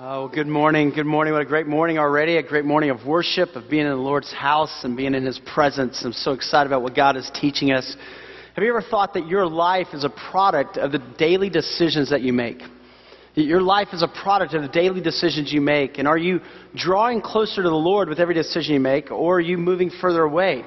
Oh, 0.00 0.28
good 0.28 0.46
morning. 0.46 0.90
Good 0.90 1.06
morning. 1.06 1.32
What 1.32 1.42
a 1.42 1.44
great 1.44 1.66
morning 1.66 1.98
already. 1.98 2.36
A 2.36 2.42
great 2.44 2.64
morning 2.64 2.90
of 2.90 3.04
worship, 3.04 3.56
of 3.56 3.68
being 3.68 3.82
in 3.82 3.90
the 3.90 3.96
Lord's 3.96 4.32
house 4.32 4.84
and 4.84 4.96
being 4.96 5.12
in 5.12 5.26
His 5.26 5.40
presence. 5.40 6.04
I'm 6.04 6.12
so 6.12 6.34
excited 6.34 6.68
about 6.68 6.84
what 6.84 6.94
God 6.94 7.16
is 7.16 7.28
teaching 7.34 7.72
us. 7.72 7.96
Have 8.54 8.62
you 8.62 8.70
ever 8.70 8.80
thought 8.80 9.14
that 9.14 9.26
your 9.26 9.44
life 9.44 9.88
is 9.92 10.04
a 10.04 10.08
product 10.08 10.76
of 10.76 10.92
the 10.92 11.00
daily 11.18 11.50
decisions 11.50 12.10
that 12.10 12.20
you 12.20 12.32
make? 12.32 12.62
Your 13.34 13.60
life 13.60 13.88
is 13.92 14.02
a 14.02 14.06
product 14.06 14.54
of 14.54 14.62
the 14.62 14.68
daily 14.68 15.00
decisions 15.00 15.52
you 15.52 15.60
make. 15.60 15.98
And 15.98 16.06
are 16.06 16.16
you 16.16 16.42
drawing 16.76 17.20
closer 17.20 17.56
to 17.56 17.68
the 17.68 17.74
Lord 17.74 18.08
with 18.08 18.20
every 18.20 18.34
decision 18.34 18.74
you 18.74 18.80
make, 18.80 19.10
or 19.10 19.38
are 19.38 19.40
you 19.40 19.58
moving 19.58 19.90
further 19.90 20.22
away? 20.22 20.62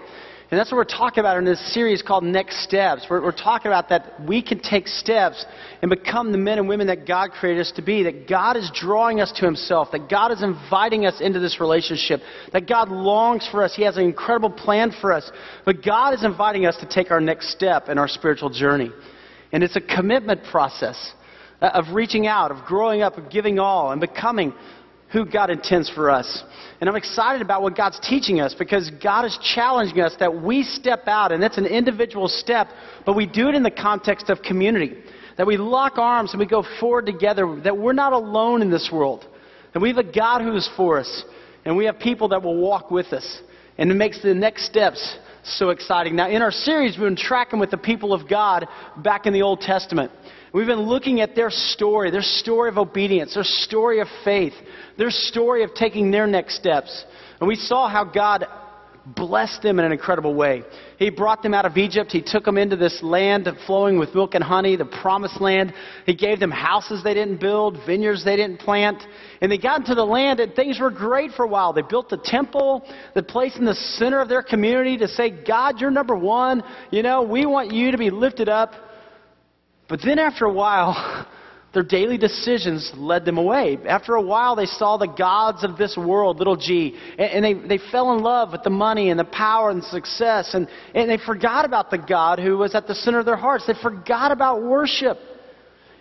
And 0.51 0.59
that's 0.59 0.69
what 0.69 0.75
we're 0.75 0.83
talking 0.83 1.21
about 1.21 1.37
in 1.37 1.45
this 1.45 1.73
series 1.73 2.01
called 2.01 2.25
Next 2.25 2.61
Steps. 2.65 3.05
We're, 3.09 3.23
we're, 3.23 3.31
talking 3.31 3.67
about 3.67 3.87
that 3.87 4.19
we 4.27 4.41
can 4.41 4.59
take 4.59 4.85
steps 4.85 5.45
and 5.81 5.89
become 5.89 6.33
the 6.33 6.37
men 6.37 6.57
and 6.57 6.67
women 6.67 6.87
that 6.87 7.07
God 7.07 7.31
created 7.31 7.61
us 7.61 7.71
to 7.77 7.81
be, 7.81 8.03
that 8.03 8.27
God 8.27 8.57
is 8.57 8.69
drawing 8.75 9.21
us 9.21 9.31
to 9.37 9.45
Himself, 9.45 9.93
that 9.93 10.09
God 10.09 10.33
is 10.33 10.43
inviting 10.43 11.05
us 11.05 11.21
into 11.21 11.39
this 11.39 11.61
relationship, 11.61 12.19
that 12.51 12.67
God 12.67 12.89
longs 12.89 13.47
for 13.49 13.63
us. 13.63 13.73
He 13.73 13.83
has 13.83 13.95
an 13.95 14.03
incredible 14.03 14.49
plan 14.49 14.91
for 14.99 15.13
us. 15.13 15.31
But 15.63 15.85
God 15.85 16.13
is 16.15 16.25
inviting 16.25 16.65
us 16.65 16.75
to 16.81 16.85
take 16.85 17.11
our 17.11 17.21
next 17.21 17.51
step 17.53 17.87
in 17.87 17.97
our 17.97 18.09
spiritual 18.09 18.49
journey. 18.49 18.91
And 19.53 19.63
it's 19.63 19.77
a 19.77 19.81
commitment 19.81 20.43
process 20.51 21.13
uh, 21.61 21.67
of 21.67 21.95
reaching 21.95 22.27
out, 22.27 22.51
of 22.51 22.65
growing 22.65 23.01
up, 23.01 23.17
of 23.17 23.29
giving 23.29 23.57
all, 23.57 23.93
and 23.93 24.01
becoming 24.01 24.53
who 25.11 25.25
God 25.25 25.49
intends 25.49 25.89
for 25.89 26.09
us. 26.09 26.43
And 26.79 26.89
I'm 26.89 26.95
excited 26.95 27.41
about 27.41 27.61
what 27.61 27.75
God's 27.75 27.99
teaching 27.99 28.39
us 28.39 28.55
because 28.57 28.89
God 29.03 29.25
is 29.25 29.37
challenging 29.55 29.99
us 29.99 30.15
that 30.19 30.41
we 30.41 30.63
step 30.63 31.07
out, 31.07 31.31
and 31.31 31.43
that's 31.43 31.57
an 31.57 31.65
individual 31.65 32.27
step, 32.27 32.67
but 33.05 33.15
we 33.15 33.25
do 33.25 33.49
it 33.49 33.55
in 33.55 33.63
the 33.63 33.71
context 33.71 34.29
of 34.29 34.41
community. 34.41 34.95
That 35.37 35.47
we 35.47 35.57
lock 35.57 35.97
arms 35.97 36.31
and 36.31 36.39
we 36.39 36.45
go 36.45 36.63
forward 36.79 37.05
together, 37.05 37.59
that 37.63 37.77
we're 37.77 37.93
not 37.93 38.13
alone 38.13 38.61
in 38.61 38.69
this 38.69 38.89
world. 38.91 39.25
That 39.73 39.79
we 39.79 39.89
have 39.89 39.97
a 39.97 40.03
God 40.03 40.41
who 40.41 40.55
is 40.55 40.69
for 40.75 40.99
us, 40.99 41.23
and 41.65 41.77
we 41.77 41.85
have 41.85 41.99
people 41.99 42.29
that 42.29 42.43
will 42.43 42.57
walk 42.57 42.91
with 42.91 43.07
us. 43.07 43.41
And 43.77 43.89
it 43.89 43.95
makes 43.95 44.21
the 44.21 44.33
next 44.33 44.65
steps 44.65 45.17
so 45.43 45.69
exciting. 45.69 46.15
Now, 46.15 46.29
in 46.29 46.41
our 46.41 46.51
series, 46.51 46.97
we've 46.97 47.07
been 47.07 47.15
tracking 47.15 47.59
with 47.59 47.71
the 47.71 47.77
people 47.77 48.13
of 48.13 48.29
God 48.29 48.67
back 48.97 49.25
in 49.25 49.33
the 49.33 49.41
Old 49.41 49.61
Testament. 49.61 50.11
We've 50.53 50.67
been 50.67 50.81
looking 50.81 51.21
at 51.21 51.33
their 51.33 51.49
story, 51.49 52.11
their 52.11 52.21
story 52.21 52.69
of 52.69 52.77
obedience, 52.77 53.33
their 53.35 53.43
story 53.43 54.01
of 54.01 54.07
faith, 54.25 54.53
their 54.97 55.09
story 55.09 55.63
of 55.63 55.73
taking 55.73 56.11
their 56.11 56.27
next 56.27 56.55
steps. 56.55 57.05
And 57.39 57.47
we 57.47 57.55
saw 57.55 57.87
how 57.87 58.03
God 58.03 58.45
blessed 59.05 59.61
them 59.63 59.79
in 59.79 59.85
an 59.85 59.91
incredible 59.91 60.35
way. 60.35 60.63
He 60.97 61.09
brought 61.09 61.41
them 61.41 61.53
out 61.53 61.65
of 61.65 61.77
Egypt. 61.77 62.11
He 62.11 62.21
took 62.21 62.43
them 62.43 62.57
into 62.57 62.75
this 62.75 63.01
land 63.01 63.47
flowing 63.65 63.97
with 63.97 64.13
milk 64.13 64.35
and 64.35 64.43
honey, 64.43 64.75
the 64.75 64.85
promised 64.85 65.41
land. 65.41 65.73
He 66.05 66.13
gave 66.13 66.39
them 66.39 66.51
houses 66.51 67.03
they 67.03 67.13
didn't 67.13 67.39
build, 67.39 67.79
vineyards 67.85 68.23
they 68.23 68.35
didn't 68.35 68.59
plant. 68.59 69.01
And 69.41 69.51
they 69.51 69.57
got 69.57 69.79
into 69.79 69.95
the 69.95 70.05
land 70.05 70.39
and 70.39 70.53
things 70.53 70.79
were 70.79 70.91
great 70.91 71.31
for 71.31 71.43
a 71.43 71.47
while. 71.47 71.73
They 71.73 71.81
built 71.81 72.09
the 72.09 72.21
temple, 72.23 72.87
the 73.15 73.23
place 73.23 73.57
in 73.57 73.65
the 73.65 73.75
center 73.75 74.21
of 74.21 74.29
their 74.29 74.43
community 74.43 74.97
to 74.97 75.07
say, 75.07 75.29
God, 75.29 75.79
you're 75.79 75.91
number 75.91 76.15
one. 76.15 76.61
You 76.91 77.03
know, 77.03 77.23
we 77.23 77.45
want 77.45 77.71
you 77.71 77.91
to 77.91 77.97
be 77.97 78.11
lifted 78.11 78.49
up. 78.49 78.73
But 79.91 79.99
then 80.01 80.19
after 80.19 80.45
a 80.45 80.53
while, 80.53 81.27
their 81.73 81.83
daily 81.83 82.17
decisions 82.17 82.89
led 82.95 83.25
them 83.25 83.37
away. 83.37 83.77
After 83.85 84.15
a 84.15 84.21
while, 84.21 84.55
they 84.55 84.65
saw 84.65 84.95
the 84.95 85.05
gods 85.07 85.65
of 85.65 85.77
this 85.77 85.97
world, 85.97 86.37
little 86.37 86.55
g, 86.55 86.97
and, 87.19 87.43
they, 87.43 87.53
they 87.53 87.77
fell 87.91 88.13
in 88.13 88.23
love 88.23 88.53
with 88.53 88.63
the 88.63 88.69
money 88.69 89.09
and 89.09 89.19
the 89.19 89.25
power 89.25 89.69
and 89.69 89.83
success, 89.83 90.53
and, 90.53 90.69
and 90.95 91.09
they 91.09 91.17
forgot 91.17 91.65
about 91.65 91.91
the 91.91 91.97
God 91.97 92.39
who 92.39 92.57
was 92.57 92.73
at 92.73 92.87
the 92.87 92.95
center 92.95 93.19
of 93.19 93.25
their 93.25 93.35
hearts. 93.35 93.67
They 93.67 93.73
forgot 93.81 94.31
about 94.31 94.63
worship. 94.63 95.17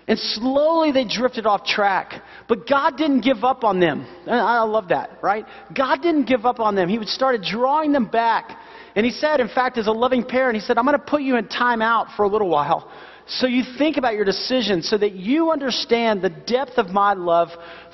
And 0.06 0.18
slowly 0.18 0.92
they 0.92 1.04
drifted 1.04 1.44
off 1.44 1.64
track. 1.64 2.22
But 2.48 2.68
God 2.68 2.96
didn't 2.96 3.22
give 3.22 3.42
up 3.42 3.64
on 3.64 3.80
them. 3.80 4.06
I 4.28 4.62
love 4.62 4.88
that, 4.88 5.18
right? 5.20 5.44
God 5.76 6.00
didn't 6.00 6.26
give 6.26 6.46
up 6.46 6.58
on 6.60 6.76
them. 6.76 6.88
He 6.88 6.98
would 6.98 7.08
started 7.08 7.42
drawing 7.42 7.92
them 7.92 8.06
back. 8.06 8.56
And 8.96 9.04
He 9.04 9.12
said, 9.12 9.40
in 9.40 9.48
fact, 9.48 9.78
as 9.78 9.88
a 9.88 9.92
loving 9.92 10.24
parent, 10.24 10.56
He 10.56 10.60
said, 10.60 10.78
I'm 10.78 10.84
going 10.84 10.98
to 10.98 11.04
put 11.04 11.22
you 11.22 11.36
in 11.36 11.48
time 11.48 11.82
out 11.82 12.08
for 12.16 12.24
a 12.24 12.28
little 12.28 12.48
while 12.48 12.90
so 13.30 13.46
you 13.46 13.62
think 13.78 13.96
about 13.96 14.14
your 14.14 14.24
decisions 14.24 14.88
so 14.88 14.98
that 14.98 15.12
you 15.12 15.52
understand 15.52 16.20
the 16.20 16.30
depth 16.30 16.78
of 16.78 16.88
my 16.88 17.14
love 17.14 17.48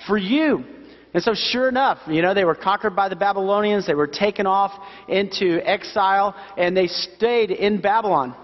for 0.06 0.16
you. 0.16 0.64
And 1.12 1.22
so, 1.22 1.32
sure 1.34 1.68
enough, 1.68 1.98
you 2.08 2.22
know, 2.22 2.34
they 2.34 2.44
were 2.44 2.54
conquered 2.54 2.96
by 2.96 3.08
the 3.08 3.16
Babylonians. 3.16 3.86
They 3.86 3.94
were 3.94 4.06
taken 4.06 4.46
off 4.46 4.72
into 5.08 5.60
exile, 5.64 6.34
and 6.58 6.76
they 6.76 6.88
stayed 6.88 7.50
in 7.50 7.80
Babylon. 7.80 8.34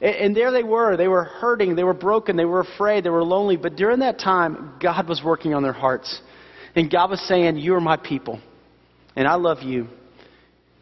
And 0.00 0.36
there 0.36 0.50
they 0.50 0.62
were. 0.62 0.96
They 0.96 1.08
were 1.08 1.24
hurting. 1.24 1.76
They 1.76 1.84
were 1.84 1.94
broken. 1.94 2.36
They 2.36 2.44
were 2.44 2.60
afraid. 2.60 3.04
They 3.04 3.10
were 3.10 3.22
lonely. 3.22 3.56
But 3.56 3.76
during 3.76 4.00
that 4.00 4.18
time, 4.18 4.74
God 4.80 5.08
was 5.08 5.22
working 5.24 5.54
on 5.54 5.62
their 5.62 5.72
hearts. 5.72 6.20
And 6.74 6.90
God 6.90 7.10
was 7.10 7.20
saying, 7.28 7.56
You 7.56 7.74
are 7.74 7.80
my 7.80 7.96
people. 7.96 8.40
And 9.14 9.28
I 9.28 9.34
love 9.34 9.62
you. 9.62 9.88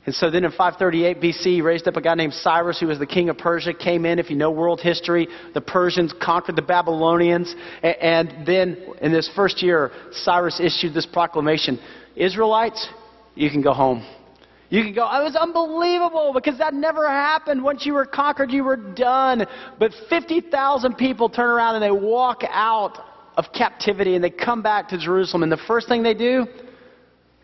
And 0.07 0.15
so 0.15 0.31
then 0.31 0.45
in 0.45 0.51
538 0.51 1.21
BC, 1.21 1.45
he 1.45 1.63
raised 1.63 1.87
up 1.87 1.97
a 1.97 2.01
guy 2.01 2.15
named 2.15 2.33
Cyrus, 2.33 2.81
who 2.81 2.87
was 2.87 2.99
the 2.99 3.07
king 3.07 3.29
of 3.29 3.37
Persia, 3.37 3.75
came 3.75 4.07
in. 4.07 4.19
If 4.19 4.31
you 4.31 4.37
know 4.37 4.51
world 4.51 4.81
history, 4.81 5.29
the 5.53 5.61
Persians 5.61 6.15
conquered 6.21 6.57
the 6.57 6.63
Babylonians. 6.63 7.55
And 7.83 8.47
then 8.47 8.79
in 9.03 9.13
this 9.13 9.31
first 9.37 9.63
year, 9.63 9.91
Cyrus 10.13 10.59
issued 10.59 10.95
this 10.95 11.07
proclamation 11.07 11.79
Israelites, 12.17 12.89
you 13.35 13.51
can 13.51 13.63
go 13.63 13.73
home. 13.73 14.05
You 14.71 14.85
can 14.85 14.95
go, 14.95 15.05
it 15.05 15.23
was 15.25 15.37
unbelievable 15.37 16.33
because 16.33 16.59
that 16.59 16.75
never 16.75 17.09
happened. 17.09 17.63
Once 17.63 17.85
you 17.85 17.95
were 17.95 18.07
conquered, 18.07 18.53
you 18.53 18.63
were 18.63 18.77
done. 18.77 19.45
But 19.79 19.93
50,000 20.09 20.95
people 20.95 21.29
turn 21.29 21.51
around 21.51 21.75
and 21.75 21.83
they 21.83 21.91
walk 21.91 22.43
out 22.49 22.99
of 23.37 23.47
captivity 23.53 24.15
and 24.15 24.23
they 24.23 24.31
come 24.31 24.63
back 24.63 24.89
to 24.89 24.99
Jerusalem. 24.99 25.43
And 25.43 25.53
the 25.53 25.61
first 25.67 25.89
thing 25.89 26.03
they 26.03 26.15
do, 26.15 26.47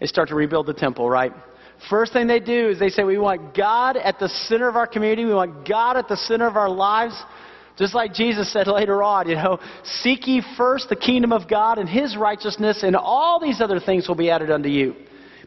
they 0.01 0.07
start 0.07 0.29
to 0.29 0.35
rebuild 0.35 0.67
the 0.67 0.75
temple, 0.75 1.11
right? 1.11 1.33
First 1.91 2.13
thing 2.13 2.27
they 2.27 2.41
do 2.41 2.71
is 2.71 2.79
they 2.79 2.89
say, 2.89 3.05
We 3.05 3.19
want 3.19 3.57
God 3.57 3.97
at 3.97 4.19
the 4.19 4.29
center 4.29 4.69
of 4.69 4.77
our 4.77 4.87
community. 4.87 5.25
We 5.25 5.35
want 5.35 5.69
God 5.69 5.97
at 5.97 6.09
the 6.09 6.17
center 6.17 6.47
of 6.47 6.57
our 6.57 6.69
lives. 6.69 7.21
Just 7.77 7.95
like 7.95 8.15
Jesus 8.15 8.51
said 8.53 8.69
later 8.69 9.03
on, 9.03 9.29
you 9.29 9.35
know, 9.35 9.59
seek 9.85 10.27
ye 10.27 10.43
first 10.57 10.89
the 10.89 10.97
kingdom 10.97 11.31
of 11.31 11.47
God 11.47 11.79
and 11.79 11.87
his 11.87 12.17
righteousness, 12.17 12.83
and 12.83 12.97
all 12.97 13.39
these 13.39 13.61
other 13.61 13.79
things 13.81 14.09
will 14.09 14.15
be 14.15 14.31
added 14.31 14.51
unto 14.51 14.71
you. 14.71 14.97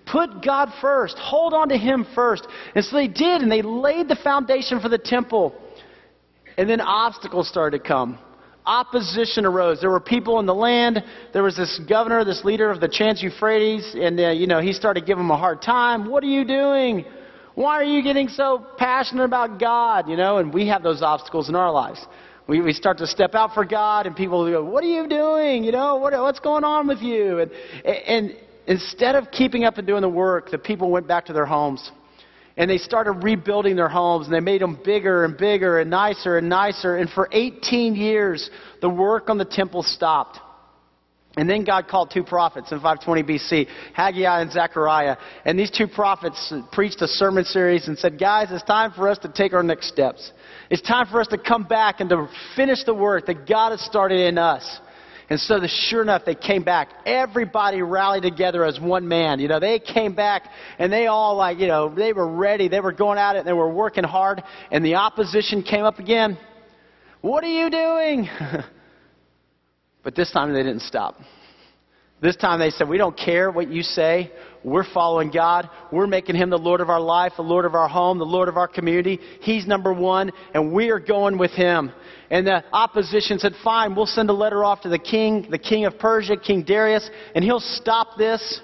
Put 0.06 0.44
God 0.44 0.70
first. 0.80 1.18
Hold 1.18 1.54
on 1.54 1.70
to 1.70 1.78
him 1.78 2.06
first. 2.14 2.48
And 2.76 2.86
so 2.86 2.96
they 2.96 3.08
did, 3.08 3.42
and 3.42 3.52
they 3.52 3.64
laid 3.64 4.08
the 4.08 4.16
foundation 4.16 4.80
for 4.80 4.90
the 4.90 4.98
temple. 5.00 5.56
And 6.58 6.70
then 6.70 6.82
obstacles 6.82 7.48
started 7.50 7.82
to 7.82 7.88
come 7.88 8.20
opposition 8.70 9.48
arose. 9.48 9.82
There 9.82 9.90
were 9.90 10.00
people 10.00 10.40
in 10.40 10.46
the 10.46 10.54
land. 10.54 11.04
There 11.34 11.42
was 11.42 11.58
this 11.58 11.82
governor, 11.90 12.24
this 12.24 12.46
leader 12.46 12.70
of 12.70 12.80
the 12.80 12.88
Trans 12.88 13.22
Euphrates, 13.22 13.96
and 14.00 14.20
uh, 14.20 14.30
you 14.30 14.46
know 14.46 14.62
he 14.62 14.74
started 14.74 15.08
giving 15.08 15.24
them 15.24 15.32
a 15.32 15.38
hard 15.38 15.62
time. 15.62 16.10
What 16.10 16.24
are 16.24 16.28
you 16.28 16.46
doing? 16.46 17.04
Why 17.56 17.74
are 17.74 17.84
you 17.84 18.04
getting 18.04 18.28
so 18.28 18.66
passionate 18.78 19.24
about 19.24 19.60
God? 19.60 20.08
You 20.08 20.16
know, 20.16 20.38
and 20.38 20.54
we 20.54 20.68
have 20.68 20.84
those 20.84 21.02
obstacles 21.02 21.50
in 21.50 21.56
our 21.56 21.72
lives. 21.72 22.06
We, 22.48 22.62
we 22.62 22.72
start 22.74 23.00
to 23.00 23.08
step 23.08 23.36
out 23.36 23.54
for 23.54 23.66
God, 23.66 24.06
and 24.06 24.16
people 24.16 24.50
go, 24.50 24.64
"What 24.64 24.84
are 24.84 24.88
you 24.88 25.10
doing? 25.10 25.64
You 25.64 25.72
know, 25.72 25.96
what, 25.96 26.14
what's 26.14 26.40
going 26.40 26.64
on 26.64 26.88
with 26.88 27.02
you?" 27.02 27.40
And, 27.40 27.52
and 27.84 28.38
instead 28.68 29.16
of 29.16 29.32
keeping 29.32 29.64
up 29.66 29.80
and 29.80 29.88
doing 29.88 30.02
the 30.02 30.10
work, 30.10 30.52
the 30.52 30.60
people 30.60 30.92
went 30.92 31.08
back 31.08 31.26
to 31.26 31.34
their 31.34 31.48
homes 31.48 31.92
and 32.60 32.70
they 32.70 32.78
started 32.78 33.24
rebuilding 33.24 33.78
their 33.78 33.88
homes 33.88 34.26
and 34.26 34.36
they 34.36 34.42
made 34.42 34.62
them 34.62 34.78
bigger 34.84 35.24
and 35.24 35.38
bigger 35.38 35.80
and 35.80 35.90
nicer 35.90 36.38
and 36.38 36.50
nicer. 36.50 36.98
And 36.98 37.10
for 37.10 37.30
18 37.32 37.96
years, 37.96 38.50
the 38.82 38.90
work 38.90 39.30
on 39.30 39.38
the 39.38 39.46
temple 39.46 39.82
stopped. 39.82 40.38
And 41.38 41.50
then 41.50 41.64
God 41.64 41.88
called 41.88 42.12
two 42.14 42.24
prophets 42.24 42.74
in 42.74 42.80
520 42.80 43.24
BC, 43.24 43.68
Haggai 43.94 44.42
and 44.42 44.52
Zechariah. 44.52 45.16
And 45.46 45.58
these 45.58 45.72
two 45.72 45.88
prophets 45.88 46.54
preached 46.74 47.02
a 47.02 47.08
sermon 47.08 47.46
series 47.46 47.88
and 47.88 47.98
said, 47.98 48.20
Guys, 48.20 48.48
it's 48.52 48.64
time 48.64 48.92
for 48.92 49.08
us 49.08 49.18
to 49.20 49.30
take 49.30 49.54
our 49.54 49.64
next 49.64 49.88
steps. 49.88 50.34
It's 50.70 50.82
time 50.82 51.08
for 51.08 51.22
us 51.22 51.28
to 51.28 51.38
come 51.38 51.64
back 51.64 52.02
and 52.02 52.10
to 52.10 52.28
finish 52.58 52.84
the 52.84 52.94
work 52.94 53.28
that 53.28 53.48
God 53.48 53.72
has 53.72 53.80
started 53.86 54.20
in 54.20 54.38
us. 54.38 54.82
And 55.30 55.40
so, 55.40 55.60
the, 55.60 55.68
sure 55.68 56.02
enough, 56.02 56.24
they 56.26 56.34
came 56.34 56.64
back. 56.64 56.90
Everybody 57.06 57.84
rallied 57.84 58.24
together 58.24 58.66
as 58.66 58.80
one 58.80 59.08
man. 59.08 59.40
You 59.40 59.48
know, 59.48 59.60
they 59.60 59.78
came 59.78 60.16
back 60.16 60.50
and 60.80 60.92
they 60.92 61.06
all, 61.06 61.36
like, 61.36 61.60
you 61.60 61.68
know, 61.68 61.94
they 61.94 62.14
were 62.14 62.28
ready. 62.28 62.68
They 62.68 62.80
were 62.80 62.92
going 62.92 63.20
at 63.20 63.36
it 63.36 63.40
and 63.40 63.48
they 63.48 63.54
were 63.54 63.72
working 63.72 64.04
hard. 64.04 64.42
And 64.72 64.84
the 64.84 64.96
opposition 64.96 65.62
came 65.62 65.86
up 65.86 66.00
again. 66.00 66.38
What 67.22 67.44
are 67.44 67.48
you 67.48 67.70
doing? 67.70 68.28
but 70.04 70.16
this 70.16 70.32
time 70.32 70.52
they 70.52 70.64
didn't 70.64 70.82
stop. 70.82 71.16
This 72.22 72.36
time 72.36 72.60
they 72.60 72.70
said, 72.70 72.90
We 72.90 72.98
don't 72.98 73.18
care 73.18 73.50
what 73.52 73.72
you 73.72 73.82
say. 73.82 74.32
We're 74.64 74.92
following 74.94 75.32
God. 75.32 75.70
We're 75.92 76.08
making 76.08 76.36
Him 76.36 76.50
the 76.50 76.58
Lord 76.58 76.82
of 76.82 76.90
our 76.90 77.00
life, 77.00 77.34
the 77.38 77.44
Lord 77.44 77.64
of 77.64 77.76
our 77.76 77.88
home, 77.88 78.18
the 78.18 78.26
Lord 78.26 78.50
of 78.50 78.58
our 78.58 78.68
community. 78.68 79.20
He's 79.42 79.66
number 79.66 79.94
one, 79.94 80.32
and 80.54 80.74
we 80.74 80.90
are 80.90 81.00
going 81.00 81.38
with 81.38 81.52
Him. 81.52 81.92
And 82.30 82.46
the 82.46 82.64
opposition 82.74 83.40
said, 83.40 83.54
Fine, 83.64 83.96
we'll 83.96 84.06
send 84.06 84.30
a 84.30 84.34
letter 84.34 84.66
off 84.66 84.82
to 84.82 84.90
the 84.90 85.00
king, 85.00 85.48
the 85.50 85.58
king 85.58 85.86
of 85.86 85.98
Persia, 85.98 86.36
King 86.36 86.64
Darius, 86.64 87.10
and 87.36 87.44
he'll 87.44 87.62
stop 87.62 88.18
this. 88.18 88.62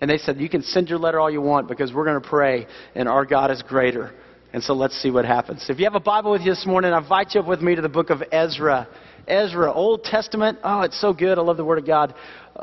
And 0.00 0.10
they 0.10 0.18
said, 0.18 0.40
You 0.40 0.48
can 0.48 0.62
send 0.62 0.88
your 0.88 0.98
letter 0.98 1.20
all 1.20 1.30
you 1.30 1.40
want 1.40 1.68
because 1.68 1.92
we're 1.92 2.04
going 2.04 2.20
to 2.20 2.28
pray, 2.28 2.66
and 2.96 3.08
our 3.08 3.24
God 3.24 3.50
is 3.50 3.62
greater. 3.62 4.12
And 4.52 4.62
so 4.62 4.72
let's 4.72 5.00
see 5.00 5.10
what 5.10 5.24
happens. 5.24 5.64
If 5.68 5.78
you 5.78 5.84
have 5.84 5.94
a 5.94 6.00
Bible 6.00 6.32
with 6.32 6.40
you 6.42 6.50
this 6.50 6.66
morning, 6.66 6.92
I 6.92 6.98
invite 6.98 7.34
you 7.34 7.40
up 7.40 7.46
with 7.46 7.60
me 7.60 7.76
to 7.76 7.82
the 7.82 7.88
book 7.88 8.10
of 8.10 8.22
Ezra. 8.32 8.88
Ezra, 9.26 9.72
Old 9.72 10.04
Testament. 10.04 10.58
Oh, 10.62 10.82
it's 10.82 11.00
so 11.00 11.12
good. 11.12 11.38
I 11.38 11.42
love 11.42 11.56
the 11.56 11.64
Word 11.64 11.78
of 11.78 11.86
God. 11.86 12.14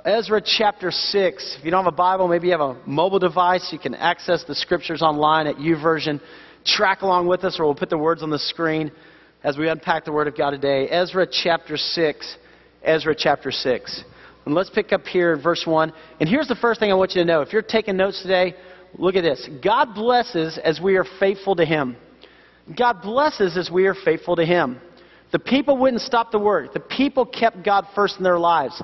Ezra 0.06 0.42
chapter 0.44 0.92
6. 0.92 1.56
If 1.60 1.66
you 1.66 1.72
don't 1.72 1.84
have 1.84 1.94
a 1.94 1.96
Bible, 1.96 2.28
maybe 2.28 2.48
you 2.48 2.52
have 2.52 2.62
a 2.62 2.78
mobile 2.86 3.20
device, 3.20 3.70
you 3.72 3.80
can 3.80 3.96
access 3.96 4.44
the 4.44 4.56
scriptures 4.56 5.02
online 5.02 5.48
at 5.48 5.56
YouVersion. 5.56 6.22
Track 6.66 7.02
along 7.02 7.28
with 7.28 7.44
us, 7.44 7.60
or 7.60 7.66
we'll 7.66 7.76
put 7.76 7.90
the 7.90 7.98
words 7.98 8.22
on 8.22 8.30
the 8.30 8.40
screen 8.40 8.92
as 9.44 9.58
we 9.58 9.70
unpack 9.70 10.06
the 10.06 10.12
Word 10.12 10.28
of 10.28 10.38
God 10.38 10.52
today. 10.52 10.88
Ezra 10.90 11.26
chapter 11.30 11.78
6. 11.78 12.38
Ezra 12.84 13.16
chapter 13.18 13.52
6. 13.52 14.04
And 14.46 14.56
let's 14.56 14.70
pick 14.70 14.94
up 14.94 15.06
here 15.06 15.34
in 15.34 15.42
verse 15.42 15.64
1. 15.66 15.94
And 16.20 16.30
here's 16.30 16.48
the 16.48 16.56
first 16.56 16.80
thing 16.80 16.92
I 16.92 16.96
want 16.96 17.12
you 17.16 17.22
to 17.22 17.28
know. 17.28 17.42
If 17.42 17.54
you're 17.54 17.62
taking 17.62 17.98
notes 17.98 18.22
today, 18.22 18.56
look 18.98 19.16
at 19.16 19.22
this. 19.22 19.50
God 19.64 19.94
blesses 19.94 20.58
as 20.64 20.80
we 20.82 20.96
are 20.96 21.06
faithful 21.20 21.56
to 21.56 21.66
Him. 21.66 21.98
God 22.78 23.02
blesses 23.02 23.58
as 23.58 23.70
we 23.72 23.88
are 23.88 23.96
faithful 24.06 24.36
to 24.36 24.46
Him. 24.46 24.80
The 25.32 25.40
people 25.40 25.78
wouldn't 25.78 26.02
stop 26.02 26.32
the 26.32 26.40
work. 26.40 26.74
The 26.74 26.80
people 26.80 27.26
kept 27.26 27.64
God 27.64 27.86
first 27.94 28.18
in 28.18 28.24
their 28.24 28.40
lives. 28.40 28.82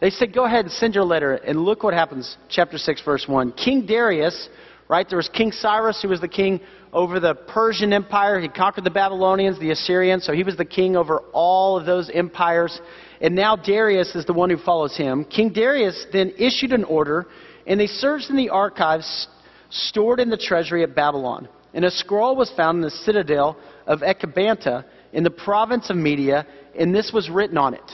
They 0.00 0.10
said, 0.10 0.34
Go 0.34 0.44
ahead 0.44 0.64
and 0.64 0.72
send 0.72 0.94
your 0.94 1.04
letter. 1.04 1.34
And 1.34 1.60
look 1.60 1.82
what 1.82 1.94
happens. 1.94 2.36
Chapter 2.48 2.78
6, 2.78 3.02
verse 3.04 3.26
1. 3.28 3.52
King 3.52 3.86
Darius, 3.86 4.48
right? 4.88 5.08
There 5.08 5.18
was 5.18 5.28
King 5.28 5.52
Cyrus, 5.52 6.00
who 6.02 6.08
was 6.08 6.20
the 6.20 6.28
king 6.28 6.60
over 6.92 7.20
the 7.20 7.34
Persian 7.34 7.92
Empire. 7.92 8.40
He 8.40 8.48
conquered 8.48 8.84
the 8.84 8.90
Babylonians, 8.90 9.58
the 9.58 9.70
Assyrians. 9.70 10.24
So 10.24 10.32
he 10.32 10.42
was 10.42 10.56
the 10.56 10.64
king 10.64 10.96
over 10.96 11.20
all 11.32 11.78
of 11.78 11.86
those 11.86 12.10
empires. 12.12 12.80
And 13.20 13.34
now 13.34 13.54
Darius 13.54 14.14
is 14.14 14.24
the 14.24 14.32
one 14.32 14.50
who 14.50 14.58
follows 14.58 14.96
him. 14.96 15.24
King 15.24 15.52
Darius 15.52 16.06
then 16.12 16.32
issued 16.38 16.72
an 16.72 16.84
order, 16.84 17.26
and 17.66 17.78
they 17.78 17.86
searched 17.86 18.30
in 18.30 18.36
the 18.36 18.50
archives 18.50 19.28
stored 19.70 20.20
in 20.20 20.30
the 20.30 20.36
treasury 20.36 20.82
at 20.82 20.94
Babylon. 20.94 21.48
And 21.74 21.84
a 21.84 21.90
scroll 21.90 22.36
was 22.36 22.50
found 22.56 22.76
in 22.76 22.82
the 22.82 22.90
citadel 22.90 23.56
of 23.86 24.00
Ecbatana 24.00 24.84
in 25.12 25.24
the 25.24 25.30
province 25.30 25.90
of 25.90 25.96
Media, 25.96 26.46
and 26.78 26.94
this 26.94 27.12
was 27.12 27.28
written 27.28 27.58
on 27.58 27.74
it. 27.74 27.92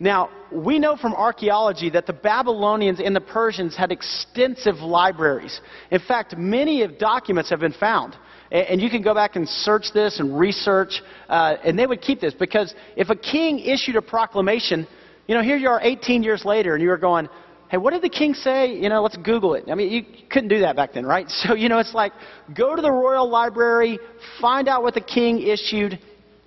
Now, 0.00 0.30
we 0.50 0.78
know 0.78 0.96
from 0.96 1.14
archaeology 1.14 1.88
that 1.90 2.06
the 2.06 2.12
Babylonians 2.12 3.00
and 3.00 3.14
the 3.14 3.20
Persians 3.20 3.76
had 3.76 3.92
extensive 3.92 4.76
libraries. 4.76 5.60
In 5.90 6.00
fact, 6.00 6.36
many 6.36 6.82
of 6.82 6.98
documents 6.98 7.50
have 7.50 7.60
been 7.60 7.72
found. 7.72 8.16
And 8.50 8.80
you 8.80 8.90
can 8.90 9.02
go 9.02 9.14
back 9.14 9.36
and 9.36 9.48
search 9.48 9.92
this 9.92 10.20
and 10.20 10.38
research, 10.38 11.02
uh, 11.28 11.56
and 11.64 11.78
they 11.78 11.86
would 11.86 12.00
keep 12.00 12.20
this 12.20 12.34
because 12.34 12.74
if 12.96 13.10
a 13.10 13.16
king 13.16 13.58
issued 13.58 13.96
a 13.96 14.02
proclamation, 14.02 14.86
you 15.26 15.34
know, 15.34 15.42
here 15.42 15.56
you 15.56 15.68
are 15.68 15.80
18 15.82 16.22
years 16.22 16.44
later, 16.44 16.74
and 16.74 16.82
you 16.82 16.90
are 16.90 16.98
going, 16.98 17.28
hey, 17.70 17.78
what 17.78 17.92
did 17.92 18.02
the 18.02 18.08
king 18.08 18.34
say? 18.34 18.74
You 18.74 18.88
know, 18.88 19.02
let's 19.02 19.16
Google 19.16 19.54
it. 19.54 19.64
I 19.68 19.74
mean, 19.74 19.90
you 19.90 20.02
couldn't 20.30 20.50
do 20.50 20.60
that 20.60 20.76
back 20.76 20.92
then, 20.92 21.04
right? 21.04 21.26
So, 21.44 21.54
you 21.54 21.68
know, 21.68 21.78
it's 21.78 21.94
like 21.94 22.12
go 22.54 22.76
to 22.76 22.82
the 22.82 22.92
royal 22.92 23.28
library, 23.28 23.98
find 24.40 24.68
out 24.68 24.82
what 24.82 24.94
the 24.94 25.00
king 25.00 25.40
issued, 25.40 25.98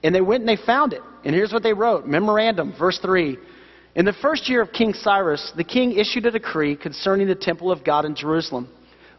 and 0.04 0.14
they 0.14 0.22
went 0.22 0.42
and 0.42 0.50
they 0.50 0.64
found 0.64 0.94
it. 0.94 1.02
And 1.26 1.36
here's 1.36 1.52
what 1.52 1.64
they 1.64 1.74
wrote 1.74 2.08
Memorandum, 2.08 2.74
verse 2.78 3.00
3. 3.00 3.38
In 3.96 4.06
the 4.06 4.14
first 4.14 4.48
year 4.48 4.62
of 4.62 4.72
King 4.72 4.94
Cyrus, 4.94 5.52
the 5.56 5.64
king 5.64 5.94
issued 5.94 6.26
a 6.26 6.32
decree 6.32 6.76
concerning 6.76 7.28
the 7.28 7.36
temple 7.36 7.72
of 7.72 7.84
God 7.84 8.06
in 8.06 8.16
Jerusalem. 8.16 8.70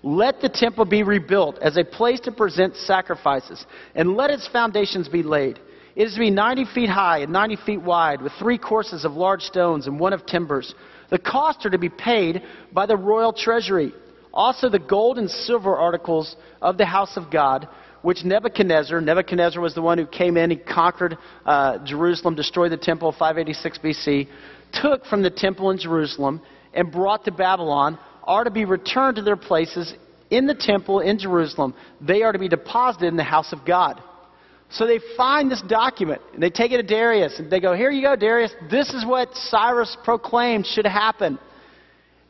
Let 0.05 0.41
the 0.41 0.49
temple 0.49 0.85
be 0.85 1.03
rebuilt 1.03 1.59
as 1.61 1.77
a 1.77 1.85
place 1.85 2.21
to 2.21 2.33
present 2.33 2.77
sacrifices, 2.77 3.67
and 3.97 4.17
let 4.17 4.31
its 4.31 4.47
foundations 4.47 5.09
be 5.09 5.25
laid. 5.25 5.59
It 5.97 6.07
is 6.07 6.15
to 6.15 6.21
be 6.21 6.31
90 6.31 6.67
feet 6.67 6.89
high 6.89 7.19
and 7.19 7.33
90 7.33 7.57
feet 7.67 7.83
wide, 7.83 8.23
with 8.23 8.33
three 8.39 8.57
courses 8.57 9.05
of 9.05 9.15
large 9.15 9.43
stones 9.43 9.89
and 9.89 9.99
one 9.99 10.13
of 10.13 10.25
timbers. 10.27 10.73
The 11.11 11.19
costs 11.19 11.67
are 11.67 11.71
to 11.71 11.79
be 11.79 11.89
paid 11.89 12.43
by 12.73 12.87
the 12.87 12.97
royal 12.97 13.33
treasury. 13.33 13.93
Also, 14.33 14.69
the 14.69 14.79
gold 14.79 15.19
and 15.19 15.29
silver 15.29 15.75
articles 15.77 16.37
of 16.63 16.79
the 16.79 16.87
house 16.87 17.17
of 17.17 17.33
God 17.33 17.67
which 18.03 18.25
Nebuchadnezzar, 18.25 19.00
Nebuchadnezzar 19.00 19.61
was 19.61 19.75
the 19.75 19.83
one 19.83 19.99
who 19.99 20.06
came 20.06 20.37
in, 20.37 20.50
he 20.50 20.56
conquered 20.56 21.19
uh, 21.45 21.79
Jerusalem, 21.85 22.35
destroyed 22.35 22.73
the 22.73 22.77
temple 22.77 23.12
586 23.12 23.79
BC, 23.79 24.29
took 24.73 25.05
from 25.06 25.23
the 25.23 25.31
temple 25.31 25.71
in 25.71 25.79
Jerusalem 25.79 26.41
and 26.75 26.93
brought 26.93 27.25
to 27.25 27.33
Babylon, 27.33 27.99
are 28.25 28.45
to 28.45 28.50
be 28.50 28.65
returned 28.65 29.17
to 29.17 29.23
their 29.23 29.37
places 29.37 29.95
in 30.31 30.47
the 30.47 30.55
temple 30.55 31.00
in 31.00 31.19
Jerusalem. 31.19 31.75
They 32.00 32.23
are 32.23 32.33
to 32.33 32.39
be 32.39 32.49
deposited 32.49 33.06
in 33.06 33.17
the 33.17 33.25
house 33.25 33.53
of 33.53 33.65
God. 33.65 34.03
So 34.71 34.87
they 34.87 35.00
find 35.17 35.50
this 35.50 35.62
document 35.62 36.21
and 36.35 36.43
they 36.43 36.50
take 36.50 36.73
it 36.73 36.77
to 36.77 36.83
Darius 36.83 37.39
and 37.39 37.50
they 37.50 37.61
go, 37.61 37.75
Here 37.75 37.91
you 37.91 38.03
go, 38.03 38.17
Darius. 38.17 38.53
This 38.71 38.93
is 38.93 39.05
what 39.06 39.35
Cyrus 39.35 39.97
proclaimed 40.05 40.67
should 40.67 40.85
happen. 40.85 41.39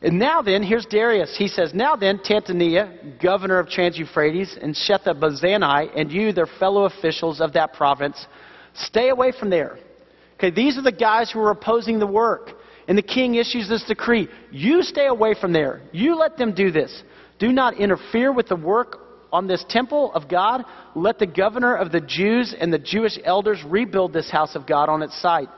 And 0.01 0.17
now 0.17 0.41
then, 0.41 0.63
here's 0.63 0.85
Darius. 0.85 1.35
He 1.37 1.49
says, 1.49 1.73
Now 1.73 1.95
then, 1.95 2.19
Tattenai, 2.19 3.21
governor 3.21 3.59
of 3.59 3.67
Trans 3.67 3.97
Euphrates, 3.97 4.57
and 4.61 4.73
Shetha 4.73 5.13
and 5.95 6.11
you, 6.11 6.31
their 6.31 6.45
fellow 6.45 6.85
officials 6.85 7.41
of 7.41 7.53
that 7.53 7.73
province, 7.73 8.25
stay 8.73 9.09
away 9.09 9.33
from 9.37 9.49
there. 9.49 9.77
Okay, 10.35 10.51
these 10.51 10.77
are 10.77 10.81
the 10.81 10.91
guys 10.91 11.29
who 11.29 11.41
are 11.41 11.51
opposing 11.51 11.99
the 11.99 12.07
work. 12.07 12.51
And 12.87 12.97
the 12.97 13.03
king 13.03 13.35
issues 13.35 13.69
this 13.69 13.83
decree. 13.83 14.27
You 14.51 14.81
stay 14.81 15.05
away 15.05 15.35
from 15.39 15.53
there. 15.53 15.81
You 15.91 16.15
let 16.15 16.37
them 16.37 16.55
do 16.55 16.71
this. 16.71 17.03
Do 17.37 17.51
not 17.51 17.77
interfere 17.77 18.31
with 18.33 18.47
the 18.47 18.55
work 18.55 18.99
on 19.31 19.47
this 19.47 19.63
temple 19.69 20.11
of 20.13 20.27
God. 20.27 20.63
Let 20.95 21.19
the 21.19 21.27
governor 21.27 21.75
of 21.75 21.91
the 21.91 22.01
Jews 22.01 22.55
and 22.59 22.73
the 22.73 22.79
Jewish 22.79 23.19
elders 23.23 23.63
rebuild 23.63 24.11
this 24.11 24.31
house 24.31 24.55
of 24.55 24.65
God 24.65 24.89
on 24.89 25.03
its 25.03 25.21
site. 25.21 25.49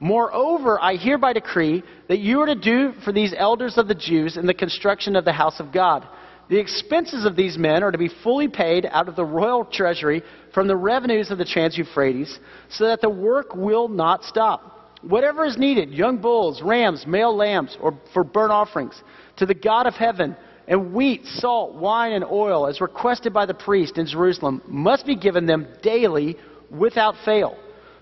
Moreover, 0.00 0.78
I 0.80 0.96
hereby 0.96 1.32
decree 1.32 1.82
that 2.08 2.18
you 2.18 2.40
are 2.40 2.46
to 2.46 2.54
do 2.54 2.92
for 3.04 3.12
these 3.12 3.34
elders 3.36 3.78
of 3.78 3.88
the 3.88 3.94
Jews 3.94 4.36
in 4.36 4.46
the 4.46 4.54
construction 4.54 5.16
of 5.16 5.24
the 5.24 5.32
house 5.32 5.58
of 5.58 5.72
God. 5.72 6.06
The 6.48 6.58
expenses 6.58 7.24
of 7.24 7.34
these 7.34 7.56
men 7.56 7.82
are 7.82 7.90
to 7.90 7.98
be 7.98 8.10
fully 8.22 8.46
paid 8.46 8.86
out 8.92 9.08
of 9.08 9.16
the 9.16 9.24
royal 9.24 9.64
treasury 9.64 10.22
from 10.52 10.68
the 10.68 10.76
revenues 10.76 11.30
of 11.30 11.38
the 11.38 11.44
Trans 11.44 11.76
Euphrates, 11.76 12.38
so 12.68 12.84
that 12.84 13.00
the 13.00 13.10
work 13.10 13.54
will 13.54 13.88
not 13.88 14.22
stop. 14.22 14.92
Whatever 15.02 15.44
is 15.44 15.56
needed, 15.56 15.90
young 15.90 16.18
bulls, 16.18 16.62
rams, 16.62 17.06
male 17.06 17.34
lambs, 17.34 17.76
or 17.80 17.98
for 18.12 18.22
burnt 18.22 18.52
offerings, 18.52 19.02
to 19.36 19.46
the 19.46 19.54
God 19.54 19.86
of 19.86 19.94
heaven, 19.94 20.36
and 20.68 20.92
wheat, 20.92 21.24
salt, 21.24 21.74
wine, 21.74 22.12
and 22.12 22.24
oil, 22.24 22.66
as 22.66 22.80
requested 22.80 23.32
by 23.32 23.46
the 23.46 23.54
priest 23.54 23.98
in 23.98 24.06
Jerusalem, 24.06 24.62
must 24.66 25.06
be 25.06 25.16
given 25.16 25.46
them 25.46 25.66
daily 25.82 26.36
without 26.70 27.14
fail 27.24 27.56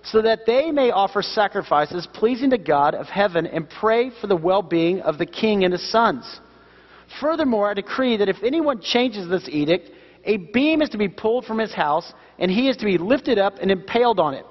so 0.05 0.21
that 0.23 0.41
they 0.47 0.71
may 0.71 0.91
offer 0.91 1.23
sacrifices 1.23 2.06
pleasing 2.12 2.51
to 2.51 2.59
God 2.59 2.95
of 2.95 3.06
heaven 3.06 3.47
and 3.47 3.69
pray 3.69 4.11
for 4.21 4.27
the 4.27 4.37
well 4.37 4.62
being 4.62 5.01
of 5.01 5.19
the 5.19 5.27
king 5.27 5.65
and 5.65 5.73
his 5.73 5.91
sons. 5.91 6.41
Furthermore, 7.21 7.71
I 7.71 7.75
decree 7.75 8.17
that 8.19 8.29
if 8.29 8.37
anyone 8.43 8.81
changes 8.81 9.29
this 9.29 9.49
edict, 9.49 9.91
a 10.25 10.37
beam 10.37 10.83
is 10.83 10.89
to 10.91 10.99
be 10.99 11.09
pulled 11.09 11.45
from 11.45 11.59
his 11.59 11.73
house, 11.73 12.12
and 12.39 12.51
he 12.51 12.69
is 12.69 12.77
to 12.79 12.85
be 12.85 12.99
lifted 12.99 13.39
up 13.39 13.55
and 13.61 13.71
impaled 13.71 14.19
on 14.19 14.35
it. 14.35 14.47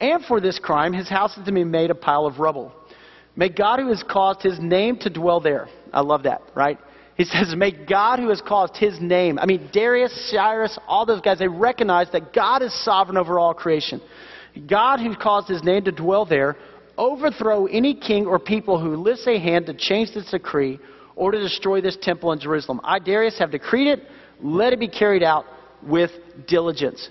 And 0.00 0.24
for 0.24 0.40
this 0.40 0.58
crime, 0.58 0.92
his 0.92 1.08
house 1.08 1.36
is 1.38 1.44
to 1.46 1.52
be 1.52 1.64
made 1.64 1.90
a 1.90 1.94
pile 1.94 2.26
of 2.26 2.38
rubble. 2.38 2.72
May 3.34 3.48
God, 3.48 3.80
who 3.80 3.88
has 3.88 4.02
caused 4.02 4.42
his 4.42 4.58
name 4.60 4.96
to 4.98 5.10
dwell 5.10 5.40
there, 5.40 5.68
I 5.92 6.00
love 6.00 6.24
that, 6.24 6.42
right? 6.54 6.78
He 7.16 7.24
says, 7.24 7.54
May 7.56 7.70
God, 7.70 8.18
who 8.18 8.28
has 8.28 8.42
caused 8.42 8.76
his 8.76 9.00
name, 9.00 9.38
I 9.38 9.46
mean, 9.46 9.70
Darius, 9.72 10.30
Cyrus, 10.30 10.78
all 10.86 11.06
those 11.06 11.20
guys, 11.20 11.38
they 11.38 11.48
recognize 11.48 12.10
that 12.12 12.32
God 12.32 12.62
is 12.62 12.84
sovereign 12.84 13.16
over 13.16 13.38
all 13.38 13.54
creation. 13.54 14.00
God, 14.60 15.00
who 15.00 15.14
caused 15.16 15.48
his 15.48 15.62
name 15.62 15.84
to 15.84 15.92
dwell 15.92 16.24
there, 16.24 16.56
overthrow 16.98 17.66
any 17.66 17.94
king 17.94 18.26
or 18.26 18.38
people 18.38 18.80
who 18.80 18.96
lifts 18.96 19.26
a 19.26 19.38
hand 19.38 19.66
to 19.66 19.74
change 19.74 20.14
this 20.14 20.30
decree 20.30 20.78
or 21.14 21.30
to 21.30 21.38
destroy 21.38 21.80
this 21.80 21.96
temple 22.00 22.32
in 22.32 22.38
Jerusalem. 22.38 22.80
I, 22.84 22.98
Darius, 22.98 23.38
have 23.38 23.50
decreed 23.50 23.88
it. 23.88 24.02
Let 24.40 24.72
it 24.72 24.80
be 24.80 24.88
carried 24.88 25.22
out 25.22 25.46
with 25.82 26.10
diligence. 26.46 27.08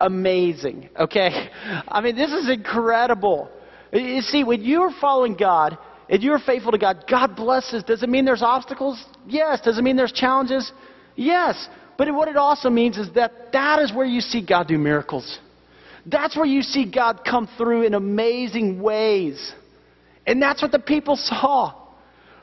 Amazing. 0.00 0.90
Okay? 0.98 1.48
I 1.88 2.00
mean, 2.00 2.16
this 2.16 2.32
is 2.32 2.50
incredible. 2.50 3.50
You 3.92 4.20
see, 4.20 4.44
when 4.44 4.62
you're 4.62 4.92
following 5.00 5.34
God 5.34 5.78
and 6.08 6.22
you're 6.22 6.38
faithful 6.38 6.72
to 6.72 6.78
God, 6.78 7.04
God 7.08 7.36
blesses. 7.36 7.82
Does 7.82 8.02
it 8.02 8.08
mean 8.08 8.24
there's 8.24 8.42
obstacles? 8.42 9.02
Yes. 9.26 9.60
Does 9.62 9.78
it 9.78 9.82
mean 9.82 9.96
there's 9.96 10.12
challenges? 10.12 10.70
Yes. 11.14 11.68
But 11.96 12.12
what 12.14 12.28
it 12.28 12.36
also 12.36 12.68
means 12.68 12.98
is 12.98 13.10
that 13.14 13.52
that 13.52 13.80
is 13.80 13.92
where 13.92 14.06
you 14.06 14.20
see 14.20 14.44
God 14.44 14.68
do 14.68 14.76
miracles. 14.76 15.38
That's 16.06 16.36
where 16.36 16.46
you 16.46 16.62
see 16.62 16.90
God 16.90 17.22
come 17.28 17.48
through 17.58 17.82
in 17.82 17.94
amazing 17.94 18.80
ways. 18.80 19.52
And 20.26 20.40
that's 20.40 20.62
what 20.62 20.72
the 20.72 20.78
people 20.78 21.16
saw. 21.16 21.74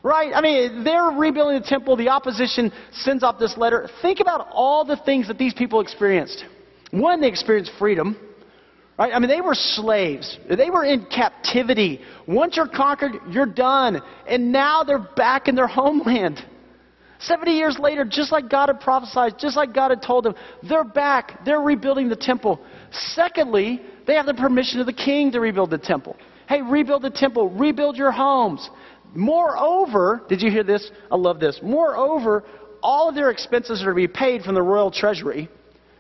Right? 0.04 0.34
I 0.36 0.42
mean, 0.42 0.84
they're 0.84 1.12
rebuilding 1.18 1.62
the 1.62 1.66
temple. 1.66 1.96
The 1.96 2.10
opposition 2.10 2.74
sends 2.92 3.24
out 3.24 3.40
this 3.40 3.56
letter. 3.58 3.90
Think 4.02 4.20
about 4.20 4.50
all 4.52 4.84
the 4.84 4.98
things 4.98 5.30
that 5.30 5.38
these 5.38 5.54
people 5.54 5.80
experienced. 5.80 6.44
One, 6.92 7.22
they 7.22 7.30
experienced 7.30 7.72
freedom. 7.80 8.18
Right? 9.00 9.14
I 9.14 9.20
mean, 9.20 9.30
they 9.30 9.40
were 9.40 9.56
slaves. 9.56 10.38
They 10.50 10.70
were 10.70 10.84
in 10.84 11.06
captivity. 11.06 12.02
Once 12.28 12.58
you're 12.58 12.68
conquered, 12.68 13.14
you're 13.30 13.46
done. 13.46 14.02
And 14.28 14.52
now 14.52 14.84
they're 14.84 15.08
back 15.16 15.48
in 15.48 15.56
their 15.56 15.68
homeland. 15.68 16.46
70 17.24 17.52
years 17.52 17.78
later, 17.80 18.06
just 18.06 18.32
like 18.32 18.50
God 18.50 18.70
had 18.70 18.80
prophesied, 18.80 19.40
just 19.40 19.56
like 19.56 19.74
God 19.74 19.92
had 19.92 20.02
told 20.02 20.26
them, 20.26 20.36
they're 20.68 20.84
back. 20.84 21.46
They're 21.46 21.62
rebuilding 21.62 22.10
the 22.10 22.16
temple. 22.16 22.60
Secondly, 22.92 23.82
they 24.06 24.16
have 24.16 24.26
the 24.26 24.34
permission 24.34 24.80
of 24.80 24.86
the 24.86 24.94
king 24.94 25.32
to 25.32 25.40
rebuild 25.40 25.70
the 25.70 25.78
temple. 25.78 26.18
Hey, 26.48 26.62
rebuild 26.62 27.02
the 27.02 27.10
temple, 27.10 27.50
rebuild 27.50 27.96
your 27.96 28.12
homes. 28.12 28.70
Moreover, 29.16 30.24
did 30.28 30.42
you 30.42 30.52
hear 30.52 30.64
this? 30.64 30.92
I 31.12 31.16
love 31.16 31.40
this. 31.40 31.60
Moreover, 31.64 32.44
all 32.82 33.10
of 33.10 33.16
their 33.16 33.30
expenses 33.30 33.82
are 33.84 33.90
to 33.90 33.96
be 33.96 34.08
paid 34.08 34.42
from 34.42 34.56
the 34.56 34.62
royal 34.62 34.92
treasury. 34.92 35.50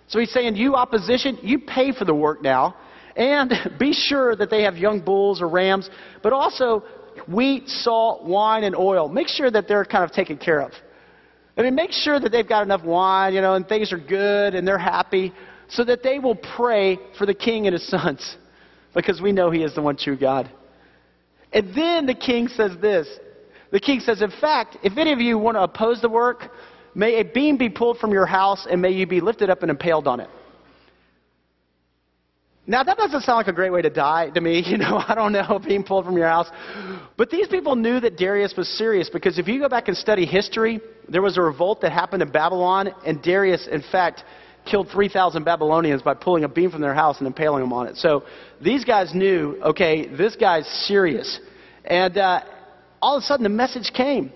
So 0.07 0.19
he's 0.19 0.31
saying, 0.31 0.57
you 0.57 0.75
opposition, 0.75 1.37
you 1.41 1.59
pay 1.59 1.93
for 1.93 2.05
the 2.05 2.13
work 2.13 2.41
now. 2.41 2.75
And 3.15 3.53
be 3.79 3.93
sure 3.93 4.35
that 4.35 4.49
they 4.49 4.63
have 4.63 4.77
young 4.77 4.99
bulls 4.99 5.41
or 5.41 5.47
rams, 5.47 5.89
but 6.21 6.33
also 6.33 6.83
wheat, 7.27 7.69
salt, 7.69 8.25
wine, 8.25 8.63
and 8.63 8.75
oil. 8.75 9.07
Make 9.07 9.27
sure 9.27 9.49
that 9.49 9.67
they're 9.67 9.85
kind 9.85 10.03
of 10.03 10.11
taken 10.11 10.37
care 10.37 10.61
of. 10.61 10.71
I 11.55 11.62
mean, 11.62 11.75
make 11.75 11.91
sure 11.91 12.19
that 12.19 12.31
they've 12.31 12.48
got 12.48 12.63
enough 12.63 12.83
wine, 12.83 13.33
you 13.33 13.41
know, 13.41 13.53
and 13.53 13.67
things 13.67 13.93
are 13.93 14.00
good 14.00 14.55
and 14.55 14.67
they're 14.67 14.77
happy 14.77 15.33
so 15.69 15.83
that 15.83 16.01
they 16.03 16.19
will 16.19 16.36
pray 16.36 16.98
for 17.17 17.25
the 17.25 17.33
king 17.33 17.67
and 17.67 17.74
his 17.74 17.88
sons 17.89 18.38
because 18.93 19.22
we 19.22 19.31
know 19.31 19.51
he 19.51 19.63
is 19.63 19.75
the 19.75 19.81
one 19.81 19.95
true 19.95 20.17
God. 20.17 20.51
And 21.51 21.74
then 21.75 22.05
the 22.05 22.15
king 22.15 22.48
says 22.48 22.72
this. 22.81 23.07
The 23.72 23.79
king 23.79 24.00
says, 24.00 24.22
In 24.22 24.31
fact, 24.41 24.77
if 24.83 24.98
any 24.98 25.12
of 25.12 25.19
you 25.19 25.38
want 25.38 25.55
to 25.55 25.62
oppose 25.62 26.01
the 26.01 26.10
work, 26.10 26.50
may 26.95 27.19
a 27.19 27.24
beam 27.24 27.57
be 27.57 27.69
pulled 27.69 27.98
from 27.98 28.12
your 28.12 28.25
house 28.25 28.67
and 28.69 28.81
may 28.81 28.91
you 28.91 29.05
be 29.05 29.22
lifted 29.22 29.50
up 29.50 29.62
and 29.62 29.69
impaled 29.69 30.07
on 30.07 30.19
it. 30.19 30.29
Now, 32.65 32.82
that 32.84 32.96
doesn't 32.96 33.22
sound 33.22 33.38
like 33.38 33.48
a 33.48 33.53
great 33.53 33.72
way 33.72 33.82
to 33.82 33.89
die 33.89 34.29
to 34.29 34.41
me. 34.41 34.63
You 34.74 34.77
know, 34.77 35.03
I 35.08 35.13
don't 35.13 35.34
know, 35.34 35.60
being 35.63 35.84
pulled 35.84 36.05
from 36.05 36.17
your 36.17 36.27
house. 36.27 36.48
But 37.17 37.29
these 37.29 37.48
people 37.48 37.75
knew 37.75 38.00
that 38.00 38.17
Darius 38.17 38.55
was 38.58 38.67
serious 38.70 39.10
because 39.10 39.38
if 39.38 39.48
you 39.48 39.60
go 39.60 39.70
back 39.70 39.88
and 39.88 39.96
study 39.96 40.25
history, 40.25 40.79
there 41.10 41.22
was 41.22 41.38
a 41.38 41.41
revolt 41.41 41.82
that 41.82 41.91
happened 41.91 42.24
in 42.24 42.32
Babylon, 42.32 42.89
and 43.05 43.22
Darius, 43.22 43.67
in 43.67 43.84
fact, 43.91 44.24
killed 44.65 44.88
3,000 44.89 45.43
Babylonians 45.43 46.01
by 46.01 46.13
pulling 46.13 46.43
a 46.43 46.50
beam 46.50 46.72
from 46.72 46.82
their 46.82 46.93
house 46.93 47.17
and 47.20 47.27
impaling 47.27 47.62
them 47.62 47.74
on 47.74 47.88
it. 47.88 47.98
So 47.98 48.24
these 48.62 48.86
guys 48.86 49.13
knew, 49.13 49.60
okay, 49.63 50.08
this 50.08 50.36
guy's 50.36 50.67
serious. 50.88 51.39
And 51.86 52.17
uh, 52.17 52.41
all 53.01 53.17
of 53.17 53.24
a 53.24 53.25
sudden, 53.25 53.43
the 53.43 53.50
message 53.50 53.91
came. 53.93 54.32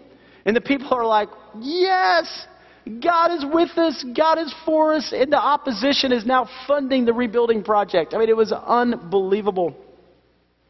And 0.45 0.55
the 0.55 0.61
people 0.61 0.93
are 0.93 1.05
like, 1.05 1.29
yes, 1.59 2.45
God 2.87 3.31
is 3.31 3.45
with 3.51 3.77
us. 3.77 4.05
God 4.15 4.39
is 4.39 4.53
for 4.65 4.93
us. 4.93 5.13
And 5.15 5.31
the 5.31 5.37
opposition 5.37 6.11
is 6.11 6.25
now 6.25 6.49
funding 6.67 7.05
the 7.05 7.13
rebuilding 7.13 7.63
project. 7.63 8.13
I 8.13 8.17
mean, 8.17 8.29
it 8.29 8.37
was 8.37 8.51
unbelievable. 8.51 9.75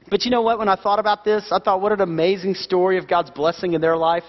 But 0.09 0.24
you 0.25 0.31
know 0.31 0.41
what? 0.41 0.59
When 0.59 0.69
I 0.69 0.75
thought 0.75 1.00
about 1.00 1.25
this, 1.25 1.51
I 1.51 1.59
thought, 1.59 1.81
what 1.81 1.91
an 1.91 2.01
amazing 2.01 2.55
story 2.55 2.97
of 2.97 3.07
God's 3.07 3.31
blessing 3.31 3.74
in 3.74 3.81
their 3.81 3.97
life. 3.97 4.24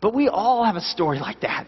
But 0.00 0.14
we 0.14 0.28
all 0.28 0.64
have 0.64 0.76
a 0.76 0.80
story 0.80 1.18
like 1.18 1.40
that. 1.40 1.66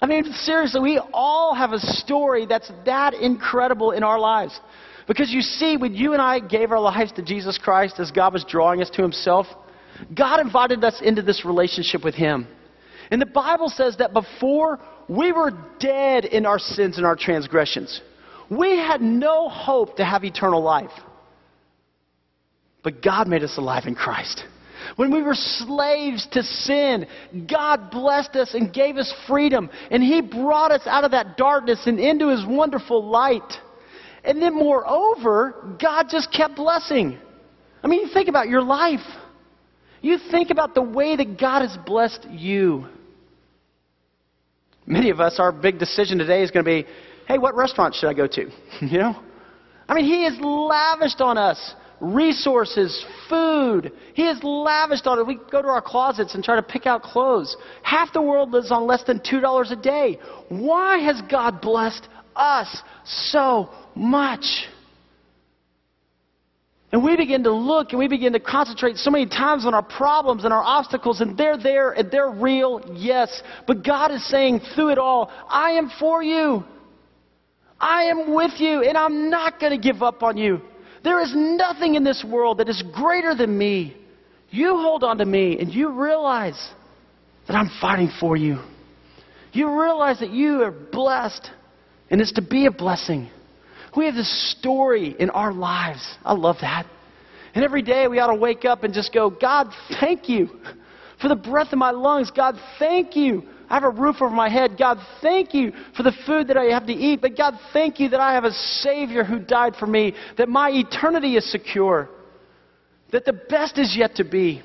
I 0.00 0.06
mean, 0.06 0.24
seriously, 0.32 0.80
we 0.80 1.00
all 1.12 1.54
have 1.54 1.72
a 1.72 1.78
story 1.78 2.44
that's 2.44 2.70
that 2.84 3.14
incredible 3.14 3.92
in 3.92 4.02
our 4.02 4.18
lives. 4.18 4.58
Because 5.06 5.30
you 5.30 5.40
see, 5.40 5.76
when 5.76 5.94
you 5.94 6.12
and 6.12 6.20
I 6.20 6.40
gave 6.40 6.72
our 6.72 6.80
lives 6.80 7.12
to 7.12 7.22
Jesus 7.22 7.58
Christ 7.58 7.98
as 7.98 8.10
God 8.10 8.32
was 8.32 8.44
drawing 8.44 8.82
us 8.82 8.90
to 8.90 9.02
Himself, 9.02 9.46
God 10.14 10.40
invited 10.40 10.82
us 10.84 11.00
into 11.02 11.22
this 11.22 11.44
relationship 11.44 12.04
with 12.04 12.14
Him. 12.14 12.46
And 13.10 13.20
the 13.20 13.26
Bible 13.26 13.68
says 13.68 13.96
that 13.98 14.12
before 14.12 14.80
we 15.08 15.32
were 15.32 15.52
dead 15.78 16.24
in 16.24 16.46
our 16.46 16.58
sins 16.58 16.96
and 16.96 17.06
our 17.06 17.16
transgressions, 17.16 18.00
we 18.50 18.76
had 18.76 19.00
no 19.00 19.48
hope 19.48 19.96
to 19.96 20.04
have 20.04 20.24
eternal 20.24 20.62
life. 20.62 20.90
But 22.82 23.02
God 23.02 23.28
made 23.28 23.42
us 23.42 23.56
alive 23.56 23.84
in 23.86 23.94
Christ. 23.94 24.44
When 24.96 25.10
we 25.10 25.22
were 25.22 25.34
slaves 25.34 26.26
to 26.32 26.42
sin, 26.42 27.06
God 27.48 27.90
blessed 27.90 28.36
us 28.36 28.54
and 28.54 28.72
gave 28.72 28.96
us 28.96 29.12
freedom. 29.26 29.70
And 29.90 30.02
He 30.02 30.20
brought 30.20 30.70
us 30.70 30.82
out 30.86 31.04
of 31.04 31.12
that 31.12 31.36
darkness 31.36 31.86
and 31.86 31.98
into 31.98 32.28
His 32.28 32.44
wonderful 32.46 33.04
light. 33.04 33.52
And 34.22 34.40
then, 34.40 34.54
moreover, 34.54 35.76
God 35.80 36.06
just 36.10 36.32
kept 36.32 36.56
blessing. 36.56 37.18
I 37.82 37.86
mean, 37.86 38.10
think 38.10 38.28
about 38.28 38.48
your 38.48 38.62
life. 38.62 39.00
You 40.04 40.18
think 40.30 40.50
about 40.50 40.74
the 40.74 40.82
way 40.82 41.16
that 41.16 41.40
God 41.40 41.62
has 41.62 41.78
blessed 41.86 42.26
you. 42.30 42.84
Many 44.84 45.08
of 45.08 45.18
us, 45.18 45.36
our 45.38 45.50
big 45.50 45.78
decision 45.78 46.18
today 46.18 46.42
is 46.42 46.50
going 46.50 46.62
to 46.62 46.70
be 46.70 46.86
hey, 47.26 47.38
what 47.38 47.56
restaurant 47.56 47.94
should 47.94 48.10
I 48.10 48.12
go 48.12 48.26
to? 48.26 48.50
you 48.82 48.98
know? 48.98 49.16
I 49.88 49.94
mean, 49.94 50.04
He 50.04 50.24
has 50.24 50.34
lavished 50.42 51.22
on 51.22 51.38
us 51.38 51.74
resources, 52.02 53.02
food. 53.30 53.92
He 54.12 54.26
has 54.26 54.38
lavished 54.42 55.06
on 55.06 55.18
it. 55.20 55.26
We 55.26 55.38
go 55.50 55.62
to 55.62 55.68
our 55.68 55.80
closets 55.80 56.34
and 56.34 56.44
try 56.44 56.56
to 56.56 56.62
pick 56.62 56.84
out 56.84 57.02
clothes. 57.02 57.56
Half 57.82 58.12
the 58.12 58.20
world 58.20 58.50
lives 58.50 58.70
on 58.70 58.86
less 58.86 59.04
than 59.04 59.20
$2 59.20 59.70
a 59.72 59.76
day. 59.76 60.18
Why 60.50 60.98
has 60.98 61.22
God 61.30 61.62
blessed 61.62 62.06
us 62.36 62.82
so 63.06 63.70
much? 63.94 64.66
And 66.94 67.02
we 67.02 67.16
begin 67.16 67.42
to 67.42 67.50
look 67.50 67.90
and 67.90 67.98
we 67.98 68.06
begin 68.06 68.34
to 68.34 68.38
concentrate 68.38 68.98
so 68.98 69.10
many 69.10 69.26
times 69.26 69.66
on 69.66 69.74
our 69.74 69.82
problems 69.82 70.44
and 70.44 70.52
our 70.52 70.62
obstacles, 70.62 71.20
and 71.20 71.36
they're 71.36 71.58
there 71.58 71.90
and 71.90 72.08
they're 72.08 72.30
real, 72.30 72.80
yes. 72.94 73.42
But 73.66 73.84
God 73.84 74.12
is 74.12 74.24
saying 74.30 74.60
through 74.76 74.90
it 74.90 74.98
all, 74.98 75.28
I 75.48 75.72
am 75.72 75.90
for 75.98 76.22
you. 76.22 76.62
I 77.80 78.04
am 78.04 78.32
with 78.32 78.52
you, 78.60 78.84
and 78.84 78.96
I'm 78.96 79.28
not 79.28 79.58
going 79.58 79.72
to 79.72 79.92
give 79.92 80.04
up 80.04 80.22
on 80.22 80.36
you. 80.36 80.60
There 81.02 81.20
is 81.20 81.32
nothing 81.34 81.96
in 81.96 82.04
this 82.04 82.24
world 82.24 82.58
that 82.58 82.68
is 82.68 82.80
greater 82.94 83.34
than 83.34 83.58
me. 83.58 83.96
You 84.50 84.76
hold 84.76 85.02
on 85.02 85.18
to 85.18 85.24
me 85.24 85.58
and 85.58 85.74
you 85.74 86.00
realize 86.00 86.70
that 87.48 87.54
I'm 87.54 87.72
fighting 87.80 88.12
for 88.20 88.36
you. 88.36 88.60
You 89.52 89.82
realize 89.82 90.20
that 90.20 90.30
you 90.30 90.62
are 90.62 90.70
blessed 90.70 91.50
and 92.08 92.20
it's 92.20 92.34
to 92.34 92.42
be 92.42 92.66
a 92.66 92.70
blessing. 92.70 93.30
We 93.96 94.06
have 94.06 94.14
this 94.14 94.52
story 94.58 95.14
in 95.18 95.30
our 95.30 95.52
lives. 95.52 96.16
I 96.24 96.32
love 96.34 96.56
that. 96.60 96.86
And 97.54 97.64
every 97.64 97.82
day 97.82 98.08
we 98.08 98.18
ought 98.18 98.32
to 98.32 98.34
wake 98.34 98.64
up 98.64 98.82
and 98.82 98.92
just 98.92 99.12
go, 99.12 99.30
God, 99.30 99.68
thank 100.00 100.28
you 100.28 100.48
for 101.20 101.28
the 101.28 101.36
breath 101.36 101.72
in 101.72 101.78
my 101.78 101.92
lungs. 101.92 102.30
God, 102.30 102.56
thank 102.78 103.14
you 103.14 103.44
I 103.68 103.74
have 103.74 103.84
a 103.84 103.90
roof 103.90 104.16
over 104.20 104.30
my 104.30 104.48
head. 104.48 104.76
God, 104.78 104.98
thank 105.20 105.54
you 105.54 105.72
for 105.96 106.02
the 106.02 106.12
food 106.26 106.48
that 106.48 106.56
I 106.56 106.64
have 106.66 106.86
to 106.86 106.92
eat. 106.92 107.20
But 107.20 107.36
God, 107.36 107.54
thank 107.72 107.98
you 107.98 108.08
that 108.10 108.20
I 108.20 108.34
have 108.34 108.44
a 108.44 108.52
Savior 108.52 109.24
who 109.24 109.38
died 109.38 109.76
for 109.76 109.86
me, 109.86 110.14
that 110.36 110.48
my 110.48 110.70
eternity 110.70 111.36
is 111.36 111.50
secure, 111.50 112.08
that 113.10 113.24
the 113.24 113.32
best 113.32 113.78
is 113.78 113.96
yet 113.96 114.16
to 114.16 114.24
be, 114.24 114.62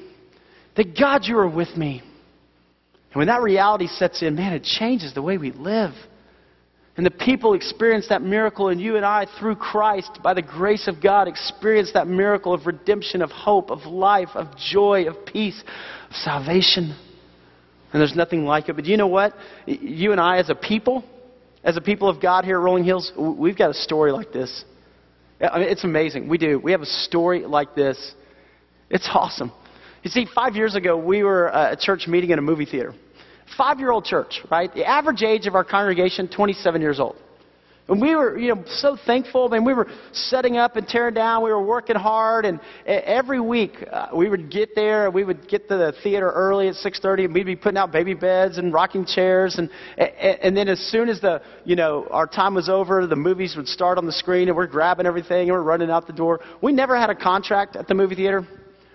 that 0.75 0.97
God, 0.97 1.25
you 1.25 1.37
are 1.37 1.49
with 1.49 1.75
me. 1.77 2.01
And 3.11 3.15
when 3.15 3.27
that 3.27 3.41
reality 3.41 3.87
sets 3.87 4.21
in, 4.21 4.35
man, 4.35 4.53
it 4.53 4.63
changes 4.63 5.13
the 5.13 5.21
way 5.21 5.37
we 5.37 5.51
live. 5.51 5.93
And 6.97 7.05
the 7.05 7.11
people 7.11 7.53
experience 7.53 8.07
that 8.09 8.21
miracle, 8.21 8.67
and 8.67 8.81
you 8.81 8.97
and 8.97 9.05
I, 9.05 9.25
through 9.39 9.55
Christ, 9.55 10.19
by 10.21 10.33
the 10.33 10.41
grace 10.41 10.87
of 10.87 11.01
God, 11.01 11.27
experience 11.27 11.91
that 11.93 12.07
miracle 12.07 12.53
of 12.53 12.65
redemption, 12.65 13.21
of 13.21 13.31
hope, 13.31 13.71
of 13.71 13.85
life, 13.85 14.29
of 14.35 14.47
joy, 14.57 15.05
of 15.07 15.25
peace, 15.25 15.61
of 16.09 16.15
salvation. 16.17 16.95
And 17.93 18.01
there's 18.01 18.15
nothing 18.15 18.43
like 18.43 18.69
it. 18.69 18.75
But 18.75 18.85
you 18.85 18.97
know 18.97 19.07
what? 19.07 19.33
You 19.65 20.11
and 20.11 20.19
I, 20.19 20.37
as 20.39 20.49
a 20.49 20.55
people, 20.55 21.03
as 21.63 21.77
a 21.77 21.81
people 21.81 22.09
of 22.09 22.21
God 22.21 22.43
here 22.43 22.57
at 22.57 22.63
Rolling 22.63 22.83
Hills, 22.83 23.11
we've 23.17 23.57
got 23.57 23.69
a 23.69 23.73
story 23.73 24.11
like 24.11 24.31
this. 24.31 24.65
I 25.41 25.59
mean, 25.59 25.69
it's 25.69 25.85
amazing. 25.85 26.27
We 26.27 26.37
do. 26.37 26.59
We 26.59 26.73
have 26.73 26.81
a 26.81 26.85
story 26.85 27.45
like 27.45 27.75
this. 27.75 28.13
It's 28.89 29.07
awesome. 29.13 29.51
You 30.03 30.09
see, 30.09 30.25
five 30.33 30.55
years 30.55 30.75
ago, 30.75 30.97
we 30.97 31.23
were 31.23 31.53
uh, 31.53 31.71
at 31.71 31.73
a 31.73 31.77
church 31.77 32.07
meeting 32.07 32.31
in 32.31 32.39
a 32.39 32.41
movie 32.41 32.65
theater. 32.65 32.93
Five 33.57 33.79
year 33.79 33.91
old 33.91 34.05
church, 34.05 34.41
right? 34.49 34.73
The 34.73 34.85
average 34.85 35.23
age 35.23 35.47
of 35.47 35.55
our 35.55 35.63
congregation, 35.63 36.27
27 36.27 36.81
years 36.81 36.99
old. 36.99 37.15
And 37.89 37.99
we 37.99 38.15
were, 38.15 38.37
you 38.37 38.53
know, 38.53 38.63
so 38.67 38.95
thankful. 39.07 39.47
I 39.51 39.57
mean, 39.57 39.65
we 39.65 39.73
were 39.73 39.87
setting 40.11 40.57
up 40.57 40.75
and 40.75 40.87
tearing 40.87 41.15
down. 41.15 41.43
We 41.43 41.49
were 41.49 41.63
working 41.63 41.95
hard, 41.95 42.45
and 42.45 42.59
every 42.85 43.39
week 43.39 43.83
uh, 43.91 44.09
we 44.13 44.29
would 44.29 44.51
get 44.51 44.75
there. 44.75 45.09
We 45.09 45.23
would 45.23 45.49
get 45.49 45.67
to 45.69 45.75
the 45.75 45.93
theater 46.03 46.29
early 46.29 46.67
at 46.67 46.75
6:30, 46.75 47.25
and 47.25 47.33
we'd 47.33 47.47
be 47.47 47.55
putting 47.55 47.79
out 47.79 47.91
baby 47.91 48.13
beds 48.13 48.59
and 48.59 48.71
rocking 48.71 49.05
chairs. 49.05 49.57
And 49.57 49.71
and 49.97 50.55
then 50.55 50.67
as 50.67 50.79
soon 50.79 51.09
as 51.09 51.19
the, 51.19 51.41
you 51.65 51.75
know, 51.75 52.07
our 52.11 52.27
time 52.27 52.53
was 52.53 52.69
over, 52.69 53.07
the 53.07 53.15
movies 53.15 53.55
would 53.55 53.67
start 53.67 53.97
on 53.97 54.05
the 54.05 54.11
screen, 54.11 54.49
and 54.49 54.55
we're 54.55 54.67
grabbing 54.67 55.07
everything 55.07 55.49
and 55.49 55.57
we're 55.57 55.63
running 55.63 55.89
out 55.89 56.05
the 56.05 56.13
door. 56.13 56.41
We 56.61 56.71
never 56.71 56.95
had 56.95 57.09
a 57.09 57.15
contract 57.15 57.75
at 57.75 57.87
the 57.87 57.95
movie 57.95 58.15
theater. 58.15 58.47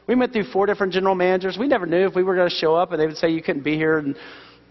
We 0.06 0.14
went 0.14 0.32
through 0.32 0.44
four 0.52 0.66
different 0.66 0.92
general 0.92 1.14
managers. 1.14 1.56
We 1.58 1.66
never 1.66 1.86
knew 1.86 2.06
if 2.06 2.14
we 2.14 2.22
were 2.22 2.34
going 2.34 2.48
to 2.48 2.54
show 2.54 2.74
up, 2.74 2.92
and 2.92 3.00
they 3.00 3.06
would 3.06 3.16
say 3.16 3.30
you 3.30 3.42
couldn't 3.42 3.62
be 3.64 3.76
here, 3.76 3.98
and 3.98 4.14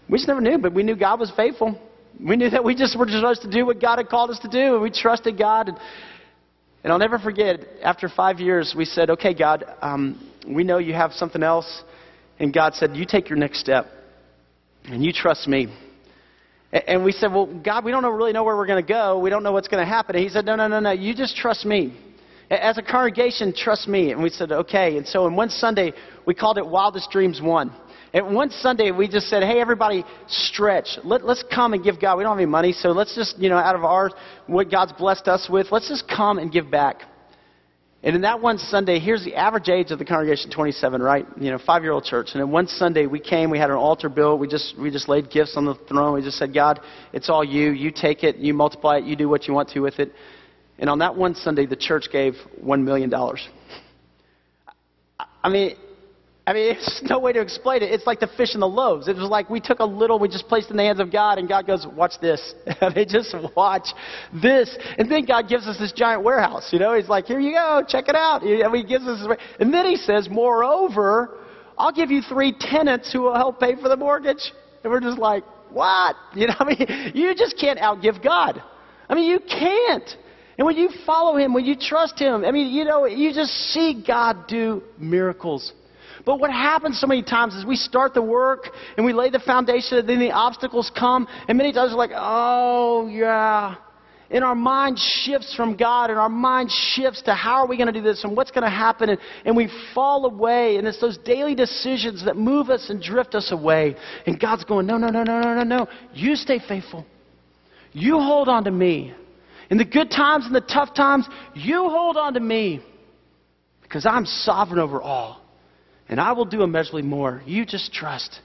we 0.08 0.18
just 0.18 0.28
never 0.28 0.40
knew. 0.40 0.58
But 0.58 0.74
we 0.74 0.82
knew 0.82 0.94
God 0.94 1.18
was 1.18 1.32
faithful. 1.36 1.80
We 2.24 2.36
knew 2.36 2.50
that 2.50 2.62
we 2.62 2.74
just 2.76 2.96
were 2.96 3.06
just 3.06 3.18
supposed 3.18 3.42
to 3.42 3.50
do 3.50 3.66
what 3.66 3.80
God 3.80 3.98
had 3.98 4.08
called 4.08 4.30
us 4.30 4.38
to 4.40 4.48
do, 4.48 4.74
and 4.74 4.82
we 4.82 4.90
trusted 4.90 5.36
God. 5.36 5.68
And, 5.68 5.78
and 6.84 6.92
I'll 6.92 6.98
never 6.98 7.18
forget, 7.18 7.60
after 7.82 8.08
five 8.08 8.38
years, 8.38 8.74
we 8.76 8.84
said, 8.84 9.10
Okay, 9.10 9.34
God, 9.34 9.64
um, 9.82 10.30
we 10.46 10.62
know 10.62 10.78
you 10.78 10.92
have 10.92 11.12
something 11.12 11.42
else. 11.42 11.82
And 12.38 12.52
God 12.52 12.74
said, 12.74 12.96
You 12.96 13.04
take 13.04 13.28
your 13.28 13.38
next 13.38 13.58
step, 13.58 13.86
and 14.84 15.04
you 15.04 15.12
trust 15.12 15.48
me. 15.48 15.74
And 16.72 17.04
we 17.04 17.12
said, 17.12 17.32
Well, 17.32 17.46
God, 17.46 17.84
we 17.84 17.90
don't 17.90 18.04
really 18.04 18.32
know 18.32 18.44
where 18.44 18.56
we're 18.56 18.66
going 18.66 18.84
to 18.84 18.88
go. 18.88 19.18
We 19.18 19.30
don't 19.30 19.42
know 19.42 19.52
what's 19.52 19.68
going 19.68 19.84
to 19.84 19.88
happen. 19.88 20.14
And 20.14 20.22
He 20.22 20.28
said, 20.28 20.44
No, 20.44 20.54
no, 20.54 20.68
no, 20.68 20.80
no. 20.80 20.92
You 20.92 21.14
just 21.14 21.36
trust 21.36 21.64
me. 21.64 21.96
As 22.60 22.78
a 22.78 22.82
congregation, 22.82 23.54
trust 23.54 23.88
me. 23.88 24.12
And 24.12 24.22
we 24.22 24.30
said, 24.30 24.52
Okay. 24.52 24.96
And 24.96 25.06
so, 25.06 25.26
in 25.26 25.36
one 25.36 25.50
Sunday, 25.50 25.92
we 26.26 26.34
called 26.34 26.58
it 26.58 26.66
Wildest 26.66 27.10
Dreams 27.10 27.40
1. 27.42 27.72
And 28.14 28.32
one 28.32 28.50
Sunday, 28.50 28.92
we 28.92 29.08
just 29.08 29.28
said, 29.28 29.42
hey, 29.42 29.60
everybody, 29.60 30.04
stretch. 30.28 31.00
Let, 31.02 31.24
us 31.24 31.42
come 31.52 31.72
and 31.72 31.82
give 31.82 32.00
God. 32.00 32.16
We 32.16 32.22
don't 32.22 32.30
have 32.30 32.38
any 32.38 32.46
money, 32.46 32.72
so 32.72 32.90
let's 32.90 33.12
just, 33.16 33.36
you 33.38 33.48
know, 33.48 33.56
out 33.56 33.74
of 33.74 33.82
our, 33.82 34.12
what 34.46 34.70
God's 34.70 34.92
blessed 34.92 35.26
us 35.26 35.48
with, 35.50 35.72
let's 35.72 35.88
just 35.88 36.06
come 36.06 36.38
and 36.38 36.52
give 36.52 36.70
back. 36.70 37.02
And 38.04 38.14
in 38.14 38.22
that 38.22 38.40
one 38.40 38.58
Sunday, 38.58 39.00
here's 39.00 39.24
the 39.24 39.34
average 39.34 39.68
age 39.68 39.90
of 39.90 39.98
the 39.98 40.04
congregation, 40.04 40.48
27, 40.50 41.02
right? 41.02 41.26
You 41.40 41.50
know, 41.50 41.58
five-year-old 41.58 42.04
church. 42.04 42.28
And 42.34 42.42
in 42.42 42.52
one 42.52 42.68
Sunday, 42.68 43.06
we 43.06 43.18
came, 43.18 43.50
we 43.50 43.58
had 43.58 43.70
an 43.70 43.76
altar 43.76 44.08
built, 44.08 44.38
we 44.38 44.46
just, 44.46 44.78
we 44.78 44.92
just 44.92 45.08
laid 45.08 45.28
gifts 45.28 45.54
on 45.56 45.64
the 45.64 45.74
throne. 45.88 46.14
We 46.14 46.22
just 46.22 46.38
said, 46.38 46.54
God, 46.54 46.80
it's 47.12 47.28
all 47.28 47.42
you. 47.42 47.70
You 47.70 47.90
take 47.90 48.22
it, 48.22 48.36
you 48.36 48.54
multiply 48.54 48.98
it, 48.98 49.04
you 49.04 49.16
do 49.16 49.28
what 49.28 49.48
you 49.48 49.54
want 49.54 49.70
to 49.70 49.80
with 49.80 49.98
it. 49.98 50.12
And 50.78 50.90
on 50.90 50.98
that 50.98 51.16
one 51.16 51.34
Sunday, 51.34 51.66
the 51.66 51.76
church 51.76 52.06
gave 52.10 52.34
$1 52.62 52.82
million. 52.82 53.12
I 55.42 55.48
mean, 55.48 55.76
I 56.46 56.52
mean, 56.52 56.72
it's 56.76 57.02
no 57.08 57.18
way 57.18 57.32
to 57.32 57.40
explain 57.40 57.82
it. 57.82 57.92
It's 57.92 58.06
like 58.06 58.20
the 58.20 58.28
fish 58.36 58.54
and 58.54 58.62
the 58.62 58.68
loaves. 58.68 59.08
It 59.08 59.16
was 59.16 59.28
like 59.28 59.48
we 59.50 59.60
took 59.60 59.80
a 59.80 59.84
little, 59.84 60.18
we 60.18 60.28
just 60.28 60.48
placed 60.48 60.70
in 60.70 60.76
the 60.76 60.82
hands 60.82 61.00
of 61.00 61.10
God, 61.12 61.38
and 61.38 61.48
God 61.48 61.66
goes, 61.66 61.86
"Watch 61.86 62.14
this." 62.20 62.54
I 62.80 62.92
mean, 62.94 63.08
just 63.08 63.34
watch 63.56 63.88
this, 64.42 64.76
and 64.98 65.10
then 65.10 65.24
God 65.24 65.48
gives 65.48 65.66
us 65.66 65.78
this 65.78 65.92
giant 65.92 66.22
warehouse. 66.22 66.70
You 66.72 66.78
know, 66.78 66.94
He's 66.94 67.08
like, 67.08 67.26
"Here 67.26 67.40
you 67.40 67.52
go, 67.52 67.82
check 67.86 68.08
it 68.08 68.14
out." 68.14 68.42
And 68.42 68.74
He 68.74 68.84
gives 68.84 69.06
us, 69.06 69.26
and 69.58 69.72
then 69.72 69.86
He 69.86 69.96
says, 69.96 70.28
"Moreover, 70.30 71.38
I'll 71.78 71.92
give 71.92 72.10
you 72.10 72.22
three 72.22 72.54
tenants 72.58 73.12
who 73.12 73.22
will 73.22 73.34
help 73.34 73.60
pay 73.60 73.76
for 73.76 73.88
the 73.88 73.96
mortgage." 73.96 74.52
And 74.82 74.92
we're 74.92 75.00
just 75.00 75.18
like, 75.18 75.44
"What?" 75.70 76.16
You 76.34 76.48
know, 76.48 76.54
I 76.58 76.64
mean, 76.64 77.12
you 77.14 77.34
just 77.34 77.58
can't 77.58 77.78
outgive 77.78 78.22
God. 78.22 78.62
I 79.08 79.14
mean, 79.14 79.30
you 79.30 79.40
can't. 79.40 80.16
And 80.56 80.66
when 80.66 80.76
you 80.76 80.88
follow 81.04 81.36
Him, 81.36 81.52
when 81.52 81.64
you 81.64 81.76
trust 81.76 82.18
Him, 82.18 82.44
I 82.44 82.50
mean, 82.50 82.72
you 82.72 82.84
know, 82.84 83.06
you 83.06 83.32
just 83.32 83.52
see 83.72 84.04
God 84.06 84.46
do 84.46 84.82
miracles. 84.98 85.72
But 86.24 86.38
what 86.38 86.50
happens 86.50 87.00
so 87.00 87.06
many 87.06 87.22
times 87.22 87.54
is 87.54 87.66
we 87.66 87.76
start 87.76 88.14
the 88.14 88.22
work 88.22 88.68
and 88.96 89.04
we 89.04 89.12
lay 89.12 89.30
the 89.30 89.40
foundation, 89.40 89.98
and 89.98 90.08
then 90.08 90.20
the 90.20 90.30
obstacles 90.30 90.90
come, 90.98 91.26
and 91.48 91.58
many 91.58 91.72
times 91.72 91.92
we're 91.92 91.98
like, 91.98 92.12
oh, 92.14 93.08
yeah. 93.08 93.76
And 94.30 94.42
our 94.42 94.54
mind 94.54 94.98
shifts 94.98 95.54
from 95.54 95.76
God, 95.76 96.10
and 96.10 96.18
our 96.18 96.30
mind 96.30 96.70
shifts 96.70 97.22
to 97.22 97.34
how 97.34 97.56
are 97.56 97.66
we 97.66 97.76
going 97.76 97.88
to 97.88 97.92
do 97.92 98.00
this 98.00 98.24
and 98.24 98.36
what's 98.36 98.50
going 98.50 98.64
to 98.64 98.70
happen, 98.70 99.10
and, 99.10 99.18
and 99.44 99.56
we 99.56 99.70
fall 99.94 100.24
away. 100.24 100.76
And 100.76 100.88
it's 100.88 101.00
those 101.00 101.18
daily 101.18 101.54
decisions 101.54 102.24
that 102.24 102.36
move 102.36 102.70
us 102.70 102.88
and 102.88 103.02
drift 103.02 103.34
us 103.34 103.52
away. 103.52 103.96
And 104.26 104.40
God's 104.40 104.64
going, 104.64 104.86
no, 104.86 104.96
no, 104.96 105.08
no, 105.08 105.24
no, 105.24 105.40
no, 105.40 105.54
no, 105.54 105.62
no. 105.62 105.88
You 106.14 106.36
stay 106.36 106.58
faithful. 106.66 107.04
You 107.92 108.14
hold 108.14 108.48
on 108.48 108.64
to 108.64 108.70
me. 108.70 109.14
In 109.70 109.78
the 109.78 109.84
good 109.84 110.10
times 110.10 110.46
and 110.46 110.54
the 110.54 110.60
tough 110.60 110.94
times, 110.94 111.28
you 111.54 111.88
hold 111.88 112.16
on 112.16 112.34
to 112.34 112.40
me 112.40 112.80
because 113.82 114.06
I'm 114.06 114.26
sovereign 114.26 114.78
over 114.78 115.00
all 115.00 115.40
and 116.08 116.20
I 116.20 116.32
will 116.32 116.44
do 116.44 116.62
immeasurably 116.62 117.02
more. 117.02 117.42
You 117.46 117.64
just 117.64 117.92
trust. 117.92 118.40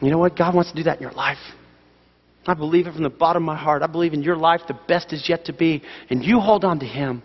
You 0.00 0.10
know 0.10 0.18
what? 0.18 0.36
God 0.36 0.54
wants 0.54 0.70
to 0.70 0.76
do 0.76 0.84
that 0.84 0.96
in 0.96 1.02
your 1.02 1.12
life. 1.12 1.38
I 2.46 2.54
believe 2.54 2.86
it 2.86 2.94
from 2.94 3.02
the 3.02 3.10
bottom 3.10 3.42
of 3.42 3.46
my 3.46 3.56
heart. 3.56 3.82
I 3.82 3.86
believe 3.86 4.12
in 4.12 4.22
your 4.22 4.36
life 4.36 4.62
the 4.68 4.78
best 4.86 5.12
is 5.12 5.28
yet 5.28 5.46
to 5.46 5.52
be, 5.52 5.82
and 6.08 6.24
you 6.24 6.40
hold 6.40 6.64
on 6.64 6.78
to 6.80 6.86
Him. 6.86 7.22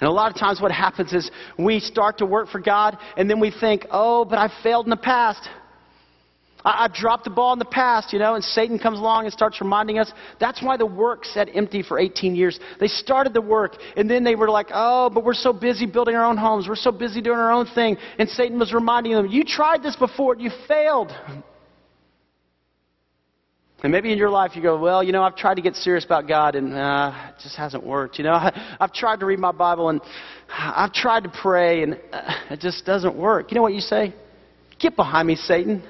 And 0.00 0.08
a 0.08 0.12
lot 0.12 0.30
of 0.32 0.38
times, 0.38 0.60
what 0.60 0.72
happens 0.72 1.12
is 1.12 1.30
we 1.58 1.78
start 1.80 2.18
to 2.18 2.26
work 2.26 2.48
for 2.48 2.58
God, 2.58 2.98
and 3.16 3.28
then 3.28 3.38
we 3.38 3.50
think, 3.50 3.86
oh, 3.90 4.24
but 4.24 4.38
I 4.38 4.50
failed 4.62 4.86
in 4.86 4.90
the 4.90 4.96
past. 4.96 5.48
I, 6.64 6.82
have 6.82 6.94
dropped 6.94 7.24
the 7.24 7.30
ball 7.30 7.52
in 7.52 7.58
the 7.58 7.64
past, 7.64 8.12
you 8.12 8.18
know, 8.18 8.34
and 8.34 8.44
Satan 8.44 8.78
comes 8.78 8.98
along 8.98 9.24
and 9.24 9.32
starts 9.32 9.60
reminding 9.60 9.98
us. 9.98 10.12
That's 10.38 10.62
why 10.62 10.76
the 10.76 10.86
work 10.86 11.24
sat 11.24 11.48
empty 11.54 11.82
for 11.82 11.98
18 11.98 12.34
years. 12.34 12.58
They 12.78 12.88
started 12.88 13.32
the 13.32 13.40
work, 13.40 13.76
and 13.96 14.10
then 14.10 14.24
they 14.24 14.34
were 14.34 14.50
like, 14.50 14.68
oh, 14.72 15.10
but 15.10 15.24
we're 15.24 15.34
so 15.34 15.52
busy 15.52 15.86
building 15.86 16.14
our 16.14 16.24
own 16.24 16.36
homes. 16.36 16.68
We're 16.68 16.76
so 16.76 16.92
busy 16.92 17.20
doing 17.20 17.38
our 17.38 17.52
own 17.52 17.66
thing. 17.66 17.96
And 18.18 18.28
Satan 18.28 18.58
was 18.58 18.72
reminding 18.72 19.12
them, 19.12 19.26
you 19.26 19.44
tried 19.44 19.82
this 19.82 19.96
before, 19.96 20.34
and 20.34 20.42
you 20.42 20.50
failed. 20.68 21.12
And 23.82 23.92
maybe 23.92 24.12
in 24.12 24.18
your 24.18 24.28
life 24.28 24.56
you 24.56 24.62
go, 24.62 24.78
well, 24.78 25.02
you 25.02 25.12
know, 25.12 25.22
I've 25.22 25.36
tried 25.36 25.54
to 25.54 25.62
get 25.62 25.74
serious 25.74 26.04
about 26.04 26.28
God 26.28 26.54
and 26.54 26.74
uh, 26.74 27.12
it 27.30 27.42
just 27.42 27.56
hasn't 27.56 27.82
worked. 27.82 28.18
You 28.18 28.24
know, 28.24 28.32
I, 28.34 28.76
have 28.78 28.92
tried 28.92 29.20
to 29.20 29.26
read 29.26 29.38
my 29.38 29.52
Bible 29.52 29.88
and 29.88 30.02
I've 30.50 30.92
tried 30.92 31.24
to 31.24 31.30
pray 31.30 31.82
and 31.82 31.98
uh, 32.12 32.34
it 32.50 32.60
just 32.60 32.84
doesn't 32.84 33.16
work. 33.16 33.50
You 33.50 33.54
know 33.54 33.62
what 33.62 33.72
you 33.72 33.80
say? 33.80 34.14
Get 34.78 34.96
behind 34.96 35.28
me, 35.28 35.36
Satan. 35.36 35.82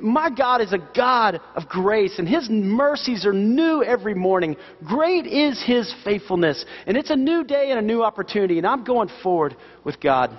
My 0.00 0.30
God 0.30 0.62
is 0.62 0.72
a 0.72 0.78
God 0.96 1.40
of 1.54 1.68
grace, 1.68 2.18
and 2.18 2.26
His 2.26 2.48
mercies 2.48 3.26
are 3.26 3.32
new 3.32 3.82
every 3.82 4.14
morning. 4.14 4.56
Great 4.84 5.26
is 5.26 5.62
His 5.62 5.94
faithfulness, 6.02 6.64
and 6.86 6.96
it's 6.96 7.10
a 7.10 7.16
new 7.16 7.44
day 7.44 7.70
and 7.70 7.78
a 7.78 7.82
new 7.82 8.02
opportunity, 8.02 8.56
and 8.58 8.66
I'm 8.66 8.84
going 8.84 9.10
forward 9.22 9.54
with 9.84 10.00
God. 10.00 10.38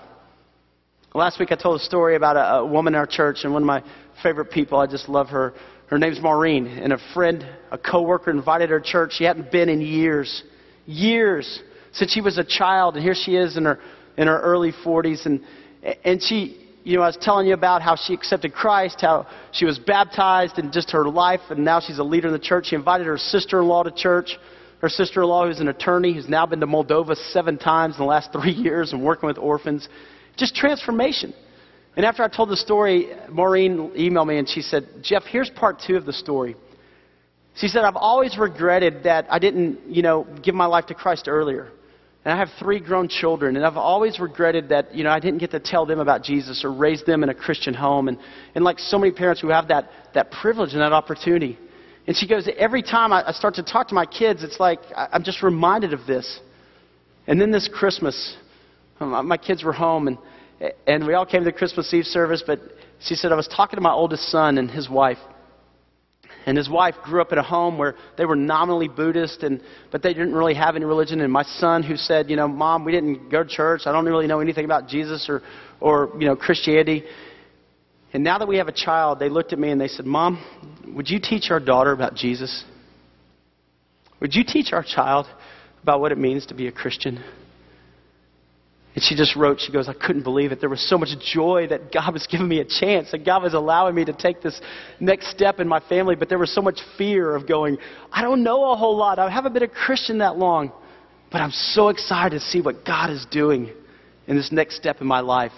Last 1.14 1.40
week 1.40 1.52
I 1.52 1.56
told 1.56 1.80
a 1.80 1.84
story 1.84 2.16
about 2.16 2.36
a, 2.36 2.58
a 2.58 2.66
woman 2.66 2.96
in 2.96 3.00
our 3.00 3.06
church, 3.06 3.40
and 3.44 3.54
one 3.54 3.62
of 3.62 3.68
my 3.68 3.84
favorite 4.24 4.50
people, 4.50 4.80
I 4.80 4.88
just 4.88 5.08
love 5.08 5.28
her. 5.28 5.54
Her 5.88 6.00
name's 6.00 6.20
Maureen, 6.20 6.66
and 6.68 6.92
a 6.92 7.00
friend, 7.14 7.48
a 7.72 7.78
coworker, 7.78 8.32
invited 8.32 8.72
her 8.72 8.80
to 8.80 8.86
church. 8.86 9.14
She 9.14 9.24
hadn't 9.24 9.52
been 9.52 9.70
in 9.70 9.82
years, 9.82 10.44
years 10.86 11.62
since 11.92 12.12
she 12.12 12.22
was 12.22 12.38
a 12.38 12.44
child, 12.44 12.96
and 12.96 13.04
here 13.04 13.16
she 13.16 13.36
is 13.36 13.56
in 13.56 13.66
her 13.66 13.80
in 14.18 14.28
her 14.28 14.40
early 14.42 14.74
40s, 14.84 15.26
and 15.26 15.42
and 16.04 16.22
she 16.22 16.67
you 16.88 16.96
know, 16.96 17.04
I 17.04 17.08
was 17.08 17.18
telling 17.20 17.48
you 17.48 17.54
about 17.54 17.82
how 17.82 17.98
she 17.98 18.14
accepted 18.14 18.54
Christ, 18.54 19.02
how 19.02 19.28
she 19.52 19.66
was 19.66 19.78
baptized 19.78 20.58
and 20.58 20.72
just 20.72 20.90
her 20.92 21.06
life, 21.06 21.42
and 21.50 21.66
now 21.66 21.82
she's 21.82 22.00
a 22.00 22.04
leader 22.04 22.28
in 22.28 22.34
the 22.34 22.40
church. 22.40 22.68
She 22.68 22.78
invited 22.78 23.08
her 23.08 23.18
sister 23.18 23.60
in 23.60 23.68
law 23.68 23.84
to 23.84 23.92
church. 23.92 24.38
Her 24.80 24.88
sister 24.88 25.22
in 25.22 25.28
law, 25.28 25.46
who's 25.46 25.60
an 25.60 25.68
attorney, 25.68 26.14
who's 26.14 26.30
now 26.30 26.46
been 26.46 26.62
to 26.62 26.66
Moldova 26.66 27.18
seven 27.34 27.58
times 27.58 27.96
in 27.96 28.00
the 28.00 28.08
last 28.08 28.32
three 28.34 28.54
years 28.54 28.94
and 28.94 29.04
working 29.04 29.28
with 29.28 29.38
orphans. 29.38 29.90
Just 30.38 30.56
transformation. 30.56 31.34
And 31.98 32.06
after 32.06 32.24
I 32.24 32.30
told 32.30 32.48
the 32.48 32.56
story, 32.56 33.10
Maureen 33.30 33.92
emailed 33.98 34.28
me 34.28 34.38
and 34.38 34.48
she 34.48 34.62
said, 34.62 34.88
Jeff, 35.02 35.24
here's 35.24 35.50
part 35.50 35.82
two 35.86 35.98
of 35.98 36.06
the 36.06 36.14
story. 36.14 36.56
She 37.56 37.68
said, 37.68 37.84
I've 37.84 37.98
always 37.98 38.38
regretted 38.38 39.04
that 39.04 39.28
I 39.30 39.40
didn't, 39.40 39.90
you 39.90 40.04
know, 40.04 40.26
give 40.42 40.56
my 40.56 40.68
life 40.68 40.86
to 40.86 40.94
Christ 40.94 41.28
earlier. 41.28 41.70
And 42.28 42.34
I 42.34 42.40
have 42.40 42.50
three 42.60 42.82
grown 42.82 43.08
children, 43.08 43.56
and 43.56 43.66
I've 43.66 43.78
always 43.78 44.20
regretted 44.20 44.68
that, 44.68 44.94
you 44.94 45.06
know, 45.06 45.12
I 45.12 45.22
didn't 45.22 45.38
get 45.38 45.52
to 45.52 45.62
tell 45.62 45.86
them 45.86 46.02
about 46.02 46.24
Jesus 46.24 46.66
or 46.66 46.74
raise 46.74 47.02
them 47.06 47.24
in 47.24 47.30
a 47.30 47.34
Christian 47.34 47.74
home. 47.74 48.10
And, 48.10 48.18
and 48.54 48.66
like 48.66 48.80
so 48.80 49.00
many 49.00 49.14
parents 49.14 49.40
who 49.40 49.48
have 49.48 49.70
that, 49.70 49.90
that 50.14 50.30
privilege 50.30 50.74
and 50.74 50.82
that 50.82 50.92
opportunity. 50.92 51.58
And 52.06 52.18
she 52.18 52.28
goes, 52.28 52.50
every 52.58 52.84
time 52.84 53.14
I, 53.14 53.30
I 53.30 53.32
start 53.32 53.54
to 53.56 53.64
talk 53.64 53.88
to 53.88 53.96
my 53.96 54.06
kids, 54.06 54.44
it's 54.44 54.60
like 54.60 54.80
I, 54.94 55.08
I'm 55.14 55.24
just 55.24 55.42
reminded 55.42 55.94
of 55.94 56.06
this. 56.06 56.42
And 57.28 57.40
then 57.40 57.50
this 57.50 57.70
Christmas, 57.74 58.36
um, 59.00 59.26
my 59.26 59.38
kids 59.38 59.64
were 59.64 59.72
home, 59.72 60.10
and, 60.10 60.18
and 60.86 61.08
we 61.08 61.14
all 61.14 61.26
came 61.26 61.46
to 61.46 61.50
the 61.50 61.58
Christmas 61.58 61.94
Eve 61.94 62.04
service, 62.04 62.44
but 62.46 62.60
she 63.00 63.16
said, 63.16 63.32
I 63.32 63.36
was 63.36 63.48
talking 63.48 63.78
to 63.78 63.82
my 63.82 63.94
oldest 63.94 64.24
son 64.24 64.58
and 64.58 64.70
his 64.70 64.90
wife. 64.90 65.20
And 66.48 66.58
his 66.58 66.70
wife 66.70 66.96
grew 67.04 67.22
up 67.22 67.34
in 67.34 67.38
a 67.38 67.44
home 67.44 67.78
where 67.78 67.96
they 68.18 68.24
were 68.24 68.38
nominally 68.38 68.88
Buddhist, 68.88 69.44
and, 69.44 69.62
but 69.92 70.02
they 70.02 70.14
didn't 70.14 70.34
really 70.34 70.54
have 70.54 70.78
any 70.78 70.86
religion. 70.86 71.20
And 71.20 71.32
my 71.32 71.44
son, 71.44 71.84
who 71.84 71.98
said, 71.98 72.30
you 72.30 72.38
know, 72.38 72.48
Mom, 72.48 72.86
we 72.86 72.94
didn't 72.94 73.30
go 73.30 73.44
to 73.44 73.50
church. 73.50 73.82
I 73.86 73.92
don't 73.92 74.06
really 74.06 74.28
know 74.28 74.40
anything 74.40 74.64
about 74.64 74.88
Jesus 74.88 75.28
or, 75.28 75.42
or 75.82 76.10
you 76.18 76.26
know, 76.26 76.38
Christianity. 76.38 77.04
And 78.14 78.24
now 78.24 78.38
that 78.38 78.48
we 78.48 78.58
have 78.58 78.70
a 78.70 78.74
child, 78.74 79.20
they 79.20 79.28
looked 79.28 79.52
at 79.52 79.60
me 79.60 79.72
and 79.72 79.80
they 79.80 79.90
said, 79.90 80.06
Mom, 80.06 80.42
would 80.96 81.10
you 81.10 81.20
teach 81.20 81.52
our 81.52 81.60
daughter 81.60 81.92
about 81.92 82.16
Jesus? 82.16 82.64
Would 84.22 84.34
you 84.34 84.46
teach 84.48 84.72
our 84.72 84.84
child 84.84 85.28
about 85.84 86.00
what 86.00 86.14
it 86.14 86.18
means 86.18 86.46
to 86.46 86.54
be 86.54 86.68
a 86.68 86.72
Christian? 86.72 87.22
And 88.98 89.04
she 89.04 89.16
just 89.16 89.36
wrote, 89.36 89.62
she 89.62 89.72
goes, 89.72 89.88
I 89.88 89.94
couldn't 89.94 90.24
believe 90.24 90.52
it. 90.52 90.60
There 90.60 90.72
was 90.72 90.82
so 90.90 90.98
much 90.98 91.10
joy 91.20 91.68
that 91.68 91.94
God 91.94 92.14
was 92.14 92.26
giving 92.26 92.48
me 92.48 92.62
a 92.62 92.66
chance, 92.66 93.12
that 93.12 93.24
God 93.24 93.44
was 93.44 93.54
allowing 93.54 93.94
me 93.94 94.04
to 94.06 94.12
take 94.12 94.42
this 94.42 94.60
next 95.00 95.30
step 95.30 95.60
in 95.60 95.68
my 95.68 95.80
family, 95.82 96.16
but 96.16 96.30
there 96.30 96.40
was 96.40 96.52
so 96.52 96.64
much 96.64 96.80
fear 96.98 97.36
of 97.36 97.48
going, 97.48 97.78
I 98.12 98.24
don't 98.24 98.42
know 98.42 98.72
a 98.72 98.76
whole 98.76 98.98
lot. 98.98 99.20
I 99.20 99.30
haven't 99.30 99.54
been 99.54 99.62
a 99.62 99.68
Christian 99.68 100.18
that 100.18 100.40
long, 100.40 100.72
but 101.32 101.42
I'm 101.42 101.52
so 101.52 101.90
excited 101.90 102.40
to 102.40 102.44
see 102.44 102.60
what 102.60 102.86
God 102.86 103.12
is 103.12 103.24
doing 103.30 103.70
in 104.26 104.36
this 104.36 104.52
next 104.52 104.78
step 104.78 105.00
in 105.00 105.06
my 105.06 105.20
life. 105.20 105.54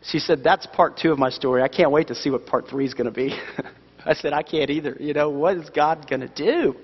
She 0.00 0.18
said, 0.18 0.42
That's 0.42 0.66
part 0.68 0.96
two 0.96 1.12
of 1.12 1.18
my 1.18 1.28
story. 1.28 1.60
I 1.60 1.68
can't 1.68 1.90
wait 1.90 2.08
to 2.08 2.14
see 2.14 2.30
what 2.30 2.46
part 2.46 2.68
three 2.70 2.86
is 2.86 2.94
going 2.94 3.08
to 3.08 3.10
be. 3.12 3.38
I 4.06 4.14
said, 4.14 4.32
I 4.32 4.42
can't 4.42 4.70
either. 4.70 4.96
You 4.98 5.12
know, 5.12 5.28
what 5.28 5.58
is 5.58 5.68
God 5.68 6.08
going 6.08 6.22
to 6.22 6.28
do? 6.28 6.76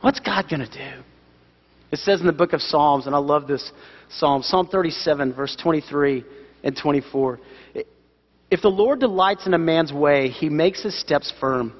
What's 0.00 0.20
God 0.20 0.44
going 0.48 0.64
to 0.64 0.70
do? 0.70 1.02
It 1.90 1.98
says 1.98 2.20
in 2.20 2.26
the 2.26 2.32
book 2.32 2.52
of 2.52 2.60
Psalms, 2.60 3.06
and 3.06 3.16
I 3.16 3.18
love 3.18 3.48
this 3.48 3.72
psalm, 4.10 4.42
Psalm 4.42 4.68
37, 4.68 5.34
verse 5.34 5.56
23 5.56 6.24
and 6.62 6.76
24. 6.76 7.40
If 8.50 8.62
the 8.62 8.68
Lord 8.68 9.00
delights 9.00 9.46
in 9.46 9.54
a 9.54 9.58
man's 9.58 9.92
way, 9.92 10.28
he 10.28 10.48
makes 10.48 10.82
his 10.82 10.98
steps 10.98 11.32
firm. 11.40 11.74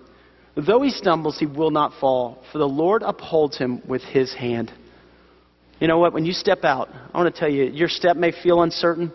Though 0.54 0.82
he 0.82 0.90
stumbles, 0.90 1.38
he 1.38 1.46
will 1.46 1.70
not 1.70 1.92
fall, 2.00 2.42
for 2.52 2.58
the 2.58 2.68
Lord 2.68 3.02
upholds 3.02 3.56
him 3.56 3.80
with 3.88 4.02
his 4.02 4.34
hand. 4.34 4.72
You 5.80 5.86
know 5.86 5.98
what? 5.98 6.12
When 6.12 6.26
you 6.26 6.32
step 6.32 6.64
out, 6.64 6.88
I 7.14 7.18
want 7.18 7.32
to 7.32 7.40
tell 7.40 7.48
you, 7.48 7.64
your 7.64 7.88
step 7.88 8.16
may 8.16 8.32
feel 8.42 8.62
uncertain, 8.62 9.12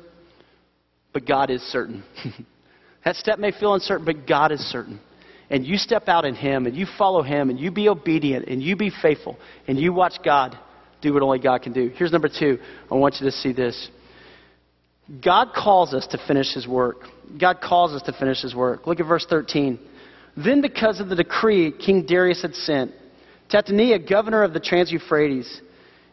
but 1.11 1.27
God 1.27 1.49
is 1.49 1.61
certain. 1.61 2.03
that 3.05 3.17
step 3.17 3.39
may 3.39 3.51
feel 3.51 3.73
uncertain, 3.73 4.05
but 4.05 4.25
God 4.25 4.51
is 4.51 4.61
certain. 4.61 4.99
And 5.49 5.65
you 5.65 5.77
step 5.77 6.07
out 6.07 6.23
in 6.23 6.35
Him, 6.35 6.65
and 6.65 6.75
you 6.75 6.87
follow 6.97 7.21
Him, 7.21 7.49
and 7.49 7.59
you 7.59 7.69
be 7.69 7.89
obedient, 7.89 8.47
and 8.47 8.63
you 8.63 8.77
be 8.77 8.89
faithful, 9.01 9.37
and 9.67 9.77
you 9.77 9.91
watch 9.91 10.15
God 10.23 10.57
do 11.03 11.13
what 11.13 11.21
only 11.21 11.39
God 11.39 11.61
can 11.61 11.73
do. 11.73 11.91
Here's 11.95 12.11
number 12.11 12.29
two. 12.29 12.57
I 12.91 12.95
want 12.95 13.17
you 13.19 13.25
to 13.25 13.31
see 13.31 13.53
this. 13.53 13.89
God 15.23 15.49
calls 15.55 15.93
us 15.93 16.07
to 16.07 16.17
finish 16.27 16.53
His 16.53 16.67
work. 16.67 16.97
God 17.39 17.59
calls 17.61 17.91
us 17.91 18.01
to 18.03 18.13
finish 18.13 18.41
His 18.41 18.55
work. 18.55 18.87
Look 18.87 18.99
at 18.99 19.05
verse 19.05 19.25
13. 19.29 19.77
Then, 20.35 20.61
because 20.61 20.99
of 20.99 21.09
the 21.09 21.15
decree 21.15 21.71
King 21.71 22.05
Darius 22.05 22.41
had 22.41 22.55
sent, 22.55 22.91
Tattenai, 23.51 24.09
governor 24.09 24.43
of 24.43 24.53
the 24.53 24.59
Trans 24.59 24.91
Euphrates, 24.91 25.61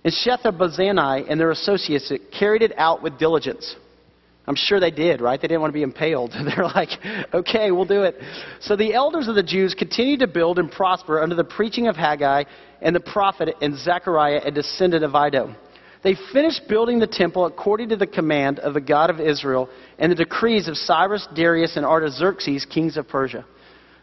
and 0.05 0.13
Shethar-bozenai 0.13 1.31
and 1.31 1.41
their 1.41 1.51
associates 1.51 2.13
carried 2.39 2.63
it 2.63 2.73
out 2.77 3.03
with 3.03 3.19
diligence. 3.19 3.77
I'm 4.47 4.57
sure 4.57 4.81
they 4.81 4.91
did, 4.91 5.21
right? 5.21 5.41
They 5.41 5.49
didn't 5.49 5.61
want 5.61 5.73
to 5.73 5.79
be 5.79 5.83
impaled. 5.83 6.33
They're 6.57 6.65
like, 6.65 6.91
okay, 7.33 7.71
we'll 7.71 7.85
do 7.85 8.03
it. 8.03 8.17
So 8.61 8.75
the 8.75 8.95
elders 8.95 9.29
of 9.29 9.35
the 9.35 9.43
Jews 9.43 9.75
continued 9.75 10.21
to 10.21 10.27
build 10.27 10.59
and 10.59 10.71
prosper 10.71 11.23
under 11.23 11.35
the 11.35 11.45
preaching 11.45 11.89
of 11.89 11.97
Haggai 11.97 12.45
and 12.81 12.97
the 12.97 13.01
prophet 13.01 13.55
and 13.61 13.79
Zechariah, 13.79 14.41
a 14.45 14.51
descendant 14.51 15.05
of 15.05 15.15
Iddo. 15.15 15.55
They 16.03 16.17
finished 16.33 16.63
building 16.69 16.99
the 16.99 17.07
temple 17.07 17.45
according 17.45 17.91
to 17.91 17.97
the 17.97 18.07
command 18.07 18.59
of 18.59 18.73
the 18.73 18.81
God 18.81 19.11
of 19.11 19.21
Israel 19.21 19.69
and 19.99 20.11
the 20.11 20.17
decrees 20.17 20.67
of 20.67 20.77
Cyrus, 20.77 21.29
Darius, 21.35 21.77
and 21.77 21.85
Artaxerxes, 21.85 22.65
kings 22.65 22.97
of 22.97 23.07
Persia. 23.07 23.45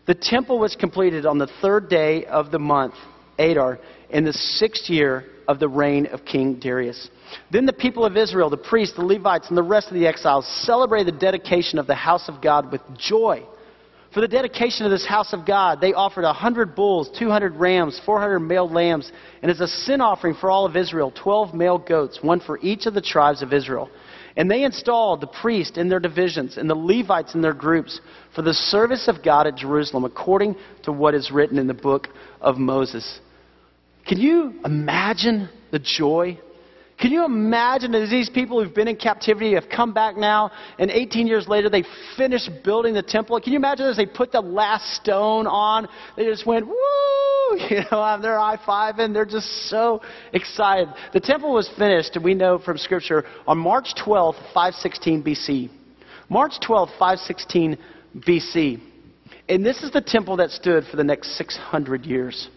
The 0.06 0.13
temple 0.13 0.60
was 0.60 0.76
completed 0.76 1.26
on 1.26 1.39
the 1.39 1.50
third 1.62 1.89
day 1.89 2.26
of 2.26 2.52
the 2.52 2.60
month, 2.60 2.93
Adar, 3.39 3.80
in 4.10 4.23
the 4.23 4.34
sixth 4.34 4.89
year 4.89 5.26
of 5.47 5.60
the 5.60 5.67
reign 5.67 6.06
of 6.06 6.23
King 6.23 6.60
Darius. 6.60 7.10
Then 7.51 7.65
the 7.65 7.73
people 7.73 8.05
of 8.05 8.17
Israel, 8.17 8.49
the 8.49 8.57
priests, 8.57 8.95
the 8.95 9.05
Levites, 9.05 9.49
and 9.49 9.57
the 9.57 9.63
rest 9.63 9.87
of 9.87 9.93
the 9.93 10.07
exiles 10.07 10.47
celebrated 10.65 11.13
the 11.13 11.19
dedication 11.19 11.79
of 11.79 11.87
the 11.87 11.95
house 11.95 12.27
of 12.29 12.41
God 12.41 12.71
with 12.71 12.81
joy. 12.97 13.43
For 14.13 14.21
the 14.21 14.27
dedication 14.27 14.85
of 14.85 14.91
this 14.91 15.05
house 15.05 15.33
of 15.33 15.45
God, 15.45 15.79
they 15.81 15.93
offered 15.93 16.23
a 16.23 16.33
hundred 16.33 16.75
bulls, 16.75 17.09
two 17.19 17.29
hundred 17.29 17.55
rams, 17.57 18.01
four 18.05 18.19
hundred 18.19 18.39
male 18.39 18.69
lambs, 18.69 19.11
and 19.41 19.51
as 19.51 19.59
a 19.59 19.67
sin 19.67 20.01
offering 20.01 20.33
for 20.33 20.49
all 20.49 20.65
of 20.65 20.75
Israel, 20.75 21.11
twelve 21.11 21.53
male 21.53 21.77
goats, 21.77 22.19
one 22.21 22.39
for 22.39 22.57
each 22.59 22.85
of 22.85 22.93
the 22.93 23.01
tribes 23.01 23.41
of 23.41 23.53
Israel. 23.53 23.89
And 24.35 24.49
they 24.49 24.63
installed 24.63 25.21
the 25.21 25.27
priests 25.27 25.77
in 25.77 25.89
their 25.89 25.99
divisions 25.99 26.57
and 26.57 26.69
the 26.69 26.75
Levites 26.75 27.35
in 27.35 27.41
their 27.41 27.53
groups 27.53 27.99
for 28.35 28.43
the 28.43 28.53
service 28.53 29.07
of 29.07 29.23
God 29.23 29.47
at 29.47 29.55
Jerusalem, 29.55 30.05
according 30.05 30.55
to 30.83 30.91
what 30.91 31.15
is 31.15 31.31
written 31.31 31.57
in 31.57 31.67
the 31.67 31.73
book 31.73 32.07
of 32.39 32.57
Moses. 32.57 33.19
Can 34.07 34.19
you 34.19 34.53
imagine 34.63 35.49
the 35.71 35.79
joy 35.79 36.39
can 36.99 37.12
you 37.12 37.25
imagine 37.25 37.91
that 37.91 38.07
these 38.10 38.29
people 38.29 38.62
who've 38.62 38.73
been 38.73 38.88
in 38.88 38.95
captivity 38.95 39.53
have 39.53 39.69
come 39.69 39.93
back 39.93 40.17
now, 40.17 40.51
and 40.79 40.89
18 40.89 41.27
years 41.27 41.47
later 41.47 41.69
they 41.69 41.83
finished 42.15 42.49
building 42.63 42.95
the 42.95 43.03
temple? 43.03 43.39
Can 43.39 43.53
you 43.53 43.57
imagine 43.57 43.86
as 43.86 43.97
they 43.97 44.07
put 44.07 44.31
the 44.31 44.41
last 44.41 44.95
stone 44.95 45.45
on, 45.45 45.88
they 46.15 46.25
just 46.25 46.45
went, 46.45 46.67
woo! 46.67 46.75
You 47.69 47.77
know, 47.89 48.19
they're 48.21 48.38
high 48.38 48.57
fiving. 48.67 49.13
They're 49.13 49.25
just 49.25 49.69
so 49.69 50.01
excited. 50.33 50.89
The 51.13 51.21
temple 51.21 51.53
was 51.53 51.69
finished, 51.77 52.15
and 52.15 52.25
we 52.25 52.33
know 52.33 52.60
from 52.60 52.77
Scripture, 52.77 53.23
on 53.47 53.57
March 53.57 53.93
12, 54.03 54.36
516 54.53 55.23
BC. 55.23 55.69
March 56.29 56.60
12, 56.60 56.89
516 56.99 57.77
BC. 58.17 58.81
And 59.47 59.65
this 59.65 59.81
is 59.81 59.91
the 59.91 60.01
temple 60.01 60.36
that 60.38 60.51
stood 60.51 60.83
for 60.91 60.97
the 60.97 61.05
next 61.05 61.38
600 61.38 62.05
years. 62.05 62.49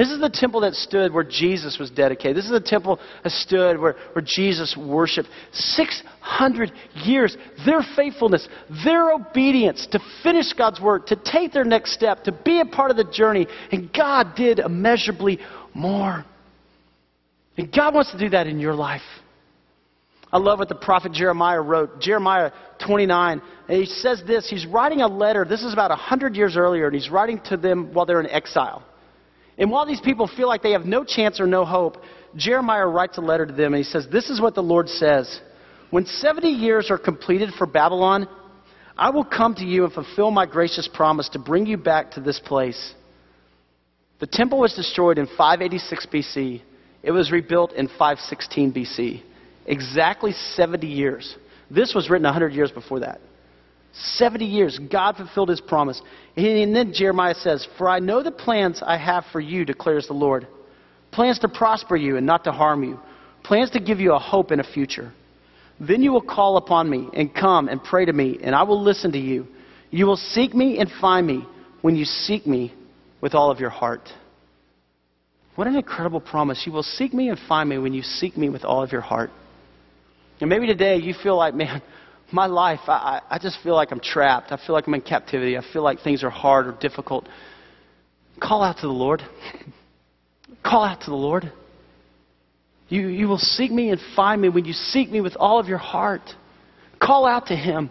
This 0.00 0.12
is 0.12 0.18
the 0.18 0.30
temple 0.30 0.62
that 0.62 0.72
stood 0.72 1.12
where 1.12 1.24
Jesus 1.24 1.78
was 1.78 1.90
dedicated. 1.90 2.34
This 2.34 2.46
is 2.46 2.52
the 2.52 2.58
temple 2.58 2.98
that 3.22 3.32
stood 3.32 3.78
where, 3.78 3.96
where 4.14 4.24
Jesus 4.26 4.74
worshiped. 4.74 5.28
600 5.52 6.72
years. 7.04 7.36
Their 7.66 7.82
faithfulness, 7.94 8.48
their 8.82 9.10
obedience 9.10 9.86
to 9.92 10.00
finish 10.22 10.54
God's 10.54 10.80
work, 10.80 11.08
to 11.08 11.16
take 11.16 11.52
their 11.52 11.66
next 11.66 11.92
step, 11.92 12.24
to 12.24 12.32
be 12.32 12.60
a 12.60 12.64
part 12.64 12.90
of 12.90 12.96
the 12.96 13.04
journey. 13.04 13.46
And 13.72 13.92
God 13.92 14.36
did 14.36 14.60
immeasurably 14.60 15.38
more. 15.74 16.24
And 17.58 17.70
God 17.70 17.92
wants 17.92 18.10
to 18.12 18.18
do 18.18 18.30
that 18.30 18.46
in 18.46 18.58
your 18.58 18.74
life. 18.74 19.02
I 20.32 20.38
love 20.38 20.60
what 20.60 20.70
the 20.70 20.76
prophet 20.76 21.12
Jeremiah 21.12 21.60
wrote. 21.60 22.00
Jeremiah 22.00 22.52
29. 22.86 23.42
And 23.68 23.78
he 23.78 23.84
says 23.84 24.22
this. 24.26 24.48
He's 24.48 24.64
writing 24.64 25.02
a 25.02 25.08
letter. 25.08 25.44
This 25.44 25.62
is 25.62 25.74
about 25.74 25.90
100 25.90 26.36
years 26.36 26.56
earlier, 26.56 26.86
and 26.86 26.94
he's 26.94 27.10
writing 27.10 27.38
to 27.50 27.58
them 27.58 27.92
while 27.92 28.06
they're 28.06 28.20
in 28.20 28.30
exile. 28.30 28.86
And 29.60 29.70
while 29.70 29.84
these 29.84 30.00
people 30.00 30.26
feel 30.26 30.48
like 30.48 30.62
they 30.62 30.72
have 30.72 30.86
no 30.86 31.04
chance 31.04 31.38
or 31.38 31.46
no 31.46 31.66
hope, 31.66 31.98
Jeremiah 32.34 32.86
writes 32.86 33.18
a 33.18 33.20
letter 33.20 33.44
to 33.44 33.52
them 33.52 33.74
and 33.74 33.84
he 33.84 33.88
says, 33.88 34.08
This 34.10 34.30
is 34.30 34.40
what 34.40 34.54
the 34.54 34.62
Lord 34.62 34.88
says. 34.88 35.40
When 35.90 36.06
70 36.06 36.48
years 36.48 36.90
are 36.90 36.96
completed 36.96 37.50
for 37.58 37.66
Babylon, 37.66 38.26
I 38.96 39.10
will 39.10 39.24
come 39.24 39.54
to 39.56 39.64
you 39.64 39.84
and 39.84 39.92
fulfill 39.92 40.30
my 40.30 40.46
gracious 40.46 40.88
promise 40.92 41.28
to 41.30 41.38
bring 41.38 41.66
you 41.66 41.76
back 41.76 42.12
to 42.12 42.20
this 42.20 42.40
place. 42.40 42.94
The 44.18 44.26
temple 44.26 44.60
was 44.60 44.72
destroyed 44.74 45.18
in 45.18 45.26
586 45.26 46.06
BC. 46.06 46.62
It 47.02 47.10
was 47.10 47.30
rebuilt 47.30 47.72
in 47.72 47.88
516 47.88 48.72
BC. 48.72 49.22
Exactly 49.66 50.32
70 50.32 50.86
years. 50.86 51.36
This 51.70 51.94
was 51.94 52.08
written 52.08 52.24
100 52.24 52.52
years 52.52 52.70
before 52.70 53.00
that. 53.00 53.20
70 53.92 54.44
years, 54.44 54.78
God 54.90 55.16
fulfilled 55.16 55.48
his 55.48 55.60
promise. 55.60 56.00
And 56.36 56.74
then 56.74 56.92
Jeremiah 56.92 57.34
says, 57.34 57.66
For 57.76 57.88
I 57.88 57.98
know 57.98 58.22
the 58.22 58.30
plans 58.30 58.82
I 58.84 58.96
have 58.96 59.24
for 59.32 59.40
you, 59.40 59.64
declares 59.64 60.06
the 60.06 60.14
Lord. 60.14 60.46
Plans 61.10 61.38
to 61.40 61.48
prosper 61.48 61.96
you 61.96 62.16
and 62.16 62.26
not 62.26 62.44
to 62.44 62.52
harm 62.52 62.84
you. 62.84 63.00
Plans 63.42 63.70
to 63.70 63.80
give 63.80 63.98
you 63.98 64.12
a 64.14 64.18
hope 64.18 64.50
and 64.52 64.60
a 64.60 64.72
future. 64.72 65.12
Then 65.80 66.02
you 66.02 66.12
will 66.12 66.22
call 66.22 66.56
upon 66.56 66.88
me 66.88 67.08
and 67.14 67.34
come 67.34 67.68
and 67.68 67.82
pray 67.82 68.04
to 68.04 68.12
me, 68.12 68.38
and 68.42 68.54
I 68.54 68.62
will 68.62 68.82
listen 68.82 69.12
to 69.12 69.18
you. 69.18 69.46
You 69.90 70.06
will 70.06 70.16
seek 70.16 70.54
me 70.54 70.78
and 70.78 70.90
find 71.00 71.26
me 71.26 71.44
when 71.80 71.96
you 71.96 72.04
seek 72.04 72.46
me 72.46 72.74
with 73.20 73.34
all 73.34 73.50
of 73.50 73.58
your 73.58 73.70
heart. 73.70 74.08
What 75.56 75.66
an 75.66 75.74
incredible 75.74 76.20
promise. 76.20 76.62
You 76.64 76.72
will 76.72 76.82
seek 76.82 77.12
me 77.12 77.28
and 77.28 77.38
find 77.48 77.68
me 77.68 77.78
when 77.78 77.92
you 77.92 78.02
seek 78.02 78.36
me 78.36 78.48
with 78.50 78.64
all 78.64 78.82
of 78.82 78.92
your 78.92 79.00
heart. 79.00 79.30
And 80.40 80.48
maybe 80.48 80.66
today 80.66 80.96
you 80.96 81.14
feel 81.22 81.36
like, 81.36 81.54
man, 81.54 81.82
my 82.32 82.46
life, 82.46 82.80
I, 82.86 83.20
I 83.28 83.38
just 83.38 83.58
feel 83.62 83.74
like 83.74 83.92
I'm 83.92 84.00
trapped. 84.00 84.52
I 84.52 84.58
feel 84.66 84.74
like 84.74 84.86
I'm 84.86 84.94
in 84.94 85.00
captivity. 85.00 85.56
I 85.56 85.62
feel 85.72 85.82
like 85.82 86.00
things 86.00 86.22
are 86.22 86.30
hard 86.30 86.66
or 86.66 86.72
difficult. 86.72 87.28
Call 88.40 88.62
out 88.62 88.76
to 88.76 88.86
the 88.86 88.92
Lord. 88.92 89.22
Call 90.64 90.84
out 90.84 91.00
to 91.02 91.10
the 91.10 91.16
Lord. 91.16 91.52
You, 92.88 93.06
you 93.06 93.28
will 93.28 93.38
seek 93.38 93.70
me 93.70 93.90
and 93.90 94.00
find 94.16 94.42
me 94.42 94.48
when 94.48 94.64
you 94.64 94.72
seek 94.72 95.10
me 95.10 95.20
with 95.20 95.36
all 95.38 95.58
of 95.58 95.68
your 95.68 95.78
heart. 95.78 96.22
Call 97.00 97.24
out 97.26 97.46
to 97.46 97.56
Him. 97.56 97.90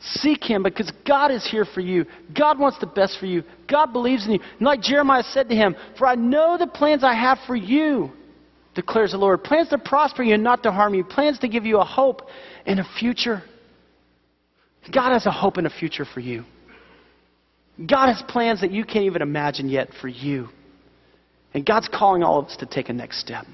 Seek 0.00 0.44
Him 0.44 0.62
because 0.62 0.92
God 1.06 1.32
is 1.32 1.46
here 1.50 1.64
for 1.64 1.80
you. 1.80 2.06
God 2.36 2.58
wants 2.58 2.78
the 2.78 2.86
best 2.86 3.18
for 3.18 3.26
you. 3.26 3.42
God 3.68 3.92
believes 3.92 4.26
in 4.26 4.34
you. 4.34 4.40
And 4.58 4.66
like 4.66 4.80
Jeremiah 4.80 5.24
said 5.24 5.48
to 5.48 5.56
him, 5.56 5.74
For 5.98 6.06
I 6.06 6.14
know 6.14 6.56
the 6.56 6.68
plans 6.68 7.02
I 7.02 7.14
have 7.14 7.38
for 7.46 7.56
you, 7.56 8.10
declares 8.76 9.10
the 9.10 9.18
Lord. 9.18 9.42
Plans 9.42 9.70
to 9.70 9.78
prosper 9.78 10.22
you 10.22 10.34
and 10.34 10.44
not 10.44 10.62
to 10.62 10.70
harm 10.70 10.94
you. 10.94 11.02
Plans 11.02 11.40
to 11.40 11.48
give 11.48 11.66
you 11.66 11.78
a 11.78 11.84
hope 11.84 12.22
and 12.64 12.78
a 12.78 12.84
future. 12.98 13.42
God 14.92 15.12
has 15.12 15.26
a 15.26 15.30
hope 15.30 15.56
and 15.56 15.66
a 15.66 15.70
future 15.70 16.04
for 16.04 16.20
you. 16.20 16.44
God 17.78 18.08
has 18.08 18.22
plans 18.28 18.60
that 18.62 18.72
you 18.72 18.84
can't 18.84 19.04
even 19.04 19.22
imagine 19.22 19.68
yet 19.68 19.90
for 20.00 20.08
you. 20.08 20.48
And 21.54 21.64
God's 21.64 21.88
calling 21.88 22.22
all 22.22 22.40
of 22.40 22.46
us 22.46 22.56
to 22.58 22.66
take 22.66 22.88
a 22.88 22.92
next 22.92 23.20
step. 23.20 23.46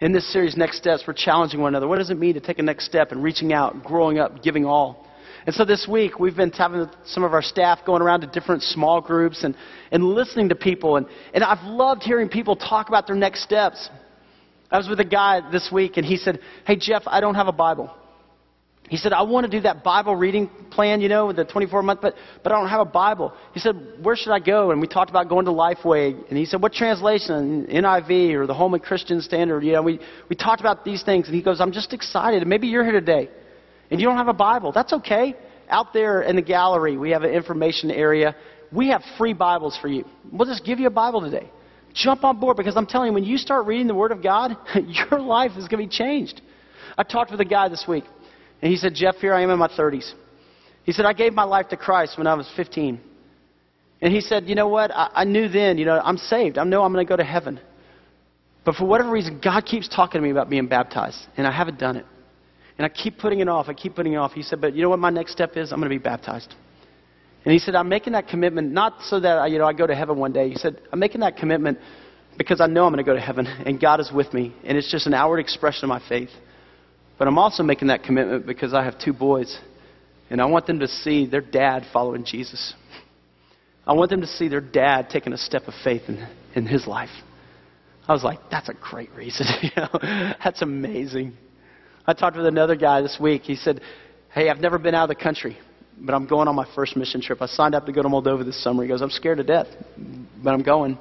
In 0.00 0.12
this 0.12 0.32
series, 0.32 0.56
Next 0.56 0.78
Steps, 0.78 1.02
we're 1.08 1.14
challenging 1.14 1.60
one 1.60 1.70
another. 1.70 1.88
What 1.88 1.98
does 1.98 2.10
it 2.10 2.18
mean 2.18 2.34
to 2.34 2.40
take 2.40 2.60
a 2.60 2.62
next 2.62 2.84
step 2.86 3.10
and 3.10 3.22
reaching 3.22 3.52
out, 3.52 3.82
growing 3.82 4.20
up, 4.20 4.44
giving 4.44 4.64
all? 4.64 5.08
And 5.44 5.54
so 5.54 5.64
this 5.64 5.88
week, 5.90 6.20
we've 6.20 6.36
been 6.36 6.52
having 6.52 6.88
some 7.04 7.24
of 7.24 7.32
our 7.32 7.42
staff 7.42 7.80
going 7.84 8.00
around 8.00 8.20
to 8.20 8.28
different 8.28 8.62
small 8.62 9.00
groups 9.00 9.42
and, 9.42 9.56
and 9.90 10.04
listening 10.04 10.50
to 10.50 10.54
people. 10.54 10.96
And, 10.96 11.06
and 11.34 11.42
I've 11.42 11.64
loved 11.64 12.02
hearing 12.04 12.28
people 12.28 12.54
talk 12.54 12.88
about 12.88 13.08
their 13.08 13.16
next 13.16 13.42
steps. 13.42 13.90
I 14.70 14.78
was 14.78 14.88
with 14.88 15.00
a 15.00 15.04
guy 15.04 15.40
this 15.50 15.70
week, 15.72 15.96
and 15.96 16.06
he 16.06 16.16
said, 16.16 16.38
Hey, 16.64 16.76
Jeff, 16.76 17.02
I 17.06 17.20
don't 17.20 17.34
have 17.34 17.48
a 17.48 17.52
Bible. 17.52 17.90
He 18.88 18.96
said, 18.96 19.12
I 19.12 19.22
want 19.22 19.44
to 19.44 19.50
do 19.50 19.60
that 19.62 19.84
Bible 19.84 20.16
reading 20.16 20.48
plan, 20.70 21.02
you 21.02 21.10
know, 21.10 21.26
with 21.26 21.36
the 21.36 21.44
24 21.44 21.82
month, 21.82 22.00
but, 22.00 22.14
but 22.42 22.52
I 22.52 22.58
don't 22.58 22.70
have 22.70 22.80
a 22.80 22.86
Bible. 22.86 23.34
He 23.52 23.60
said, 23.60 23.76
Where 24.02 24.16
should 24.16 24.32
I 24.32 24.38
go? 24.38 24.70
And 24.70 24.80
we 24.80 24.86
talked 24.86 25.10
about 25.10 25.28
going 25.28 25.44
to 25.44 25.50
Lifeway. 25.50 26.26
And 26.28 26.38
he 26.38 26.46
said, 26.46 26.62
What 26.62 26.72
translation? 26.72 27.66
NIV 27.66 28.34
or 28.34 28.46
the 28.46 28.54
Holman 28.54 28.80
Christian 28.80 29.20
Standard? 29.20 29.62
You 29.62 29.72
know, 29.72 29.82
we, 29.82 30.00
we 30.30 30.36
talked 30.36 30.60
about 30.60 30.86
these 30.86 31.02
things. 31.02 31.26
And 31.26 31.34
he 31.34 31.42
goes, 31.42 31.60
I'm 31.60 31.72
just 31.72 31.92
excited. 31.92 32.40
And 32.40 32.48
maybe 32.48 32.68
you're 32.68 32.84
here 32.84 32.92
today 32.92 33.28
and 33.90 34.00
you 34.00 34.06
don't 34.06 34.16
have 34.16 34.28
a 34.28 34.34
Bible. 34.34 34.72
That's 34.72 34.92
okay. 34.92 35.34
Out 35.68 35.92
there 35.92 36.22
in 36.22 36.36
the 36.36 36.42
gallery, 36.42 36.96
we 36.96 37.10
have 37.10 37.22
an 37.22 37.30
information 37.30 37.90
area. 37.90 38.34
We 38.72 38.88
have 38.88 39.02
free 39.16 39.34
Bibles 39.34 39.78
for 39.80 39.88
you. 39.88 40.04
We'll 40.32 40.48
just 40.48 40.64
give 40.64 40.78
you 40.78 40.86
a 40.86 40.90
Bible 40.90 41.20
today. 41.20 41.50
Jump 41.94 42.24
on 42.24 42.38
board 42.38 42.56
because 42.56 42.76
I'm 42.76 42.86
telling 42.86 43.08
you, 43.08 43.14
when 43.14 43.24
you 43.24 43.38
start 43.38 43.66
reading 43.66 43.86
the 43.86 43.94
Word 43.94 44.12
of 44.12 44.22
God, 44.22 44.56
your 44.86 45.20
life 45.20 45.52
is 45.52 45.68
going 45.68 45.82
to 45.82 45.88
be 45.88 45.88
changed. 45.88 46.40
I 46.96 47.02
talked 47.02 47.30
with 47.30 47.40
a 47.40 47.44
guy 47.44 47.68
this 47.68 47.84
week. 47.86 48.04
And 48.60 48.70
he 48.70 48.76
said, 48.76 48.94
Jeff, 48.94 49.16
here 49.16 49.34
I 49.34 49.42
am 49.42 49.50
in 49.50 49.58
my 49.58 49.68
30s. 49.68 50.12
He 50.84 50.92
said, 50.92 51.04
I 51.04 51.12
gave 51.12 51.32
my 51.32 51.44
life 51.44 51.68
to 51.68 51.76
Christ 51.76 52.18
when 52.18 52.26
I 52.26 52.34
was 52.34 52.50
15. 52.56 53.00
And 54.00 54.12
he 54.12 54.20
said, 54.20 54.48
You 54.48 54.54
know 54.54 54.68
what? 54.68 54.90
I, 54.90 55.10
I 55.14 55.24
knew 55.24 55.48
then, 55.48 55.78
you 55.78 55.84
know, 55.84 56.00
I'm 56.02 56.16
saved. 56.16 56.58
I 56.58 56.64
know 56.64 56.82
I'm 56.82 56.92
going 56.92 57.04
to 57.04 57.08
go 57.08 57.16
to 57.16 57.24
heaven. 57.24 57.60
But 58.64 58.74
for 58.74 58.84
whatever 58.84 59.10
reason, 59.10 59.40
God 59.42 59.64
keeps 59.64 59.88
talking 59.88 60.20
to 60.20 60.24
me 60.24 60.30
about 60.30 60.50
being 60.50 60.66
baptized, 60.66 61.18
and 61.36 61.46
I 61.46 61.52
haven't 61.52 61.78
done 61.78 61.96
it. 61.96 62.06
And 62.76 62.84
I 62.84 62.88
keep 62.88 63.18
putting 63.18 63.40
it 63.40 63.48
off. 63.48 63.68
I 63.68 63.74
keep 63.74 63.96
putting 63.96 64.12
it 64.12 64.16
off. 64.16 64.32
He 64.32 64.42
said, 64.42 64.60
But 64.60 64.74
you 64.74 64.82
know 64.82 64.88
what 64.88 64.98
my 64.98 65.10
next 65.10 65.32
step 65.32 65.56
is? 65.56 65.72
I'm 65.72 65.78
going 65.78 65.90
to 65.90 65.94
be 65.94 66.02
baptized. 66.02 66.54
And 67.44 67.52
he 67.52 67.58
said, 67.58 67.74
I'm 67.74 67.88
making 67.88 68.12
that 68.12 68.28
commitment 68.28 68.72
not 68.72 68.94
so 69.02 69.20
that 69.20 69.38
I, 69.38 69.46
you 69.46 69.58
know, 69.58 69.64
I 69.64 69.72
go 69.72 69.86
to 69.86 69.94
heaven 69.94 70.18
one 70.18 70.32
day. 70.32 70.48
He 70.48 70.56
said, 70.56 70.80
I'm 70.92 70.98
making 70.98 71.20
that 71.22 71.36
commitment 71.36 71.78
because 72.36 72.60
I 72.60 72.66
know 72.66 72.84
I'm 72.84 72.92
going 72.92 73.04
to 73.04 73.10
go 73.10 73.14
to 73.14 73.20
heaven, 73.20 73.46
and 73.46 73.80
God 73.80 74.00
is 74.00 74.12
with 74.12 74.32
me, 74.32 74.54
and 74.64 74.78
it's 74.78 74.90
just 74.90 75.06
an 75.06 75.14
outward 75.14 75.40
expression 75.40 75.84
of 75.84 75.88
my 75.88 76.00
faith. 76.08 76.30
But 77.18 77.26
I'm 77.26 77.38
also 77.38 77.62
making 77.62 77.88
that 77.88 78.04
commitment 78.04 78.46
because 78.46 78.72
I 78.72 78.84
have 78.84 78.98
two 78.98 79.12
boys, 79.12 79.58
and 80.30 80.40
I 80.40 80.46
want 80.46 80.66
them 80.66 80.78
to 80.80 80.88
see 80.88 81.26
their 81.26 81.40
dad 81.40 81.84
following 81.92 82.24
Jesus. 82.24 82.74
I 83.86 83.94
want 83.94 84.10
them 84.10 84.20
to 84.20 84.26
see 84.26 84.48
their 84.48 84.60
dad 84.60 85.08
taking 85.10 85.32
a 85.32 85.38
step 85.38 85.66
of 85.66 85.74
faith 85.82 86.02
in, 86.08 86.26
in 86.54 86.66
his 86.66 86.86
life. 86.86 87.10
I 88.06 88.12
was 88.12 88.22
like, 88.22 88.38
that's 88.50 88.68
a 88.68 88.74
great 88.74 89.10
reason. 89.14 89.46
you 89.62 89.70
know? 89.76 89.88
That's 90.42 90.62
amazing. 90.62 91.34
I 92.06 92.14
talked 92.14 92.36
with 92.36 92.46
another 92.46 92.76
guy 92.76 93.02
this 93.02 93.18
week. 93.20 93.42
He 93.42 93.56
said, 93.56 93.80
Hey, 94.32 94.48
I've 94.48 94.60
never 94.60 94.78
been 94.78 94.94
out 94.94 95.10
of 95.10 95.16
the 95.16 95.22
country, 95.22 95.58
but 95.98 96.14
I'm 96.14 96.26
going 96.26 96.48
on 96.48 96.54
my 96.54 96.66
first 96.74 96.96
mission 96.96 97.20
trip. 97.20 97.42
I 97.42 97.46
signed 97.46 97.74
up 97.74 97.86
to 97.86 97.92
go 97.92 98.02
to 98.02 98.08
Moldova 98.08 98.44
this 98.44 98.62
summer. 98.62 98.82
He 98.82 98.88
goes, 98.88 99.02
I'm 99.02 99.10
scared 99.10 99.38
to 99.38 99.44
death, 99.44 99.66
but 100.42 100.52
I'm 100.52 100.62
going. 100.62 100.98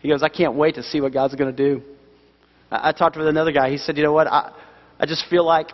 He 0.00 0.08
goes, 0.08 0.22
I 0.22 0.28
can't 0.28 0.54
wait 0.54 0.74
to 0.74 0.82
see 0.82 1.00
what 1.00 1.12
God's 1.12 1.34
going 1.34 1.54
to 1.54 1.56
do. 1.56 1.82
I, 2.70 2.88
I 2.88 2.92
talked 2.92 3.16
with 3.16 3.28
another 3.28 3.52
guy. 3.52 3.70
He 3.70 3.78
said, 3.78 3.96
You 3.96 4.02
know 4.02 4.12
what? 4.12 4.26
I, 4.26 4.52
I 4.98 5.06
just 5.06 5.26
feel 5.28 5.44
like 5.44 5.68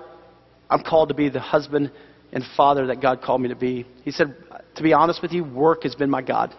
I'm 0.69 0.83
called 0.83 1.09
to 1.11 1.15
be 1.15 1.29
the 1.29 1.41
husband 1.41 1.91
and 2.33 2.45
father 2.57 2.89
that 2.89 3.01
God 3.01 3.23
called 3.23 3.41
me 3.41 3.49
to 3.49 3.57
be. 3.57 3.87
He 4.05 4.11
said, 4.11 4.35
To 4.77 4.83
be 4.83 4.93
honest 4.93 5.23
with 5.23 5.33
you, 5.33 5.45
work 5.45 5.83
has 5.85 5.95
been 5.95 6.11
my 6.11 6.23
God. 6.23 6.55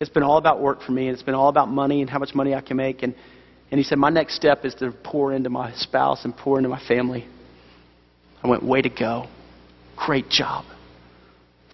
It's 0.00 0.10
been 0.10 0.22
all 0.22 0.36
about 0.36 0.60
work 0.60 0.82
for 0.82 0.92
me, 0.92 1.08
and 1.08 1.14
it's 1.14 1.22
been 1.22 1.34
all 1.34 1.48
about 1.48 1.68
money 1.68 2.00
and 2.00 2.10
how 2.10 2.18
much 2.18 2.34
money 2.34 2.54
I 2.54 2.60
can 2.60 2.76
make. 2.76 3.02
And, 3.02 3.14
and 3.70 3.78
he 3.78 3.84
said, 3.84 3.98
My 3.98 4.10
next 4.10 4.36
step 4.36 4.64
is 4.64 4.74
to 4.76 4.92
pour 4.92 5.32
into 5.32 5.50
my 5.50 5.72
spouse 5.74 6.24
and 6.24 6.36
pour 6.36 6.58
into 6.58 6.68
my 6.68 6.84
family. 6.86 7.26
I 8.42 8.48
went, 8.48 8.62
Way 8.62 8.82
to 8.82 8.90
go. 8.90 9.26
Great 9.96 10.28
job. 10.28 10.64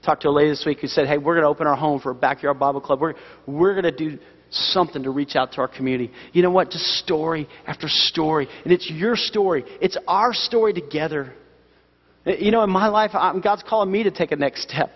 Talked 0.05 0.23
to 0.23 0.29
a 0.29 0.31
lady 0.31 0.51
this 0.51 0.65
week 0.65 0.79
who 0.81 0.87
said, 0.87 1.07
Hey, 1.07 1.19
we're 1.19 1.35
going 1.35 1.45
to 1.45 1.49
open 1.49 1.67
our 1.67 1.77
home 1.77 2.01
for 2.01 2.11
a 2.11 2.15
backyard 2.15 2.59
Bible 2.59 2.81
club. 2.81 3.01
We're, 3.01 3.15
we're 3.47 3.75
going 3.81 3.85
to 3.85 4.11
do 4.11 4.19
something 4.51 5.03
to 5.05 5.11
reach 5.11 5.37
out 5.37 5.53
to 5.53 5.61
our 5.61 5.69
community. 5.69 6.13
You 6.33 6.43
know 6.43 6.51
what? 6.51 6.71
Just 6.71 6.85
story 6.99 7.49
after 7.67 7.87
story. 7.89 8.49
And 8.65 8.73
it's 8.73 8.91
your 8.91 9.17
story, 9.17 9.65
it's 9.81 9.97
our 10.07 10.33
story 10.33 10.73
together. 10.73 11.33
You 12.25 12.51
know, 12.51 12.63
in 12.63 12.71
my 12.71 12.89
life, 12.89 13.13
I'm, 13.15 13.41
God's 13.41 13.63
calling 13.67 13.91
me 13.91 14.03
to 14.03 14.11
take 14.11 14.31
a 14.31 14.37
next 14.37 14.63
step. 14.63 14.91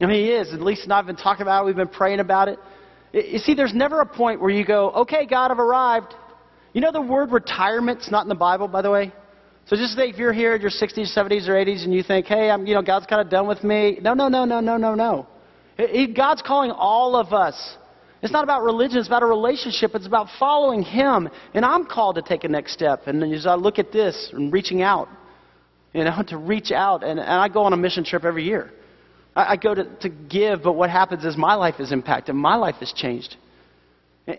I 0.00 0.06
mean, 0.06 0.24
He 0.24 0.32
is. 0.32 0.52
At 0.52 0.60
least 0.60 0.84
and 0.84 0.92
I've 0.92 1.06
been 1.06 1.16
talking 1.16 1.42
about 1.42 1.62
it. 1.62 1.66
We've 1.66 1.76
been 1.76 1.88
praying 1.88 2.20
about 2.20 2.48
it. 2.48 2.58
You 3.12 3.38
see, 3.38 3.54
there's 3.54 3.74
never 3.74 4.00
a 4.00 4.06
point 4.06 4.40
where 4.40 4.50
you 4.50 4.64
go, 4.64 4.90
okay, 4.90 5.26
God, 5.26 5.50
I've 5.50 5.58
arrived. 5.58 6.14
You 6.72 6.80
know, 6.80 6.92
the 6.92 7.00
word 7.00 7.30
retirement's 7.30 8.10
not 8.10 8.22
in 8.22 8.28
the 8.28 8.34
Bible, 8.34 8.68
by 8.68 8.82
the 8.82 8.90
way. 8.90 9.12
So 9.66 9.76
just 9.76 9.94
say 9.94 10.08
if 10.08 10.16
you're 10.16 10.32
here 10.32 10.54
in 10.54 10.60
your 10.60 10.70
60s, 10.70 11.16
70s, 11.16 11.48
or 11.48 11.52
80s, 11.52 11.84
and 11.84 11.94
you 11.94 12.02
think, 12.02 12.26
hey, 12.26 12.50
I'm, 12.50 12.66
you 12.66 12.74
know, 12.74 12.82
God's 12.82 13.06
kind 13.06 13.20
of 13.20 13.30
done 13.30 13.46
with 13.46 13.62
me. 13.62 13.98
No, 14.02 14.14
no, 14.14 14.28
no, 14.28 14.44
no, 14.44 14.60
no, 14.60 14.76
no, 14.76 14.94
no. 14.94 15.26
God's 16.14 16.42
calling 16.42 16.70
all 16.70 17.14
of 17.16 17.32
us. 17.32 17.76
It's 18.22 18.32
not 18.32 18.44
about 18.44 18.62
religion, 18.62 18.98
it's 18.98 19.08
about 19.08 19.24
a 19.24 19.26
relationship. 19.26 19.94
It's 19.94 20.06
about 20.06 20.28
following 20.38 20.82
Him. 20.82 21.28
And 21.54 21.64
I'm 21.64 21.84
called 21.84 22.14
to 22.14 22.22
take 22.22 22.44
a 22.44 22.48
next 22.48 22.72
step. 22.72 23.02
And 23.06 23.22
as 23.34 23.46
I 23.46 23.54
look 23.54 23.80
at 23.80 23.90
this 23.90 24.30
and 24.32 24.52
reaching 24.52 24.80
out, 24.82 25.08
you 25.92 26.04
know, 26.04 26.22
to 26.28 26.36
reach 26.36 26.70
out. 26.70 27.02
And, 27.02 27.18
and 27.18 27.28
I 27.28 27.48
go 27.48 27.64
on 27.64 27.72
a 27.72 27.76
mission 27.76 28.04
trip 28.04 28.24
every 28.24 28.44
year. 28.44 28.70
I, 29.34 29.52
I 29.52 29.56
go 29.56 29.74
to, 29.74 29.84
to 30.00 30.08
give, 30.08 30.62
but 30.62 30.74
what 30.74 30.88
happens 30.88 31.24
is 31.24 31.36
my 31.36 31.54
life 31.54 31.76
is 31.80 31.90
impacted, 31.92 32.34
my 32.34 32.54
life 32.54 32.76
is 32.80 32.92
changed. 32.94 33.36
Eh, 34.28 34.36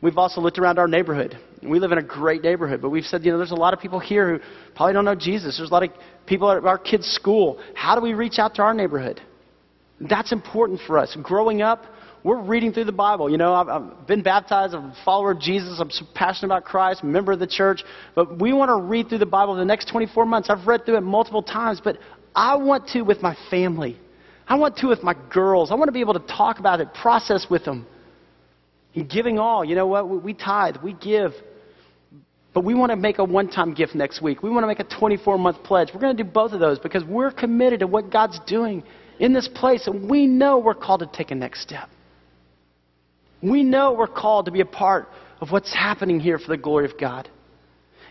we've 0.00 0.16
also 0.16 0.40
looked 0.40 0.58
around 0.58 0.78
our 0.78 0.88
neighborhood. 0.88 1.38
We 1.62 1.78
live 1.78 1.92
in 1.92 1.98
a 1.98 2.02
great 2.02 2.42
neighborhood, 2.42 2.80
but 2.82 2.88
we've 2.88 3.04
said, 3.04 3.24
you 3.24 3.32
know, 3.32 3.38
there's 3.38 3.52
a 3.52 3.56
lot 3.56 3.72
of 3.72 3.80
people 3.80 4.00
here 4.00 4.38
who 4.38 4.44
probably 4.74 4.94
don't 4.94 5.04
know 5.04 5.14
Jesus. 5.14 5.58
There's 5.58 5.70
a 5.70 5.72
lot 5.72 5.84
of 5.84 5.90
people 6.26 6.50
at 6.50 6.64
our 6.64 6.78
kids' 6.78 7.06
school. 7.06 7.60
How 7.74 7.94
do 7.94 8.00
we 8.00 8.14
reach 8.14 8.38
out 8.38 8.54
to 8.56 8.62
our 8.62 8.74
neighborhood? 8.74 9.20
That's 10.00 10.32
important 10.32 10.80
for 10.86 10.98
us. 10.98 11.16
Growing 11.22 11.62
up, 11.62 11.84
we're 12.24 12.40
reading 12.40 12.72
through 12.72 12.84
the 12.84 12.92
Bible. 12.92 13.30
You 13.30 13.36
know, 13.36 13.52
I've, 13.52 13.68
I've, 13.68 14.06
been 14.06 14.22
baptized. 14.22 14.74
I'm 14.74 14.90
a 14.90 14.96
follower 15.04 15.32
of 15.32 15.40
Jesus. 15.40 15.80
I'm 15.80 15.90
passionate 16.14 16.46
about 16.46 16.64
Christ, 16.64 17.02
member 17.02 17.32
of 17.32 17.40
the 17.40 17.46
church. 17.46 17.82
But 18.14 18.40
we 18.40 18.52
want 18.52 18.68
to 18.68 18.76
read 18.76 19.08
through 19.08 19.18
the 19.18 19.26
Bible 19.26 19.56
the 19.56 19.64
next 19.64 19.88
24 19.88 20.24
months. 20.26 20.48
I've 20.48 20.66
read 20.66 20.84
through 20.84 20.98
it 20.98 21.02
multiple 21.02 21.42
times, 21.42 21.80
but 21.82 21.98
I 22.34 22.56
want 22.56 22.88
to 22.88 23.02
with 23.02 23.22
my 23.22 23.36
family. 23.50 23.98
I 24.46 24.56
want 24.56 24.76
to 24.78 24.86
with 24.88 25.02
my 25.02 25.14
girls. 25.32 25.72
I 25.72 25.74
want 25.74 25.88
to 25.88 25.92
be 25.92 26.00
able 26.00 26.14
to 26.14 26.26
talk 26.26 26.58
about 26.58 26.80
it, 26.80 26.94
process 26.94 27.46
with 27.50 27.64
them. 27.64 27.86
And 28.94 29.08
giving 29.08 29.38
all. 29.38 29.64
You 29.64 29.74
know 29.74 29.86
what? 29.86 30.22
We 30.22 30.34
tithe, 30.34 30.76
we 30.82 30.92
give. 30.92 31.32
But 32.54 32.64
we 32.64 32.74
want 32.74 32.90
to 32.90 32.96
make 32.96 33.18
a 33.18 33.24
one 33.24 33.48
time 33.48 33.72
gift 33.72 33.94
next 33.94 34.20
week. 34.20 34.42
We 34.42 34.50
want 34.50 34.62
to 34.64 34.66
make 34.66 34.80
a 34.80 34.84
24 34.84 35.38
month 35.38 35.62
pledge. 35.64 35.88
We're 35.94 36.00
going 36.00 36.16
to 36.16 36.22
do 36.22 36.28
both 36.28 36.52
of 36.52 36.60
those 36.60 36.78
because 36.78 37.02
we're 37.02 37.30
committed 37.30 37.80
to 37.80 37.86
what 37.86 38.10
God's 38.10 38.38
doing 38.46 38.84
in 39.18 39.32
this 39.32 39.48
place, 39.48 39.86
and 39.86 40.10
we 40.10 40.26
know 40.26 40.58
we're 40.58 40.74
called 40.74 41.00
to 41.00 41.10
take 41.10 41.30
a 41.30 41.34
next 41.34 41.62
step. 41.62 41.88
We 43.42 43.64
know 43.64 43.92
we're 43.92 44.06
called 44.06 44.46
to 44.46 44.52
be 44.52 44.60
a 44.60 44.66
part 44.66 45.08
of 45.40 45.50
what's 45.50 45.74
happening 45.74 46.20
here 46.20 46.38
for 46.38 46.48
the 46.48 46.56
glory 46.56 46.84
of 46.84 46.98
God. 46.98 47.28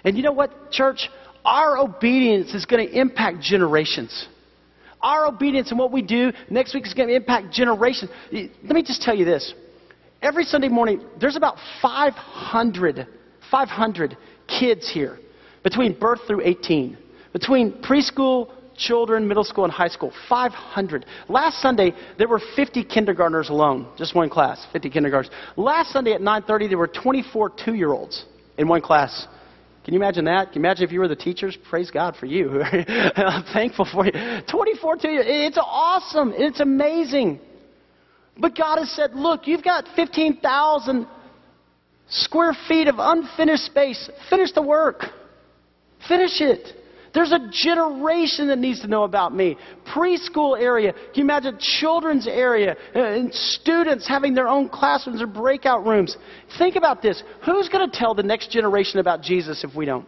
And 0.04 0.17
you 0.17 0.24
know 0.24 0.34
what, 0.34 0.72
church? 0.72 1.10
Our 1.46 1.78
obedience 1.78 2.54
is 2.54 2.65
going 2.65 2.88
to 2.88 3.00
impact 3.00 3.39
generations. 3.41 4.28
Our 5.02 5.26
obedience 5.28 5.72
and 5.72 5.80
what 5.80 5.91
we 5.91 6.02
do 6.02 6.32
next 6.50 6.76
week 6.76 6.86
is 6.86 6.94
going 6.94 7.10
to 7.10 7.15
impact 7.15 7.54
generations. 7.54 8.12
Let 8.32 8.52
me 8.63 8.84
just 8.84 9.02
tell 9.02 9.15
you 9.15 9.26
this. 9.26 9.54
Every 10.22 10.44
Sunday 10.44 10.67
morning, 10.67 11.02
there's 11.20 11.36
about 11.36 11.56
500, 11.82 13.08
500 13.50 14.17
kids 14.48 14.91
here 14.91 15.17
between 15.63 15.98
birth 15.98 16.20
through 16.28 16.41
18, 16.44 16.98
between 17.34 17.72
preschool 17.82 18.52
children, 18.82 19.28
middle 19.28 19.44
school, 19.44 19.63
and 19.63 19.72
high 19.74 19.88
school. 19.88 20.12
500. 20.28 21.06
Last 21.30 21.62
Sunday, 21.62 21.94
there 22.17 22.28
were 22.28 22.41
50 22.56 22.84
kindergartners 22.84 23.50
alone, 23.50 23.88
just 23.98 24.15
one 24.15 24.30
class, 24.30 24.65
50 24.74 24.89
kindergartners. 24.89 25.34
Last 25.56 25.91
Sunday 25.91 26.13
at 26.13 26.22
9:30, 26.22 26.67
there 26.70 26.78
were 26.78 26.88
24 26.88 27.52
two-year-olds 27.63 28.26
in 28.58 28.67
one 28.67 28.82
class. 28.82 29.28
Can 29.84 29.94
you 29.94 30.00
imagine 30.00 30.26
that? 30.26 30.52
Can 30.52 30.62
you 30.62 30.67
imagine 30.67 30.84
if 30.84 30.91
you 30.91 31.00
were 31.00 31.08
the 31.08 31.15
teachers? 31.15 31.58
Praise 31.70 31.89
God 31.89 32.15
for 32.15 32.28
you. 32.28 32.62
I'm 32.63 33.44
thankful 33.52 33.86
for 33.91 34.06
you. 34.06 34.12
24 34.50 34.98
two 34.98 35.10
years. 35.10 35.26
It's 35.28 35.58
awesome. 35.58 36.34
It's 36.36 36.60
amazing. 36.60 37.39
But 38.38 38.56
God 38.56 38.78
has 38.78 38.91
said, 38.91 39.13
look, 39.13 39.48
you've 39.48 39.63
got 39.63 39.86
15,000 39.96 41.08
square 42.10 42.56
feet 42.67 42.88
of 42.88 42.96
unfinished 42.98 43.65
space. 43.65 44.10
Finish 44.30 44.52
the 44.54 44.62
work. 44.62 45.04
Finish 46.08 46.41
it. 46.41 46.81
There's 47.13 47.32
a 47.32 47.50
generation 47.52 48.47
that 48.47 48.58
needs 48.58 48.82
to 48.82 48.88
know 48.88 49.04
about 49.04 49.36
me. 49.36 49.58
Preschool 49.93 50.60
area. 50.60 50.93
Can 50.93 51.02
you 51.15 51.24
imagine 51.24 51.58
children's 51.60 52.28
area 52.28 52.76
uh, 52.95 53.00
and 53.00 53.34
students 53.34 54.08
having 54.08 54.34
their 54.34 54.47
own 54.47 54.69
classrooms 54.69 55.21
or 55.21 55.28
breakout 55.28 55.86
rooms? 55.86 56.15
Think 56.58 56.78
about 56.78 57.02
this. 57.02 57.21
Who's 57.45 57.67
going 57.67 57.89
to 57.89 57.97
tell 57.97 58.13
the 58.13 58.24
next 58.24 58.50
generation 58.50 59.00
about 59.00 59.21
Jesus 59.21 59.63
if 59.63 59.76
we 59.76 59.86
don't? 59.86 60.08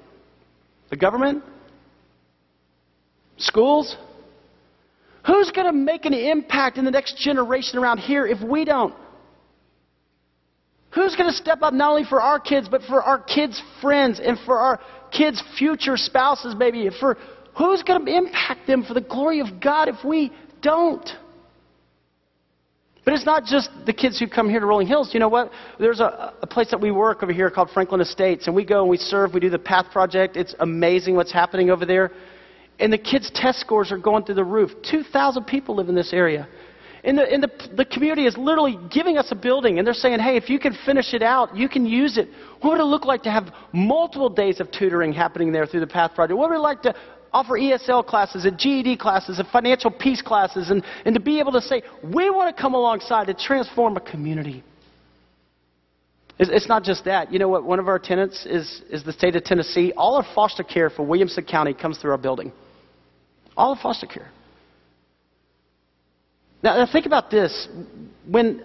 The 0.90 0.96
government? 0.96 1.44
Schools? 3.38 3.98
Who's 5.26 5.52
going 5.52 5.68
to 5.68 5.74
make 5.74 6.06
an 6.06 6.14
impact 6.14 6.78
in 6.78 6.86
the 6.86 6.92
next 6.92 7.18
generation 7.18 7.80
around 7.80 7.98
here 7.98 8.26
if 8.26 8.42
we 8.42 8.64
don't? 8.64 8.94
Who's 10.96 11.16
going 11.16 11.30
to 11.30 11.36
step 11.36 11.62
up 11.62 11.74
not 11.74 11.90
only 11.90 12.04
for 12.04 12.22
our 12.22 12.40
kids, 12.40 12.70
but 12.70 12.82
for 12.84 13.02
our 13.02 13.20
kids' 13.20 13.62
friends 13.82 14.20
and 14.20 14.38
for 14.46 14.60
our 14.60 14.80
kids' 15.12 15.42
future 15.58 15.98
spouses, 15.98 16.56
maybe? 16.56 16.90
For 17.00 17.18
who's 17.58 17.82
going 17.84 18.06
to 18.06 18.16
impact 18.16 18.68
them 18.68 18.84
for 18.84 18.94
the 18.94 19.02
glory 19.02 19.40
of 19.40 19.60
God 19.60 19.88
if 19.88 20.04
we 20.06 20.32
don't? 20.62 21.10
But 23.06 23.16
it's 23.16 23.26
not 23.26 23.44
just 23.44 23.70
the 23.86 23.92
kids 23.92 24.18
who 24.18 24.28
come 24.28 24.50
here 24.50 24.60
to 24.60 24.66
Rolling 24.66 24.88
Hills. 24.88 25.14
You 25.14 25.20
know 25.20 25.28
what? 25.30 25.52
There's 25.78 26.00
a, 26.00 26.34
a 26.42 26.48
place 26.48 26.70
that 26.72 26.80
we 26.80 26.92
work 26.92 27.22
over 27.22 27.34
here 27.34 27.50
called 27.50 27.70
Franklin 27.72 28.00
Estates, 28.00 28.48
and 28.48 28.56
we 28.56 28.64
go 28.64 28.82
and 28.82 28.90
we 28.90 28.98
serve. 28.98 29.34
We 29.34 29.40
do 29.40 29.50
the 29.50 29.60
Path 29.60 29.88
Project. 29.92 30.38
It's 30.38 30.56
amazing 30.60 31.16
what's 31.16 31.32
happening 31.32 31.70
over 31.70 31.86
there. 31.86 32.12
And 32.80 32.94
the 32.94 32.98
kids' 32.98 33.30
test 33.34 33.60
scores 33.60 33.92
are 33.92 33.98
going 33.98 34.24
through 34.24 34.36
the 34.36 34.44
roof. 34.44 34.72
2,000 34.90 35.44
people 35.46 35.76
live 35.76 35.90
in 35.90 35.96
this 35.96 36.14
area. 36.14 36.48
And, 37.06 37.18
the, 37.18 37.24
and 37.24 37.44
the, 37.44 37.52
the 37.76 37.86
community 37.86 38.26
is 38.26 38.38
literally 38.38 38.80
giving 38.90 39.18
us 39.18 39.28
a 39.32 39.36
building, 39.36 39.78
and 39.78 39.86
they're 39.86 39.94
saying, 39.94 40.20
hey, 40.20 40.38
if 40.38 40.50
you 40.50 40.58
can 40.58 40.76
finish 40.86 41.14
it 41.14 41.22
out, 41.22 41.56
you 41.56 41.68
can 41.68 41.86
use 41.86 42.18
it. 42.18 42.30
What 42.62 42.72
would 42.72 42.80
it 42.80 42.86
look 42.86 43.04
like 43.04 43.24
to 43.24 43.32
have 43.32 43.54
multiple 43.74 44.30
days 44.30 44.62
of 44.62 44.72
tutoring 44.72 45.12
happening 45.12 45.52
there 45.52 45.66
through 45.66 45.82
the 45.82 45.88
Path 45.88 46.16
Project? 46.16 46.38
What 46.38 46.50
would 46.50 46.56
it 46.56 46.60
like 46.62 46.82
to 46.84 46.96
offer 47.34 47.60
ESL 47.60 48.06
classes 48.06 48.46
and 48.46 48.58
GED 48.58 48.98
classes 48.98 49.40
and 49.40 49.48
financial 49.50 49.92
peace 49.92 50.22
classes 50.22 50.70
and, 50.70 50.82
and 51.04 51.14
to 51.14 51.20
be 51.20 51.40
able 51.40 51.52
to 51.52 51.62
say, 51.62 51.82
we 52.04 52.30
want 52.30 52.56
to 52.56 52.62
come 52.62 52.74
alongside 52.74 53.28
to 53.28 53.34
transform 53.34 53.98
a 53.98 54.02
community? 54.02 54.64
It's, 56.40 56.50
it's 56.54 56.70
not 56.70 56.84
just 56.84 57.04
that. 57.04 57.34
You 57.34 57.40
know 57.40 57.50
what? 57.50 57.66
One 57.66 57.80
of 57.80 57.90
our 57.90 58.00
tenants 58.00 58.46
is, 58.46 58.82
is 58.90 59.04
the 59.04 59.12
state 59.12 59.36
of 59.36 59.44
Tennessee. 59.44 59.92
All 59.98 60.16
our 60.16 60.26
foster 60.34 60.64
care 60.64 60.90
for 60.90 61.04
Williamson 61.04 61.44
County 61.44 61.74
comes 61.74 61.98
through 61.98 62.12
our 62.12 62.18
building. 62.18 62.54
All 63.58 63.74
of 63.74 63.80
foster 63.80 64.08
care. 64.08 64.32
Now, 66.64 66.78
now 66.78 66.88
think 66.92 67.06
about 67.06 67.30
this. 67.30 67.68
When 68.26 68.64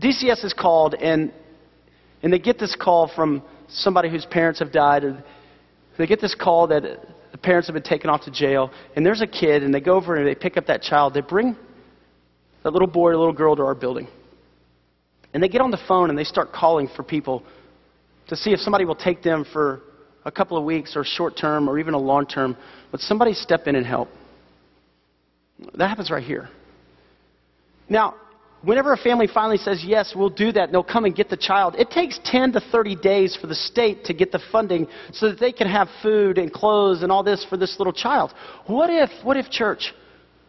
DCS 0.00 0.44
is 0.44 0.54
called 0.54 0.94
and, 0.94 1.32
and 2.22 2.32
they 2.32 2.38
get 2.38 2.58
this 2.58 2.74
call 2.74 3.10
from 3.14 3.42
somebody 3.68 4.08
whose 4.08 4.24
parents 4.24 4.60
have 4.60 4.72
died, 4.72 5.04
and 5.04 5.22
they 5.98 6.06
get 6.06 6.20
this 6.20 6.34
call 6.34 6.68
that 6.68 6.82
the 7.30 7.38
parents 7.38 7.68
have 7.68 7.74
been 7.74 7.82
taken 7.82 8.08
off 8.08 8.22
to 8.24 8.30
jail, 8.30 8.70
and 8.96 9.04
there's 9.04 9.20
a 9.20 9.26
kid, 9.26 9.62
and 9.62 9.74
they 9.74 9.80
go 9.80 9.94
over 9.94 10.16
and 10.16 10.26
they 10.26 10.34
pick 10.34 10.56
up 10.56 10.66
that 10.66 10.80
child. 10.80 11.12
They 11.12 11.20
bring 11.20 11.54
that 12.64 12.72
little 12.72 12.88
boy 12.88 13.10
or 13.10 13.16
little 13.16 13.32
girl 13.32 13.54
to 13.56 13.62
our 13.62 13.74
building. 13.74 14.08
And 15.34 15.42
they 15.42 15.48
get 15.48 15.60
on 15.60 15.70
the 15.70 15.80
phone 15.86 16.08
and 16.08 16.18
they 16.18 16.24
start 16.24 16.52
calling 16.52 16.88
for 16.96 17.02
people 17.02 17.42
to 18.28 18.36
see 18.36 18.52
if 18.52 18.60
somebody 18.60 18.86
will 18.86 18.96
take 18.96 19.22
them 19.22 19.44
for 19.52 19.82
a 20.24 20.30
couple 20.30 20.56
of 20.56 20.64
weeks 20.64 20.96
or 20.96 21.04
short 21.04 21.36
term 21.36 21.68
or 21.68 21.78
even 21.78 21.92
a 21.92 21.98
long 21.98 22.26
term. 22.26 22.56
But 22.90 23.00
somebody 23.00 23.34
step 23.34 23.66
in 23.66 23.76
and 23.76 23.84
help. 23.84 24.08
That 25.74 25.88
happens 25.88 26.10
right 26.10 26.22
here. 26.22 26.48
Now, 27.88 28.14
whenever 28.62 28.92
a 28.92 28.96
family 28.96 29.28
finally 29.32 29.58
says, 29.58 29.82
yes, 29.84 30.12
we'll 30.14 30.30
do 30.30 30.52
that, 30.52 30.64
and 30.64 30.74
they'll 30.74 30.82
come 30.82 31.04
and 31.04 31.14
get 31.14 31.28
the 31.28 31.36
child, 31.36 31.74
it 31.76 31.90
takes 31.90 32.18
10 32.24 32.52
to 32.52 32.60
30 32.60 32.96
days 32.96 33.36
for 33.40 33.46
the 33.46 33.54
state 33.54 34.04
to 34.04 34.14
get 34.14 34.32
the 34.32 34.40
funding 34.50 34.86
so 35.12 35.28
that 35.28 35.40
they 35.40 35.52
can 35.52 35.68
have 35.68 35.88
food 36.02 36.38
and 36.38 36.52
clothes 36.52 37.02
and 37.02 37.12
all 37.12 37.22
this 37.22 37.44
for 37.48 37.56
this 37.56 37.76
little 37.78 37.92
child. 37.92 38.32
What 38.66 38.90
if, 38.90 39.10
what 39.24 39.36
if, 39.36 39.50
church, 39.50 39.94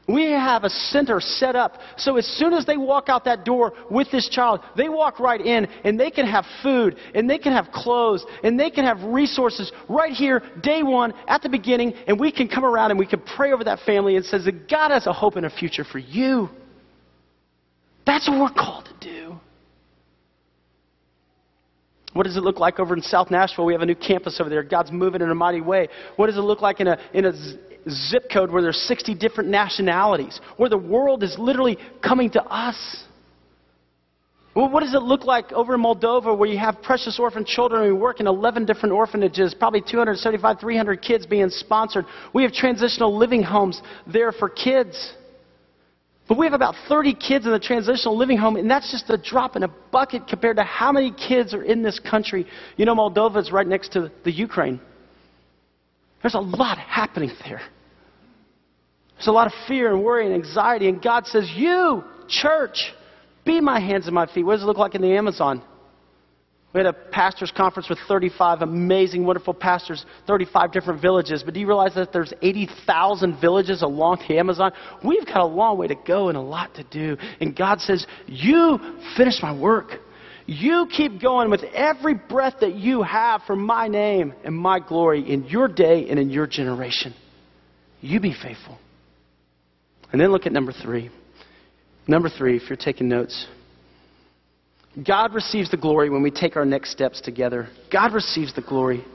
we 0.07 0.31
have 0.31 0.63
a 0.63 0.69
center 0.69 1.19
set 1.19 1.55
up 1.55 1.77
so 1.97 2.17
as 2.17 2.25
soon 2.25 2.53
as 2.53 2.65
they 2.65 2.77
walk 2.77 3.09
out 3.09 3.25
that 3.25 3.45
door 3.45 3.73
with 3.91 4.09
this 4.11 4.27
child, 4.27 4.61
they 4.75 4.89
walk 4.89 5.19
right 5.19 5.39
in 5.39 5.67
and 5.83 5.99
they 5.99 6.09
can 6.09 6.25
have 6.25 6.45
food 6.63 6.97
and 7.13 7.29
they 7.29 7.37
can 7.37 7.53
have 7.53 7.67
clothes 7.71 8.25
and 8.43 8.59
they 8.59 8.71
can 8.71 8.85
have 8.85 9.03
resources 9.03 9.71
right 9.87 10.13
here, 10.13 10.41
day 10.63 10.81
one, 10.81 11.13
at 11.27 11.43
the 11.43 11.49
beginning, 11.49 11.93
and 12.07 12.19
we 12.19 12.31
can 12.31 12.47
come 12.47 12.65
around 12.65 12.89
and 12.89 12.99
we 12.99 13.05
can 13.05 13.21
pray 13.21 13.51
over 13.51 13.63
that 13.63 13.81
family 13.85 14.15
and 14.15 14.25
says 14.25 14.45
that 14.45 14.67
God 14.67 14.89
has 14.89 15.05
a 15.05 15.13
hope 15.13 15.35
and 15.35 15.45
a 15.45 15.49
future 15.49 15.83
for 15.83 15.99
you. 15.99 16.49
That's 18.09 18.27
what 18.27 18.39
we're 18.39 18.49
called 18.49 18.85
to 18.85 19.07
do. 19.07 19.35
What 22.13 22.23
does 22.23 22.37
it 22.37 22.43
look 22.43 22.57
like 22.57 22.79
over 22.79 22.95
in 22.95 23.03
South 23.03 23.29
Nashville? 23.29 23.65
We 23.65 23.73
have 23.73 23.83
a 23.83 23.85
new 23.85 23.93
campus 23.93 24.39
over 24.41 24.49
there. 24.49 24.63
God's 24.63 24.91
moving 24.91 25.21
in 25.21 25.29
a 25.29 25.35
mighty 25.35 25.61
way. 25.61 25.89
What 26.15 26.25
does 26.25 26.35
it 26.35 26.41
look 26.41 26.59
like 26.59 26.79
in 26.79 26.87
a, 26.87 26.97
in 27.13 27.25
a 27.25 27.33
zip 27.87 28.23
code 28.33 28.49
where 28.49 28.63
there's 28.63 28.81
60 28.87 29.13
different 29.13 29.51
nationalities, 29.51 30.41
where 30.57 30.71
the 30.71 30.77
world 30.77 31.21
is 31.21 31.35
literally 31.37 31.77
coming 32.03 32.31
to 32.31 32.43
us? 32.45 33.03
Well, 34.55 34.71
what 34.71 34.81
does 34.81 34.95
it 34.95 35.03
look 35.03 35.25
like 35.25 35.51
over 35.51 35.75
in 35.75 35.83
Moldova 35.83 36.35
where 36.35 36.49
you 36.49 36.57
have 36.57 36.81
precious 36.81 37.19
orphan 37.19 37.45
children 37.45 37.83
and 37.83 37.93
we 37.93 37.99
work 37.99 38.19
in 38.19 38.25
11 38.25 38.65
different 38.65 38.91
orphanages, 38.91 39.53
probably 39.53 39.81
275, 39.81 40.59
300 40.59 40.99
kids 41.03 41.27
being 41.27 41.49
sponsored? 41.51 42.05
We 42.33 42.41
have 42.41 42.53
transitional 42.53 43.15
living 43.15 43.43
homes 43.43 43.79
there 44.11 44.31
for 44.31 44.49
kids. 44.49 45.13
But 46.29 46.37
we 46.37 46.45
have 46.45 46.53
about 46.53 46.75
30 46.87 47.15
kids 47.15 47.47
in 47.47 47.51
the 47.51 47.59
transitional 47.59 48.15
living 48.15 48.37
home, 48.37 48.55
and 48.55 48.69
that's 48.69 48.91
just 48.91 49.09
a 49.09 49.17
drop 49.17 49.55
in 49.55 49.63
a 49.63 49.67
bucket 49.67 50.27
compared 50.27 50.57
to 50.57 50.63
how 50.63 50.91
many 50.91 51.11
kids 51.11 51.55
are 51.55 51.63
in 51.63 51.81
this 51.81 51.99
country. 51.99 52.45
You 52.77 52.85
know, 52.85 52.95
Moldova 52.95 53.37
is 53.37 53.51
right 53.51 53.65
next 53.65 53.93
to 53.93 54.11
the 54.23 54.31
Ukraine. 54.31 54.79
There's 56.21 56.35
a 56.35 56.39
lot 56.39 56.77
happening 56.77 57.31
there. 57.43 57.61
There's 59.15 59.27
a 59.27 59.31
lot 59.31 59.47
of 59.47 59.53
fear 59.67 59.91
and 59.91 60.03
worry 60.03 60.27
and 60.27 60.35
anxiety, 60.35 60.87
and 60.87 61.01
God 61.01 61.25
says, 61.25 61.49
You, 61.55 62.03
church, 62.27 62.77
be 63.43 63.59
my 63.59 63.79
hands 63.79 64.05
and 64.05 64.13
my 64.13 64.31
feet. 64.31 64.43
What 64.43 64.53
does 64.53 64.61
it 64.61 64.65
look 64.67 64.77
like 64.77 64.93
in 64.93 65.01
the 65.01 65.17
Amazon? 65.17 65.63
We 66.71 66.79
had 66.79 66.87
a 66.87 66.93
pastors' 66.93 67.51
conference 67.55 67.89
with 67.89 67.97
35 68.07 68.61
amazing, 68.61 69.25
wonderful 69.25 69.55
pastors, 69.55 70.05
35 70.27 70.71
different 70.71 71.01
villages. 71.01 71.41
But 71.43 71.55
do 71.55 71.59
you 71.59 71.67
realize 71.67 71.95
that 71.95 72.13
there's 72.13 72.31
80,000 72.43 73.41
villages 73.41 73.81
along 73.81 74.23
the 74.27 74.37
Amazon? 74.37 74.71
We've 75.03 75.25
got 75.25 75.37
a 75.37 75.45
long 75.45 75.79
way 75.79 75.87
to 75.87 75.95
go 75.95 76.29
and 76.29 76.37
a 76.37 76.41
lot 76.41 76.75
to 76.75 76.83
do. 76.83 77.17
And 77.41 77.55
God 77.55 77.81
says, 77.81 78.05
You 78.27 78.79
finish 79.17 79.41
my 79.41 79.57
work. 79.57 79.93
You 80.45 80.87
keep 80.95 81.21
going 81.21 81.49
with 81.49 81.63
every 81.73 82.13
breath 82.15 82.55
that 82.61 82.75
you 82.75 83.01
have 83.03 83.41
for 83.47 83.55
my 83.55 83.87
name 83.87 84.33
and 84.43 84.55
my 84.55 84.79
glory 84.79 85.21
in 85.27 85.45
your 85.45 85.67
day 85.67 86.07
and 86.09 86.19
in 86.19 86.29
your 86.29 86.47
generation. 86.47 87.13
You 88.01 88.19
be 88.19 88.33
faithful. 88.33 88.77
And 90.11 90.21
then 90.21 90.31
look 90.31 90.45
at 90.45 90.51
number 90.51 90.71
three. 90.71 91.09
Number 92.07 92.29
three, 92.29 92.57
if 92.57 92.69
you're 92.69 92.77
taking 92.77 93.09
notes. 93.09 93.47
God 95.05 95.33
receives 95.33 95.69
the 95.69 95.77
glory 95.77 96.09
when 96.09 96.23
we 96.23 96.31
take 96.31 96.55
our 96.55 96.65
next 96.65 96.91
steps 96.91 97.21
together. 97.21 97.69
God 97.91 98.13
receives 98.13 98.53
the 98.53 98.61
glory. 98.61 99.05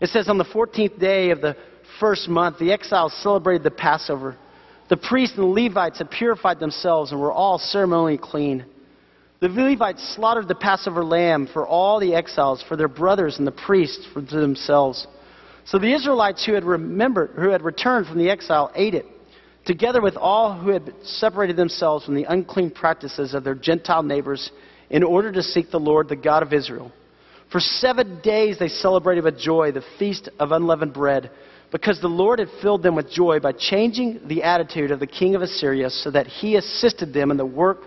It 0.00 0.10
says 0.10 0.28
on 0.28 0.38
the 0.38 0.44
14th 0.44 0.98
day 0.98 1.30
of 1.30 1.40
the 1.40 1.56
first 1.98 2.28
month, 2.28 2.58
the 2.58 2.72
exiles 2.72 3.12
celebrated 3.22 3.64
the 3.64 3.70
Passover. 3.70 4.36
The 4.88 4.96
priests 4.96 5.36
and 5.36 5.44
the 5.44 5.62
Levites 5.62 5.98
had 5.98 6.10
purified 6.10 6.60
themselves 6.60 7.10
and 7.10 7.20
were 7.20 7.32
all 7.32 7.58
ceremonially 7.58 8.18
clean. 8.18 8.64
The 9.40 9.48
Levites 9.48 10.14
slaughtered 10.14 10.48
the 10.48 10.54
Passover 10.54 11.04
lamb 11.04 11.48
for 11.52 11.66
all 11.66 12.00
the 12.00 12.14
exiles, 12.14 12.62
for 12.66 12.76
their 12.76 12.88
brothers 12.88 13.38
and 13.38 13.46
the 13.46 13.52
priests 13.52 14.06
for 14.12 14.20
themselves. 14.20 15.06
So 15.64 15.78
the 15.78 15.92
Israelites 15.92 16.44
who 16.46 16.54
had 16.54 16.64
remembered, 16.64 17.32
who 17.36 17.50
had 17.50 17.62
returned 17.62 18.06
from 18.06 18.18
the 18.18 18.30
exile, 18.30 18.70
ate 18.74 18.94
it, 18.94 19.04
together 19.64 20.00
with 20.00 20.16
all 20.16 20.54
who 20.54 20.70
had 20.70 20.92
separated 21.02 21.56
themselves 21.56 22.04
from 22.04 22.14
the 22.14 22.24
unclean 22.24 22.70
practices 22.70 23.34
of 23.34 23.44
their 23.44 23.54
Gentile 23.54 24.02
neighbors 24.02 24.50
in 24.90 25.02
order 25.02 25.30
to 25.32 25.42
seek 25.42 25.70
the 25.70 25.80
Lord, 25.80 26.08
the 26.08 26.16
God 26.16 26.42
of 26.42 26.52
Israel. 26.52 26.92
For 27.50 27.60
seven 27.60 28.20
days 28.22 28.58
they 28.58 28.68
celebrated 28.68 29.24
with 29.24 29.38
joy 29.38 29.72
the 29.72 29.84
feast 29.98 30.28
of 30.38 30.52
unleavened 30.52 30.92
bread, 30.92 31.30
because 31.70 32.00
the 32.00 32.08
Lord 32.08 32.38
had 32.38 32.48
filled 32.62 32.82
them 32.82 32.94
with 32.94 33.10
joy 33.10 33.40
by 33.40 33.52
changing 33.52 34.20
the 34.26 34.42
attitude 34.42 34.90
of 34.90 35.00
the 35.00 35.06
king 35.06 35.34
of 35.34 35.42
Assyria, 35.42 35.90
so 35.90 36.10
that 36.10 36.26
he 36.26 36.56
assisted 36.56 37.12
them 37.12 37.30
in 37.30 37.36
the 37.36 37.46
work 37.46 37.78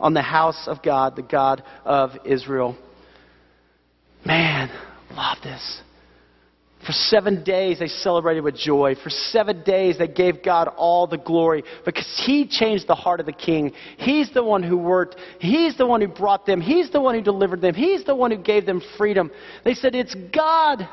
on 0.00 0.14
the 0.14 0.22
house 0.22 0.66
of 0.66 0.82
God, 0.82 1.16
the 1.16 1.22
God 1.22 1.62
of 1.84 2.10
Israel. 2.24 2.76
Man, 4.24 4.70
love 5.14 5.38
this. 5.42 5.80
For 6.84 6.92
seven 6.92 7.42
days 7.44 7.78
they 7.78 7.86
celebrated 7.86 8.42
with 8.42 8.56
joy. 8.56 8.94
For 9.02 9.08
seven 9.08 9.62
days 9.62 9.96
they 9.98 10.08
gave 10.08 10.42
God 10.42 10.68
all 10.76 11.06
the 11.06 11.16
glory 11.16 11.64
because 11.84 12.22
He 12.26 12.46
changed 12.46 12.86
the 12.86 12.94
heart 12.94 13.20
of 13.20 13.26
the 13.26 13.32
king. 13.32 13.72
He's 13.96 14.32
the 14.32 14.44
one 14.44 14.62
who 14.62 14.76
worked. 14.76 15.16
He's 15.38 15.76
the 15.78 15.86
one 15.86 16.00
who 16.02 16.08
brought 16.08 16.44
them. 16.44 16.60
He's 16.60 16.90
the 16.90 17.00
one 17.00 17.14
who 17.14 17.22
delivered 17.22 17.62
them. 17.62 17.74
He's 17.74 18.04
the 18.04 18.14
one 18.14 18.30
who 18.30 18.36
gave 18.36 18.66
them 18.66 18.82
freedom. 18.98 19.30
They 19.64 19.74
said, 19.74 19.94
It's 19.94 20.14
God. 20.34 20.86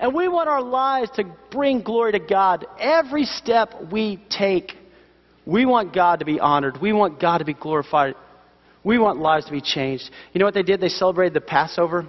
And 0.00 0.12
we 0.12 0.26
want 0.26 0.48
our 0.48 0.62
lives 0.62 1.10
to 1.16 1.24
bring 1.52 1.82
glory 1.82 2.12
to 2.12 2.18
God. 2.18 2.66
Every 2.80 3.24
step 3.24 3.72
we 3.92 4.22
take, 4.28 4.72
we 5.46 5.64
want 5.64 5.94
God 5.94 6.18
to 6.18 6.24
be 6.24 6.40
honored. 6.40 6.78
We 6.82 6.92
want 6.92 7.20
God 7.20 7.38
to 7.38 7.44
be 7.44 7.54
glorified. 7.54 8.16
We 8.82 8.98
want 8.98 9.20
lives 9.20 9.46
to 9.46 9.52
be 9.52 9.60
changed. 9.60 10.10
You 10.32 10.40
know 10.40 10.44
what 10.44 10.54
they 10.54 10.64
did? 10.64 10.80
They 10.80 10.88
celebrated 10.88 11.34
the 11.34 11.40
Passover. 11.40 12.06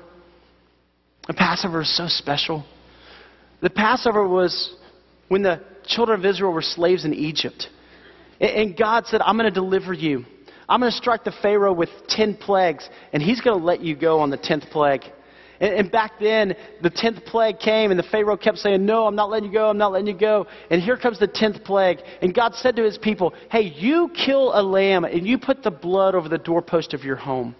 The 1.27 1.33
Passover 1.33 1.81
is 1.81 1.95
so 1.95 2.07
special. 2.07 2.65
The 3.61 3.69
Passover 3.69 4.27
was 4.27 4.75
when 5.27 5.41
the 5.41 5.61
children 5.85 6.19
of 6.19 6.25
Israel 6.25 6.51
were 6.51 6.61
slaves 6.61 7.05
in 7.05 7.13
Egypt. 7.13 7.67
And 8.39 8.75
God 8.77 9.07
said, 9.07 9.21
I'm 9.21 9.37
going 9.37 9.51
to 9.51 9.59
deliver 9.59 9.93
you. 9.93 10.25
I'm 10.67 10.79
going 10.79 10.91
to 10.91 10.97
strike 10.97 11.23
the 11.23 11.33
Pharaoh 11.41 11.73
with 11.73 11.89
10 12.09 12.37
plagues, 12.37 12.89
and 13.13 13.21
he's 13.21 13.39
going 13.39 13.57
to 13.57 13.63
let 13.63 13.81
you 13.81 13.95
go 13.95 14.19
on 14.19 14.29
the 14.29 14.37
10th 14.37 14.69
plague. 14.71 15.01
And, 15.59 15.89
back 15.89 16.13
then, 16.19 16.53
the 16.81 16.89
10th 16.89 17.25
plague 17.25 17.59
came, 17.59 17.89
and 17.89 17.97
the 17.97 18.05
Pharaoh 18.11 18.35
kept 18.35 18.57
saying, 18.57 18.85
No, 18.85 19.07
I'm 19.07 19.15
not 19.15 19.29
letting 19.29 19.47
you 19.47 19.53
go, 19.53 19.69
I'm 19.69 19.77
not 19.77 19.93
letting 19.93 20.07
you 20.07 20.17
go. 20.17 20.47
And 20.69 20.81
here 20.81 20.97
comes 20.97 21.17
the 21.17 21.29
10th 21.29 21.63
plague. 21.63 21.99
And 22.21 22.33
God 22.33 22.55
said 22.55 22.75
to 22.75 22.83
his 22.83 22.97
people, 22.97 23.33
Hey, 23.49 23.61
you 23.61 24.11
kill 24.25 24.51
a 24.53 24.61
lamb, 24.61 25.05
and 25.05 25.25
you 25.25 25.37
put 25.37 25.63
the 25.63 25.71
blood 25.71 26.13
over 26.13 26.27
the 26.27 26.37
doorpost 26.37 26.93
of 26.93 27.05
your 27.05 27.15
home. 27.15 27.55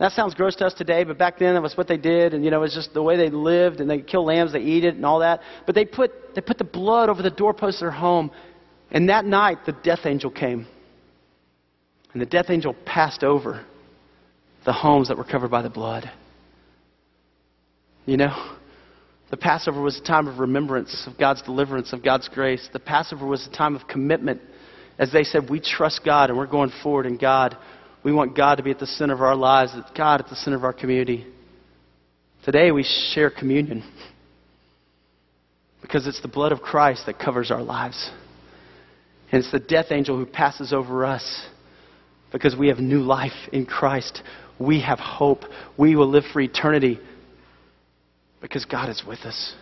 That 0.00 0.12
sounds 0.12 0.34
gross 0.34 0.56
to 0.56 0.66
us 0.66 0.72
today, 0.72 1.04
but 1.04 1.18
back 1.18 1.38
then 1.38 1.52
that 1.52 1.62
was 1.62 1.76
what 1.76 1.86
they 1.86 1.98
did, 1.98 2.32
and 2.32 2.42
you 2.42 2.50
know, 2.50 2.56
it 2.56 2.62
was 2.62 2.74
just 2.74 2.94
the 2.94 3.02
way 3.02 3.18
they 3.18 3.28
lived, 3.28 3.80
and 3.80 3.88
they 3.88 4.00
kill 4.00 4.24
lambs, 4.24 4.54
they 4.54 4.60
eat 4.60 4.82
it, 4.82 4.94
and 4.94 5.04
all 5.04 5.20
that. 5.20 5.40
But 5.66 5.74
they 5.74 5.84
put 5.84 6.34
they 6.34 6.40
put 6.40 6.56
the 6.56 6.64
blood 6.64 7.10
over 7.10 7.22
the 7.22 7.30
doorpost 7.30 7.76
of 7.76 7.80
their 7.80 7.90
home, 7.90 8.30
and 8.90 9.10
that 9.10 9.26
night 9.26 9.58
the 9.66 9.72
death 9.72 10.00
angel 10.06 10.30
came, 10.30 10.66
and 12.14 12.22
the 12.22 12.26
death 12.26 12.46
angel 12.48 12.74
passed 12.86 13.22
over 13.22 13.64
the 14.64 14.72
homes 14.72 15.08
that 15.08 15.18
were 15.18 15.24
covered 15.24 15.50
by 15.50 15.60
the 15.60 15.70
blood. 15.70 16.10
You 18.06 18.16
know, 18.16 18.56
the 19.30 19.36
Passover 19.36 19.82
was 19.82 19.98
a 19.98 20.02
time 20.02 20.28
of 20.28 20.38
remembrance 20.38 21.06
of 21.06 21.18
God's 21.18 21.42
deliverance, 21.42 21.92
of 21.92 22.02
God's 22.02 22.28
grace. 22.28 22.66
The 22.72 22.80
Passover 22.80 23.26
was 23.26 23.46
a 23.46 23.54
time 23.54 23.76
of 23.76 23.86
commitment, 23.86 24.40
as 24.98 25.12
they 25.12 25.24
said, 25.24 25.50
we 25.50 25.60
trust 25.60 26.00
God 26.04 26.30
and 26.30 26.38
we're 26.38 26.46
going 26.46 26.72
forward 26.82 27.04
in 27.04 27.18
God. 27.18 27.56
We 28.02 28.12
want 28.12 28.36
God 28.36 28.56
to 28.56 28.62
be 28.62 28.70
at 28.70 28.78
the 28.78 28.86
center 28.86 29.14
of 29.14 29.20
our 29.20 29.36
lives, 29.36 29.72
God 29.96 30.20
at 30.20 30.28
the 30.28 30.36
center 30.36 30.56
of 30.56 30.64
our 30.64 30.72
community. 30.72 31.26
Today 32.44 32.70
we 32.70 32.84
share 33.12 33.30
communion 33.30 33.84
because 35.82 36.06
it's 36.06 36.22
the 36.22 36.28
blood 36.28 36.52
of 36.52 36.60
Christ 36.60 37.04
that 37.06 37.18
covers 37.18 37.50
our 37.50 37.62
lives. 37.62 38.10
And 39.30 39.42
it's 39.42 39.52
the 39.52 39.60
death 39.60 39.86
angel 39.90 40.16
who 40.16 40.26
passes 40.26 40.72
over 40.72 41.04
us 41.04 41.46
because 42.32 42.56
we 42.56 42.68
have 42.68 42.78
new 42.78 43.00
life 43.00 43.32
in 43.52 43.66
Christ. 43.66 44.22
We 44.58 44.80
have 44.80 44.98
hope. 44.98 45.40
We 45.78 45.96
will 45.96 46.08
live 46.08 46.24
for 46.32 46.40
eternity 46.40 46.98
because 48.40 48.64
God 48.64 48.88
is 48.88 49.02
with 49.06 49.20
us. 49.20 49.54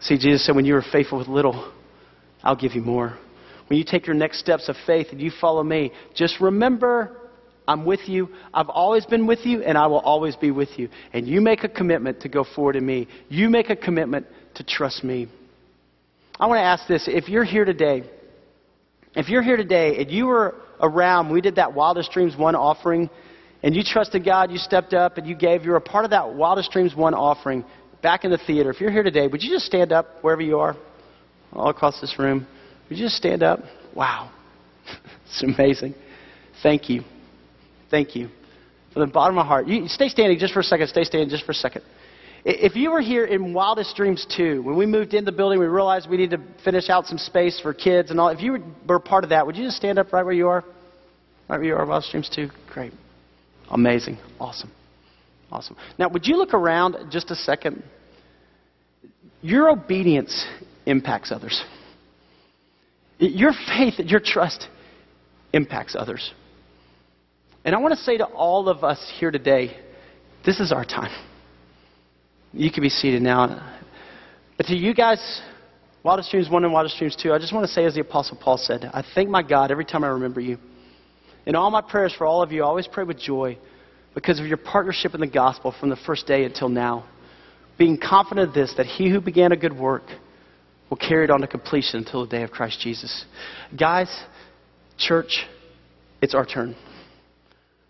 See, 0.00 0.18
Jesus 0.18 0.44
said, 0.44 0.56
when 0.56 0.64
you 0.64 0.74
are 0.74 0.84
faithful 0.92 1.18
with 1.18 1.28
little, 1.28 1.72
I'll 2.42 2.56
give 2.56 2.72
you 2.74 2.82
more. 2.82 3.16
When 3.72 3.78
you 3.78 3.86
take 3.86 4.06
your 4.06 4.14
next 4.14 4.38
steps 4.38 4.68
of 4.68 4.76
faith 4.86 5.06
and 5.12 5.18
you 5.18 5.30
follow 5.40 5.62
me, 5.62 5.92
just 6.14 6.42
remember 6.42 7.16
I'm 7.66 7.86
with 7.86 8.06
you. 8.06 8.28
I've 8.52 8.68
always 8.68 9.06
been 9.06 9.26
with 9.26 9.46
you, 9.46 9.62
and 9.62 9.78
I 9.78 9.86
will 9.86 10.00
always 10.00 10.36
be 10.36 10.50
with 10.50 10.78
you. 10.78 10.90
And 11.14 11.26
you 11.26 11.40
make 11.40 11.64
a 11.64 11.70
commitment 11.70 12.20
to 12.20 12.28
go 12.28 12.44
forward 12.44 12.76
in 12.76 12.84
me. 12.84 13.08
You 13.30 13.48
make 13.48 13.70
a 13.70 13.76
commitment 13.76 14.26
to 14.56 14.62
trust 14.62 15.02
me. 15.02 15.26
I 16.38 16.48
want 16.48 16.58
to 16.58 16.62
ask 16.62 16.86
this. 16.86 17.04
If 17.08 17.30
you're 17.30 17.44
here 17.44 17.64
today, 17.64 18.02
if 19.16 19.30
you're 19.30 19.42
here 19.42 19.56
today 19.56 19.96
and 20.00 20.10
you 20.10 20.26
were 20.26 20.54
around, 20.78 21.32
we 21.32 21.40
did 21.40 21.54
that 21.54 21.72
Wildest 21.72 22.12
Dreams 22.12 22.36
1 22.36 22.54
offering, 22.54 23.08
and 23.62 23.74
you 23.74 23.82
trusted 23.82 24.22
God, 24.22 24.50
you 24.50 24.58
stepped 24.58 24.92
up, 24.92 25.16
and 25.16 25.26
you 25.26 25.34
gave, 25.34 25.64
you're 25.64 25.76
a 25.76 25.80
part 25.80 26.04
of 26.04 26.10
that 26.10 26.34
Wildest 26.34 26.72
Dreams 26.72 26.94
1 26.94 27.14
offering 27.14 27.64
back 28.02 28.26
in 28.26 28.30
the 28.30 28.40
theater. 28.46 28.68
If 28.68 28.82
you're 28.82 28.90
here 28.90 29.02
today, 29.02 29.28
would 29.28 29.42
you 29.42 29.48
just 29.48 29.64
stand 29.64 29.92
up 29.92 30.22
wherever 30.22 30.42
you 30.42 30.58
are, 30.58 30.76
all 31.54 31.70
across 31.70 31.98
this 32.02 32.18
room? 32.18 32.46
Would 32.92 32.98
you 32.98 33.06
just 33.06 33.16
stand 33.16 33.42
up? 33.42 33.60
Wow. 33.96 34.30
it's 35.24 35.42
amazing. 35.42 35.94
Thank 36.62 36.90
you. 36.90 37.04
Thank 37.90 38.14
you. 38.14 38.28
From 38.92 39.00
the 39.00 39.10
bottom 39.10 39.38
of 39.38 39.46
my 39.46 39.48
heart. 39.48 39.66
You, 39.66 39.88
stay 39.88 40.10
standing 40.10 40.38
just 40.38 40.52
for 40.52 40.60
a 40.60 40.62
second. 40.62 40.88
Stay 40.88 41.04
standing 41.04 41.30
just 41.30 41.46
for 41.46 41.52
a 41.52 41.54
second. 41.54 41.84
If 42.44 42.76
you 42.76 42.90
were 42.90 43.00
here 43.00 43.24
in 43.24 43.54
Wildest 43.54 43.96
Dreams 43.96 44.26
2, 44.36 44.62
when 44.62 44.76
we 44.76 44.84
moved 44.84 45.14
in 45.14 45.24
the 45.24 45.32
building, 45.32 45.58
we 45.58 45.64
realized 45.64 46.06
we 46.10 46.18
need 46.18 46.32
to 46.32 46.40
finish 46.66 46.90
out 46.90 47.06
some 47.06 47.16
space 47.16 47.58
for 47.58 47.72
kids 47.72 48.10
and 48.10 48.20
all. 48.20 48.28
If 48.28 48.42
you 48.42 48.62
were 48.86 49.00
part 49.00 49.24
of 49.24 49.30
that, 49.30 49.46
would 49.46 49.56
you 49.56 49.64
just 49.64 49.78
stand 49.78 49.98
up 49.98 50.12
right 50.12 50.22
where 50.22 50.34
you 50.34 50.48
are? 50.48 50.62
Right 51.48 51.56
where 51.56 51.64
you 51.64 51.74
are, 51.74 51.86
Wildest 51.86 52.10
Dreams 52.10 52.30
2? 52.34 52.50
Great. 52.74 52.92
Amazing. 53.70 54.18
Awesome. 54.38 54.70
Awesome. 55.50 55.78
Now, 55.98 56.10
would 56.10 56.26
you 56.26 56.36
look 56.36 56.52
around 56.52 57.10
just 57.10 57.30
a 57.30 57.36
second? 57.36 57.82
Your 59.40 59.70
obedience 59.70 60.46
impacts 60.84 61.32
others. 61.32 61.64
Your 63.22 63.52
faith, 63.52 64.00
your 64.00 64.18
trust 64.18 64.66
impacts 65.52 65.94
others. 65.96 66.32
And 67.64 67.72
I 67.72 67.78
want 67.78 67.96
to 67.96 68.00
say 68.02 68.16
to 68.16 68.24
all 68.24 68.68
of 68.68 68.82
us 68.82 69.12
here 69.20 69.30
today, 69.30 69.76
this 70.44 70.58
is 70.58 70.72
our 70.72 70.84
time. 70.84 71.12
You 72.52 72.72
can 72.72 72.82
be 72.82 72.88
seated 72.88 73.22
now. 73.22 73.78
But 74.56 74.66
to 74.66 74.74
you 74.74 74.92
guys, 74.92 75.40
Wildest 76.02 76.32
Dreams 76.32 76.50
1 76.50 76.64
and 76.64 76.72
Wildest 76.72 76.98
Dreams 76.98 77.14
2, 77.14 77.32
I 77.32 77.38
just 77.38 77.52
want 77.52 77.64
to 77.64 77.72
say, 77.72 77.84
as 77.84 77.94
the 77.94 78.00
Apostle 78.00 78.38
Paul 78.42 78.58
said, 78.58 78.90
I 78.92 79.04
thank 79.14 79.28
my 79.28 79.42
God 79.44 79.70
every 79.70 79.84
time 79.84 80.02
I 80.02 80.08
remember 80.08 80.40
you. 80.40 80.58
In 81.46 81.54
all 81.54 81.70
my 81.70 81.80
prayers 81.80 82.12
for 82.12 82.26
all 82.26 82.42
of 82.42 82.50
you, 82.50 82.64
I 82.64 82.66
always 82.66 82.88
pray 82.88 83.04
with 83.04 83.20
joy 83.20 83.56
because 84.14 84.40
of 84.40 84.46
your 84.46 84.56
partnership 84.56 85.14
in 85.14 85.20
the 85.20 85.28
gospel 85.28 85.72
from 85.78 85.90
the 85.90 85.96
first 86.04 86.26
day 86.26 86.44
until 86.44 86.68
now. 86.68 87.04
Being 87.78 87.98
confident 87.98 88.48
of 88.48 88.54
this, 88.54 88.74
that 88.76 88.86
he 88.86 89.10
who 89.10 89.20
began 89.20 89.52
a 89.52 89.56
good 89.56 89.76
work 89.76 90.02
will 90.92 90.98
carry 90.98 91.24
it 91.24 91.30
on 91.30 91.40
to 91.40 91.46
completion 91.46 92.00
until 92.00 92.20
the 92.20 92.28
day 92.28 92.42
of 92.42 92.50
Christ 92.50 92.78
Jesus. 92.80 93.24
Guys, 93.78 94.14
church, 94.98 95.46
it's 96.20 96.34
our 96.34 96.44
turn. 96.44 96.76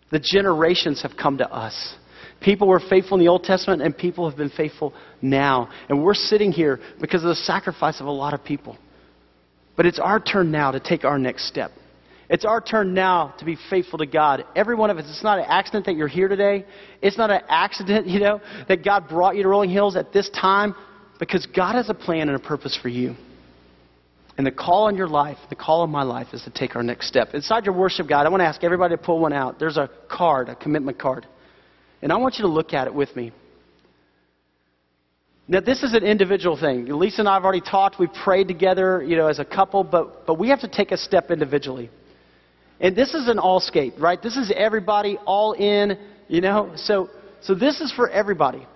The 0.09 0.21
generations 0.21 1.01
have 1.01 1.11
come 1.21 1.39
to 1.39 1.53
us. 1.53 1.95
People 2.39 2.65
were 2.65 2.79
faithful 2.79 3.17
in 3.17 3.25
the 3.25 3.29
Old 3.29 3.43
Testament, 3.43 3.81
and 3.81 3.97
people 3.97 4.29
have 4.29 4.37
been 4.37 4.51
faithful 4.51 4.93
now. 5.21 5.69
And 5.89 6.01
we're 6.01 6.13
sitting 6.13 6.53
here 6.53 6.79
because 7.01 7.23
of 7.23 7.27
the 7.27 7.35
sacrifice 7.35 7.99
of 7.99 8.07
a 8.07 8.11
lot 8.11 8.33
of 8.33 8.41
people. 8.45 8.77
But 9.75 9.85
it's 9.85 9.99
our 9.99 10.21
turn 10.21 10.49
now 10.49 10.71
to 10.71 10.79
take 10.79 11.03
our 11.03 11.19
next 11.19 11.49
step. 11.49 11.71
It's 12.29 12.45
our 12.45 12.61
turn 12.61 12.93
now 12.93 13.35
to 13.39 13.43
be 13.43 13.57
faithful 13.69 13.99
to 13.99 14.05
God. 14.05 14.45
Every 14.55 14.75
one 14.75 14.89
of 14.89 14.97
us. 14.97 15.03
It's 15.09 15.25
not 15.25 15.39
an 15.39 15.45
accident 15.49 15.87
that 15.87 15.97
you're 15.97 16.07
here 16.07 16.29
today. 16.29 16.65
It's 17.01 17.17
not 17.17 17.31
an 17.31 17.41
accident, 17.49 18.07
you 18.07 18.21
know, 18.21 18.39
that 18.69 18.81
God 18.81 19.09
brought 19.09 19.35
you 19.35 19.43
to 19.43 19.49
Rolling 19.49 19.71
Hills 19.71 19.97
at 19.97 20.13
this 20.13 20.29
time 20.29 20.73
because 21.25 21.45
God 21.45 21.75
has 21.75 21.89
a 21.89 21.93
plan 21.93 22.27
and 22.27 22.35
a 22.35 22.39
purpose 22.39 22.77
for 22.81 22.89
you. 22.89 23.15
And 24.37 24.45
the 24.45 24.51
call 24.51 24.87
on 24.87 24.97
your 24.97 25.07
life, 25.07 25.37
the 25.49 25.55
call 25.55 25.81
on 25.81 25.89
my 25.89 26.03
life, 26.03 26.27
is 26.33 26.41
to 26.43 26.49
take 26.49 26.75
our 26.75 26.83
next 26.83 27.07
step. 27.07 27.29
Inside 27.33 27.65
your 27.65 27.75
worship 27.75 28.09
guide, 28.09 28.25
I 28.25 28.29
want 28.29 28.41
to 28.41 28.45
ask 28.45 28.61
everybody 28.61 28.97
to 28.97 29.01
pull 29.01 29.19
one 29.19 29.31
out. 29.31 29.57
There's 29.57 29.77
a 29.77 29.89
card, 30.09 30.49
a 30.49 30.55
commitment 30.55 30.99
card. 30.99 31.25
And 32.01 32.11
I 32.11 32.17
want 32.17 32.35
you 32.35 32.41
to 32.41 32.49
look 32.49 32.73
at 32.73 32.87
it 32.87 32.93
with 32.93 33.15
me. 33.15 33.31
Now, 35.47 35.61
this 35.61 35.81
is 35.81 35.93
an 35.93 36.03
individual 36.03 36.59
thing. 36.59 36.87
Lisa 36.87 37.21
and 37.21 37.29
I 37.29 37.35
have 37.35 37.45
already 37.45 37.61
talked. 37.61 37.99
We've 37.99 38.11
prayed 38.11 38.49
together, 38.49 39.01
you 39.01 39.15
know, 39.15 39.27
as 39.27 39.39
a 39.39 39.45
couple, 39.45 39.85
but, 39.85 40.25
but 40.25 40.37
we 40.37 40.49
have 40.49 40.59
to 40.59 40.67
take 40.67 40.91
a 40.91 40.97
step 40.97 41.31
individually. 41.31 41.89
And 42.81 42.97
this 42.97 43.13
is 43.13 43.29
an 43.29 43.39
all 43.39 43.61
skate, 43.61 43.93
right? 43.97 44.21
This 44.21 44.35
is 44.35 44.51
everybody 44.53 45.17
all 45.25 45.53
in, 45.53 45.97
you 46.27 46.41
know? 46.41 46.73
So, 46.75 47.09
so 47.41 47.55
this 47.55 47.79
is 47.79 47.93
for 47.93 48.09
everybody. 48.09 48.67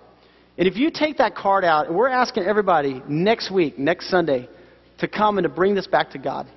And 0.58 0.66
if 0.66 0.76
you 0.76 0.90
take 0.90 1.18
that 1.18 1.36
card 1.36 1.64
out, 1.64 1.86
and 1.86 1.96
we're 1.96 2.08
asking 2.08 2.42
everybody 2.42 3.00
next 3.08 3.50
week, 3.52 3.78
next 3.78 4.10
Sunday, 4.10 4.48
to 4.98 5.06
come 5.06 5.38
and 5.38 5.44
to 5.44 5.48
bring 5.48 5.76
this 5.76 5.86
back 5.86 6.10
to 6.10 6.18
God. 6.18 6.48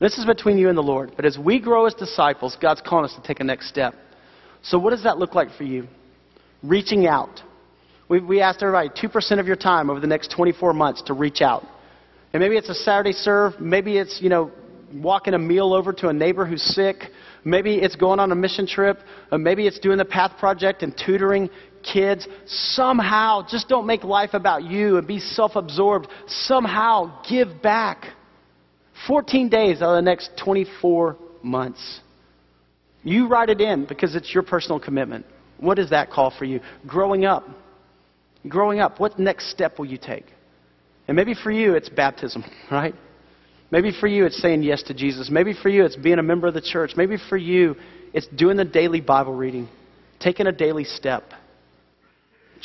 This 0.00 0.16
is 0.16 0.24
between 0.24 0.56
you 0.56 0.70
and 0.70 0.76
the 0.76 0.82
Lord. 0.82 1.12
But 1.16 1.26
as 1.26 1.38
we 1.38 1.60
grow 1.60 1.84
as 1.84 1.92
disciples, 1.92 2.56
God's 2.60 2.80
calling 2.80 3.04
us 3.04 3.14
to 3.14 3.22
take 3.22 3.40
a 3.40 3.44
next 3.44 3.68
step. 3.68 3.94
So, 4.62 4.78
what 4.78 4.90
does 4.90 5.04
that 5.04 5.18
look 5.18 5.34
like 5.34 5.50
for 5.56 5.64
you? 5.64 5.86
Reaching 6.62 7.06
out. 7.06 7.42
We, 8.08 8.20
we 8.20 8.40
asked 8.40 8.62
everybody 8.62 8.88
2% 8.88 9.38
of 9.38 9.46
your 9.46 9.56
time 9.56 9.90
over 9.90 10.00
the 10.00 10.06
next 10.06 10.30
24 10.30 10.72
months 10.72 11.02
to 11.02 11.12
reach 11.12 11.42
out. 11.42 11.64
And 12.32 12.40
maybe 12.40 12.56
it's 12.56 12.68
a 12.68 12.74
Saturday 12.74 13.12
serve. 13.12 13.60
Maybe 13.60 13.98
it's, 13.98 14.18
you 14.20 14.28
know, 14.28 14.50
walking 14.94 15.34
a 15.34 15.38
meal 15.38 15.74
over 15.74 15.92
to 15.92 16.08
a 16.08 16.12
neighbor 16.12 16.46
who's 16.46 16.62
sick. 16.62 17.04
Maybe 17.44 17.76
it's 17.76 17.96
going 17.96 18.20
on 18.20 18.32
a 18.32 18.34
mission 18.34 18.66
trip. 18.66 18.98
Or 19.30 19.38
maybe 19.38 19.66
it's 19.66 19.78
doing 19.78 19.98
the 19.98 20.04
Path 20.04 20.32
Project 20.38 20.82
and 20.82 20.96
tutoring 20.96 21.50
kids. 21.92 22.26
Somehow, 22.46 23.46
just 23.48 23.68
don't 23.68 23.86
make 23.86 24.04
life 24.04 24.30
about 24.32 24.64
you 24.64 24.98
and 24.98 25.06
be 25.06 25.18
self 25.18 25.56
absorbed. 25.56 26.08
Somehow, 26.26 27.22
give 27.28 27.62
back. 27.62 28.06
14 29.06 29.48
days 29.48 29.82
out 29.82 29.90
of 29.90 29.96
the 29.96 30.02
next 30.02 30.30
24 30.42 31.16
months. 31.42 32.00
You 33.02 33.28
write 33.28 33.50
it 33.50 33.60
in 33.60 33.84
because 33.84 34.16
it's 34.16 34.32
your 34.34 34.42
personal 34.42 34.80
commitment. 34.80 35.26
What 35.58 35.76
does 35.76 35.90
that 35.90 36.10
call 36.10 36.32
for 36.36 36.44
you? 36.44 36.60
Growing 36.86 37.24
up. 37.24 37.44
Growing 38.48 38.80
up, 38.80 39.00
what 39.00 39.18
next 39.18 39.50
step 39.50 39.78
will 39.78 39.86
you 39.86 39.98
take? 39.98 40.26
And 41.08 41.16
maybe 41.16 41.34
for 41.34 41.50
you, 41.50 41.74
it's 41.74 41.88
baptism, 41.88 42.44
right? 42.70 42.94
Maybe 43.70 43.92
for 43.98 44.06
you, 44.06 44.26
it's 44.26 44.40
saying 44.40 44.62
yes 44.62 44.82
to 44.84 44.94
Jesus. 44.94 45.28
Maybe 45.30 45.52
for 45.52 45.68
you, 45.68 45.84
it's 45.84 45.96
being 45.96 46.18
a 46.18 46.22
member 46.22 46.46
of 46.46 46.54
the 46.54 46.60
church. 46.60 46.92
Maybe 46.96 47.16
for 47.28 47.36
you, 47.36 47.74
it's 48.12 48.26
doing 48.28 48.56
the 48.56 48.64
daily 48.64 49.00
Bible 49.00 49.34
reading, 49.34 49.68
taking 50.20 50.46
a 50.46 50.52
daily 50.52 50.84
step. 50.84 51.24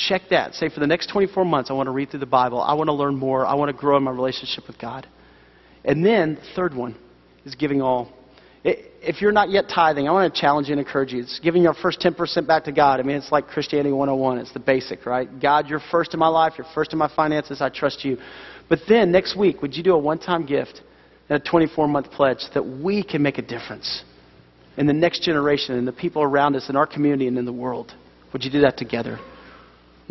Check 0.08 0.24
that. 0.30 0.56
Say, 0.56 0.70
for 0.70 0.80
the 0.80 0.88
next 0.88 1.08
24 1.08 1.46
months, 1.46 1.70
I 1.70 1.74
want 1.74 1.88
to 1.88 1.92
read 1.92 2.10
through 2.10 2.22
the 2.22 2.26
Bible. 2.26 2.62
I 2.62 2.74
want 2.74 2.88
to 2.88 2.94
learn 2.94 3.16
more. 3.16 3.46
I 3.46 3.54
want 3.56 3.70
to 3.70 3.80
grow 3.80 3.98
in 3.98 4.04
my 4.04 4.12
relationship 4.12 4.66
with 4.68 4.80
God. 4.80 5.08
And 5.84 6.06
then, 6.06 6.36
the 6.36 6.56
third 6.56 6.74
one 6.74 6.96
is 7.46 7.56
giving 7.56 7.82
all. 7.82 8.12
If 8.64 9.22
you're 9.22 9.32
not 9.32 9.50
yet 9.50 9.66
tithing, 9.68 10.08
I 10.08 10.12
want 10.12 10.34
to 10.34 10.40
challenge 10.40 10.68
you 10.68 10.74
and 10.74 10.80
encourage 10.80 11.12
you. 11.12 11.22
It's 11.22 11.40
giving 11.40 11.64
your 11.64 11.74
first 11.74 12.00
10% 12.00 12.46
back 12.46 12.66
to 12.66 12.72
God. 12.72 13.00
I 13.00 13.04
mean, 13.04 13.16
it's 13.16 13.32
like 13.32 13.48
Christianity 13.48 13.92
101. 13.92 14.38
It's 14.38 14.54
the 14.54 14.60
basic, 14.60 15.06
right? 15.06 15.28
God, 15.40 15.68
you're 15.68 15.82
first 15.92 16.14
in 16.14 16.20
my 16.20 16.28
life. 16.28 16.54
You're 16.58 16.68
first 16.76 16.94
in 16.94 17.00
my 17.00 17.12
finances. 17.16 17.62
I 17.62 17.70
trust 17.70 18.06
you. 18.06 18.18
But 18.70 18.80
then, 18.88 19.12
next 19.12 19.36
week, 19.36 19.62
would 19.62 19.76
you 19.76 19.84
do 19.84 19.94
a 19.94 20.00
one 20.00 20.20
time 20.20 20.46
gift 20.46 20.82
and 21.30 21.42
a 21.42 21.50
24 21.50 21.88
month 21.88 22.12
pledge 22.12 22.44
that 22.54 22.64
we 22.64 23.04
can 23.04 23.24
make 23.24 23.38
a 23.40 23.42
difference 23.42 24.04
in 24.78 24.86
the 24.86 24.94
next 24.94 25.24
generation 25.24 25.76
and 25.76 25.88
the 25.88 25.92
people 25.92 26.22
around 26.22 26.56
us 26.56 26.70
in 26.70 26.76
our 26.76 26.88
community 26.88 27.28
and 27.28 27.38
in 27.38 27.46
the 27.46 27.54
world? 27.54 27.92
Would 28.34 28.44
you 28.44 28.52
do 28.52 28.62
that 28.62 28.78
together? 28.78 29.20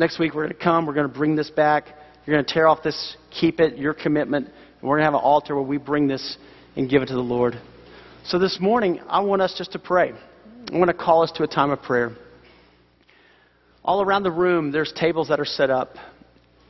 Next 0.01 0.19
week, 0.19 0.33
we're 0.33 0.45
going 0.47 0.57
to 0.57 0.65
come. 0.65 0.87
We're 0.87 0.95
going 0.95 1.09
to 1.09 1.15
bring 1.15 1.37
this 1.37 1.51
back. 1.51 1.85
You're 2.25 2.35
going 2.35 2.43
to 2.43 2.51
tear 2.51 2.67
off 2.67 2.83
this, 2.83 3.19
keep 3.31 3.61
it, 3.61 3.77
your 3.77 3.93
commitment. 3.93 4.47
And 4.47 4.89
we're 4.89 4.97
going 4.97 5.01
to 5.01 5.05
have 5.05 5.13
an 5.13 5.21
altar 5.21 5.55
where 5.55 5.63
we 5.63 5.77
bring 5.77 6.09
this 6.09 6.39
and 6.75 6.89
give 6.89 7.03
it 7.03 7.07
to 7.09 7.13
the 7.13 7.21
Lord. 7.21 7.61
So 8.25 8.39
this 8.39 8.57
morning, 8.59 9.03
I 9.09 9.21
want 9.21 9.43
us 9.43 9.55
just 9.59 9.73
to 9.73 9.79
pray. 9.79 10.13
I 10.73 10.79
want 10.79 10.89
to 10.89 10.95
call 10.95 11.23
us 11.23 11.31
to 11.33 11.43
a 11.43 11.47
time 11.47 11.71
of 11.71 11.83
prayer. 11.83 12.13
All 13.85 14.01
around 14.01 14.23
the 14.23 14.31
room, 14.31 14.73
there's 14.73 14.91
tables 14.91 15.29
that 15.29 15.39
are 15.39 15.45
set 15.45 15.69
up, 15.69 15.97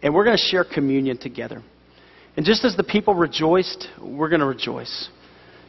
and 0.02 0.12
we're 0.12 0.24
going 0.24 0.36
to 0.36 0.42
share 0.42 0.64
communion 0.64 1.16
together. 1.16 1.62
And 2.36 2.44
just 2.44 2.64
as 2.64 2.74
the 2.74 2.82
people 2.82 3.14
rejoiced, 3.14 3.86
we're 4.02 4.28
going 4.28 4.40
to 4.40 4.46
rejoice. 4.46 5.08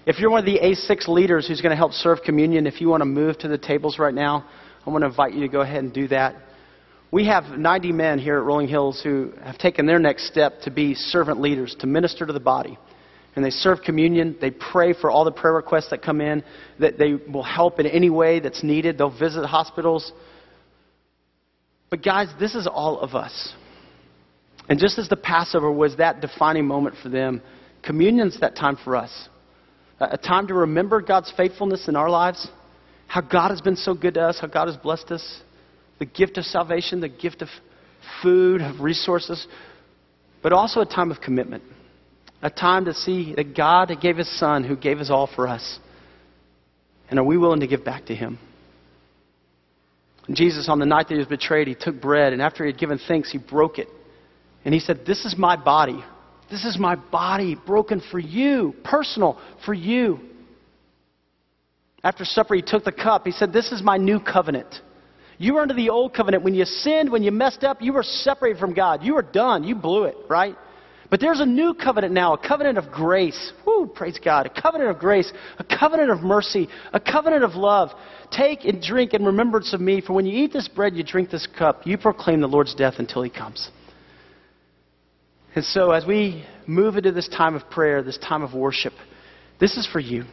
If 0.08 0.18
you're 0.18 0.32
one 0.32 0.40
of 0.40 0.48
the 0.48 0.58
A6 0.58 1.08
leaders 1.08 1.48
who's 1.48 1.62
going 1.62 1.70
to 1.70 1.78
help 1.78 1.92
serve 1.92 2.24
communion, 2.26 2.66
if 2.66 2.82
you 2.82 2.88
want 2.88 3.02
to 3.02 3.06
move 3.06 3.38
to 3.38 3.48
the 3.48 3.60
tables 3.60 4.00
right 4.00 4.16
now, 4.16 4.50
I 4.84 4.90
want 4.90 5.04
to 5.04 5.10
invite 5.10 5.36
you 5.36 5.42
to 5.42 5.48
go 5.48 5.62
ahead 5.62 5.84
and 5.84 5.94
do 5.94 6.08
that. 6.08 6.34
We 7.12 7.28
have 7.28 7.44
90 7.58 7.92
men 7.92 8.20
here 8.20 8.38
at 8.38 8.44
Rolling 8.44 8.70
Hills 8.70 9.02
who 9.04 9.34
have 9.44 9.58
taken 9.58 9.86
their 9.86 10.00
next 10.00 10.28
step 10.28 10.62
to 10.62 10.72
be 10.72 10.96
servant 10.96 11.42
leaders, 11.42 11.76
to 11.80 11.88
minister 11.88 12.26
to 12.26 12.34
the 12.34 12.40
body 12.40 12.78
and 13.36 13.46
they 13.46 13.50
serve 13.50 13.82
communion. 13.82 14.36
They 14.40 14.52
pray 14.52 14.94
for 14.94 15.10
all 15.10 15.24
the 15.24 15.32
prayer 15.32 15.54
requests 15.54 15.90
that 15.92 16.02
come 16.02 16.20
in, 16.20 16.44
that 16.80 16.98
they 16.98 17.14
will 17.14 17.44
help 17.44 17.80
in 17.80 17.86
any 17.86 18.10
way 18.10 18.40
that's 18.40 18.64
needed. 18.64 18.98
They'll 18.98 19.18
visit 19.18 19.46
hospitals. 19.46 20.12
But, 21.90 22.04
guys, 22.04 22.28
this 22.40 22.56
is 22.56 22.68
all 22.68 23.00
of 23.00 23.16
us. 23.16 23.54
And 24.70 24.80
just 24.80 24.98
as 25.00 25.10
the 25.10 25.18
Passover 25.18 25.72
was 25.72 25.98
that 25.98 26.22
defining 26.22 26.66
moment 26.68 26.96
for 27.02 27.10
them, 27.10 27.42
communion's 27.84 28.40
that 28.42 28.56
time 28.56 28.78
for 28.84 28.96
us. 28.96 29.30
A 30.00 30.18
time 30.18 30.48
to 30.48 30.54
remember 30.54 31.02
God's 31.02 31.32
faithfulness 31.38 31.88
in 31.88 31.96
our 31.96 32.10
lives, 32.10 32.48
how 33.08 33.22
God 33.22 33.50
has 33.50 33.62
been 33.62 33.76
so 33.76 33.94
good 33.94 34.16
to 34.16 34.22
us, 34.22 34.40
how 34.40 34.48
God 34.48 34.68
has 34.68 34.78
blessed 34.78 35.12
us, 35.12 35.42
the 36.02 36.06
gift 36.06 36.38
of 36.38 36.44
salvation, 36.44 37.00
the 37.00 37.08
gift 37.08 37.42
of 37.42 37.48
food, 38.22 38.60
of 38.62 38.82
resources, 38.82 39.48
but 40.44 40.52
also 40.52 40.82
a 40.82 40.86
time 40.86 41.12
of 41.12 41.22
commitment 41.22 41.64
a 42.42 42.50
time 42.50 42.86
to 42.86 42.94
see 42.94 43.34
that 43.36 43.56
God 43.56 43.92
gave 44.02 44.18
His 44.18 44.40
Son 44.40 44.64
who 44.64 44.76
gave 44.76 44.98
His 44.98 45.12
all 45.12 45.28
for 45.28 45.48
us. 45.48 45.80
And 47.10 47.20
are 47.20 47.24
we 47.24 47.38
willing 47.38 47.60
to 47.60 47.68
give 47.68 47.86
back 47.86 48.06
to 48.08 48.16
Him? 48.16 48.40
Jesus, 50.32 50.70
on 50.70 50.80
the 50.80 50.86
night 50.86 51.08
that 51.10 51.16
He 51.16 51.20
was 51.20 51.28
betrayed, 51.28 51.68
He 51.68 51.76
took 51.76 52.02
bread, 52.02 52.34
and 52.34 52.42
after 52.42 52.66
He 52.66 52.72
had 52.72 52.80
given 52.80 53.00
thanks, 53.08 53.32
He 53.32 53.38
broke 53.38 53.78
it. 53.78 53.88
And 54.66 54.74
He 54.74 54.80
said, 54.80 55.06
This 55.06 55.26
is 55.26 55.36
my 55.38 55.56
body. 55.56 56.04
This 56.50 56.66
is 56.66 56.78
my 56.78 56.96
body 56.96 57.56
broken 57.56 58.02
for 58.12 58.20
you, 58.20 58.74
personal 58.84 59.40
for 59.66 59.74
you. 59.74 60.20
After 62.04 62.26
supper, 62.26 62.56
He 62.56 62.64
took 62.64 62.84
the 62.84 62.92
cup. 62.92 63.26
He 63.26 63.32
said, 63.32 63.54
This 63.54 63.72
is 63.72 63.84
my 63.84 63.98
new 63.98 64.20
covenant. 64.20 64.74
You 65.42 65.56
were 65.56 65.62
under 65.62 65.74
the 65.74 65.90
old 65.90 66.14
covenant. 66.14 66.44
When 66.44 66.54
you 66.54 66.66
sinned, 66.66 67.12
when 67.12 67.24
you 67.24 67.32
messed 67.32 67.64
up, 67.64 67.82
you 67.82 67.94
were 67.94 68.04
separated 68.04 68.60
from 68.60 68.76
God. 68.76 69.02
You 69.02 69.16
were 69.16 69.24
done. 69.24 69.64
You 69.64 69.74
blew 69.74 70.04
it, 70.04 70.16
right? 70.30 70.56
But 71.10 71.20
there's 71.20 71.40
a 71.40 71.48
new 71.48 71.74
covenant 71.74 72.14
now, 72.14 72.34
a 72.34 72.38
covenant 72.38 72.78
of 72.78 72.92
grace. 72.92 73.52
Woo, 73.66 73.88
praise 73.88 74.20
God. 74.24 74.46
A 74.46 74.62
covenant 74.62 74.92
of 74.92 75.00
grace, 75.00 75.34
a 75.58 75.64
covenant 75.64 76.12
of 76.12 76.22
mercy, 76.22 76.70
a 76.94 77.00
covenant 77.00 77.44
of 77.44 77.56
love. 77.56 77.90
Take 78.30 78.66
and 78.66 78.84
drink 78.84 79.16
in 79.16 79.26
remembrance 79.26 79.74
of 79.74 79.82
me, 79.82 80.00
for 80.00 80.14
when 80.14 80.28
you 80.28 80.44
eat 80.44 80.54
this 80.54 80.68
bread, 80.68 80.96
you 80.96 81.04
drink 81.04 81.32
this 81.32 81.48
cup, 81.58 81.88
you 81.88 81.98
proclaim 81.98 82.40
the 82.40 82.48
Lord's 82.48 82.76
death 82.76 82.94
until 83.00 83.24
he 83.24 83.32
comes. 83.32 83.72
And 85.56 85.66
so, 85.66 85.90
as 85.90 86.06
we 86.06 86.46
move 86.68 86.98
into 86.98 87.12
this 87.12 87.28
time 87.28 87.56
of 87.56 87.68
prayer, 87.72 88.04
this 88.04 88.20
time 88.20 88.44
of 88.44 88.54
worship, 88.54 88.94
this 89.60 89.76
is 89.76 89.88
for 89.92 90.00
you. 90.00 90.26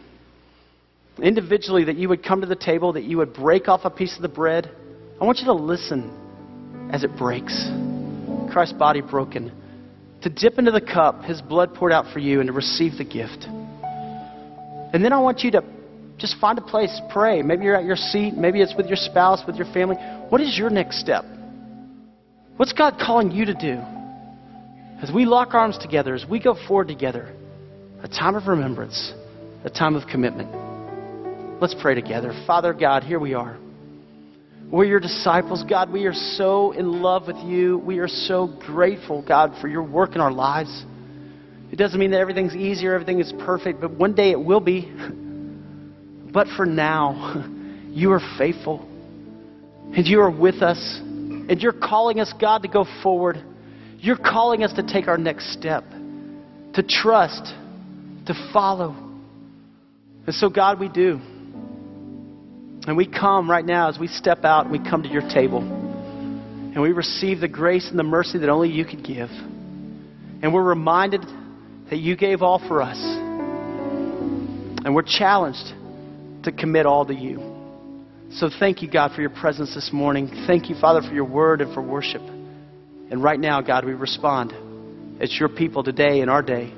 Individually, 1.21 1.85
that 1.85 1.97
you 1.97 2.11
would 2.11 2.23
come 2.23 2.43
to 2.43 2.47
the 2.47 2.55
table, 2.55 2.93
that 2.93 3.05
you 3.05 3.17
would 3.17 3.33
break 3.33 3.69
off 3.69 3.81
a 3.85 3.91
piece 3.91 4.15
of 4.15 4.21
the 4.21 4.29
bread. 4.29 4.71
I 5.21 5.25
want 5.25 5.39
you 5.39 5.47
to 5.47 5.55
listen 5.55 6.91
as 6.93 7.05
it 7.05 7.17
breaks. 7.17 7.69
Christ's 8.53 8.75
body 8.75 9.01
broken 9.01 9.53
to 10.23 10.29
dip 10.29 10.59
into 10.59 10.71
the 10.71 10.81
cup, 10.81 11.23
his 11.23 11.41
blood 11.41 11.75
poured 11.75 11.93
out 11.93 12.13
for 12.13 12.19
you, 12.19 12.41
and 12.41 12.49
to 12.49 12.53
receive 12.53 12.99
the 12.99 13.05
gift. 13.05 13.47
And 14.93 15.05
then 15.05 15.13
I 15.13 15.21
want 15.21 15.41
you 15.41 15.53
to 15.53 15.63
just 16.17 16.37
find 16.41 16.59
a 16.59 16.63
place, 16.63 17.01
pray. 17.11 17.43
Maybe 17.43 17.65
you're 17.65 17.77
at 17.77 17.85
your 17.85 17.97
seat, 17.97 18.35
maybe 18.35 18.61
it's 18.61 18.75
with 18.77 18.87
your 18.87 18.97
spouse, 18.97 19.43
with 19.47 19.57
your 19.57 19.73
family. 19.73 19.97
What 20.29 20.41
is 20.41 20.59
your 20.59 20.71
next 20.71 21.01
step? 21.01 21.25
What's 22.57 22.73
God 22.73 22.95
calling 22.99 23.31
you 23.31 23.45
to 23.45 23.55
do? 23.55 23.81
As 25.01 25.13
we 25.15 25.25
lock 25.25 25.55
arms 25.55 25.79
together, 25.79 26.15
as 26.15 26.27
we 26.29 26.41
go 26.41 26.57
forward 26.67 26.89
together, 26.89 27.33
a 28.03 28.09
time 28.09 28.35
of 28.35 28.49
remembrance, 28.49 29.13
a 29.65 29.71
time 29.71 29.95
of 29.95 30.09
commitment. 30.09 30.51
Let's 31.61 31.77
pray 31.81 31.95
together. 31.95 32.33
Father 32.47 32.73
God, 32.73 33.05
here 33.05 33.21
we 33.21 33.35
are. 33.35 33.57
We're 34.71 34.85
your 34.85 35.01
disciples, 35.01 35.65
God. 35.65 35.91
We 35.91 36.05
are 36.05 36.13
so 36.13 36.73
in 36.73 37.01
love 37.01 37.27
with 37.27 37.39
you. 37.39 37.79
We 37.79 38.01
are 38.01 38.09
so 38.09 38.47
grateful, 38.47 39.23
God, 39.27 39.55
for 39.63 39.69
your 39.69 39.83
work 39.83 40.15
in 40.15 40.21
our 40.21 40.31
lives. 40.31 40.85
It 41.73 41.77
doesn't 41.77 41.99
mean 41.99 42.11
that 42.11 42.21
everything's 42.21 42.55
easier, 42.55 42.93
everything 42.93 43.19
is 43.21 43.33
perfect, 43.47 43.81
but 43.81 43.93
one 43.93 44.15
day 44.15 44.31
it 44.31 44.41
will 44.41 44.61
be. 44.61 44.93
But 46.31 46.47
for 46.59 46.67
now, 46.67 47.47
you 47.89 48.13
are 48.13 48.21
faithful. 48.37 48.87
And 49.97 50.07
you 50.07 50.21
are 50.21 50.31
with 50.31 50.57
us. 50.57 50.99
And 51.01 51.59
you're 51.59 51.73
calling 51.73 52.21
us, 52.21 52.35
God, 52.39 52.63
to 52.63 52.69
go 52.69 52.85
forward. 53.03 53.43
You're 53.99 54.19
calling 54.19 54.63
us 54.63 54.75
to 54.75 54.83
take 54.83 55.09
our 55.09 55.17
next 55.17 55.55
step, 55.55 55.85
to 56.75 56.83
trust, 56.87 57.47
to 58.27 58.51
follow. 58.53 58.95
And 60.27 60.35
so, 60.35 60.51
God, 60.51 60.79
we 60.79 60.91
do. 60.91 61.19
And 62.89 62.97
we 62.97 63.07
come 63.07 63.51
right 63.51 63.67
now 63.67 63.91
as 63.91 63.99
we 63.99 64.09
step 64.09 64.45
out 64.45 64.65
and 64.65 64.73
we 64.73 64.79
come 64.79 65.03
to 65.03 65.11
your 65.11 65.21
table. 65.29 65.61
And 65.61 66.81
we 66.81 66.93
receive 66.93 67.39
the 67.39 67.47
grace 67.47 67.91
and 67.91 67.99
the 67.99 68.03
mercy 68.03 68.39
that 68.39 68.49
only 68.49 68.71
you 68.71 68.87
could 68.87 69.05
give. 69.05 69.29
And 69.29 70.55
we're 70.55 70.63
reminded 70.63 71.23
that 71.91 71.99
you 71.99 72.17
gave 72.17 72.41
all 72.41 72.59
for 72.67 72.81
us. 72.81 72.97
And 72.99 74.95
we're 74.95 75.03
challenged 75.03 75.71
to 76.45 76.53
commit 76.53 76.87
all 76.87 77.05
to 77.05 77.15
you. 77.15 77.43
So 78.31 78.49
thank 78.59 78.81
you, 78.81 78.91
God, 78.91 79.13
for 79.15 79.21
your 79.21 79.31
presence 79.31 79.75
this 79.75 79.91
morning. 79.93 80.47
Thank 80.47 80.71
you, 80.71 80.75
Father, 80.81 81.07
for 81.07 81.13
your 81.13 81.27
word 81.27 81.61
and 81.61 81.75
for 81.75 81.83
worship. 81.83 82.23
And 82.23 83.23
right 83.23 83.39
now, 83.39 83.61
God, 83.61 83.85
we 83.85 83.93
respond. 83.93 84.55
It's 85.21 85.39
your 85.39 85.51
people 85.51 85.83
today, 85.83 86.21
in 86.21 86.31
our 86.31 86.41
day, 86.41 86.73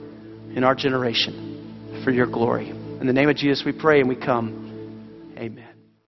in 0.57 0.65
our 0.65 0.75
generation, 0.75 2.03
for 2.05 2.11
your 2.11 2.27
glory. 2.27 2.69
In 2.69 3.07
the 3.07 3.13
name 3.13 3.29
of 3.29 3.37
Jesus, 3.37 3.65
we 3.65 3.71
pray 3.71 4.01
and 4.01 4.09
we 4.09 4.17
come. 4.17 4.70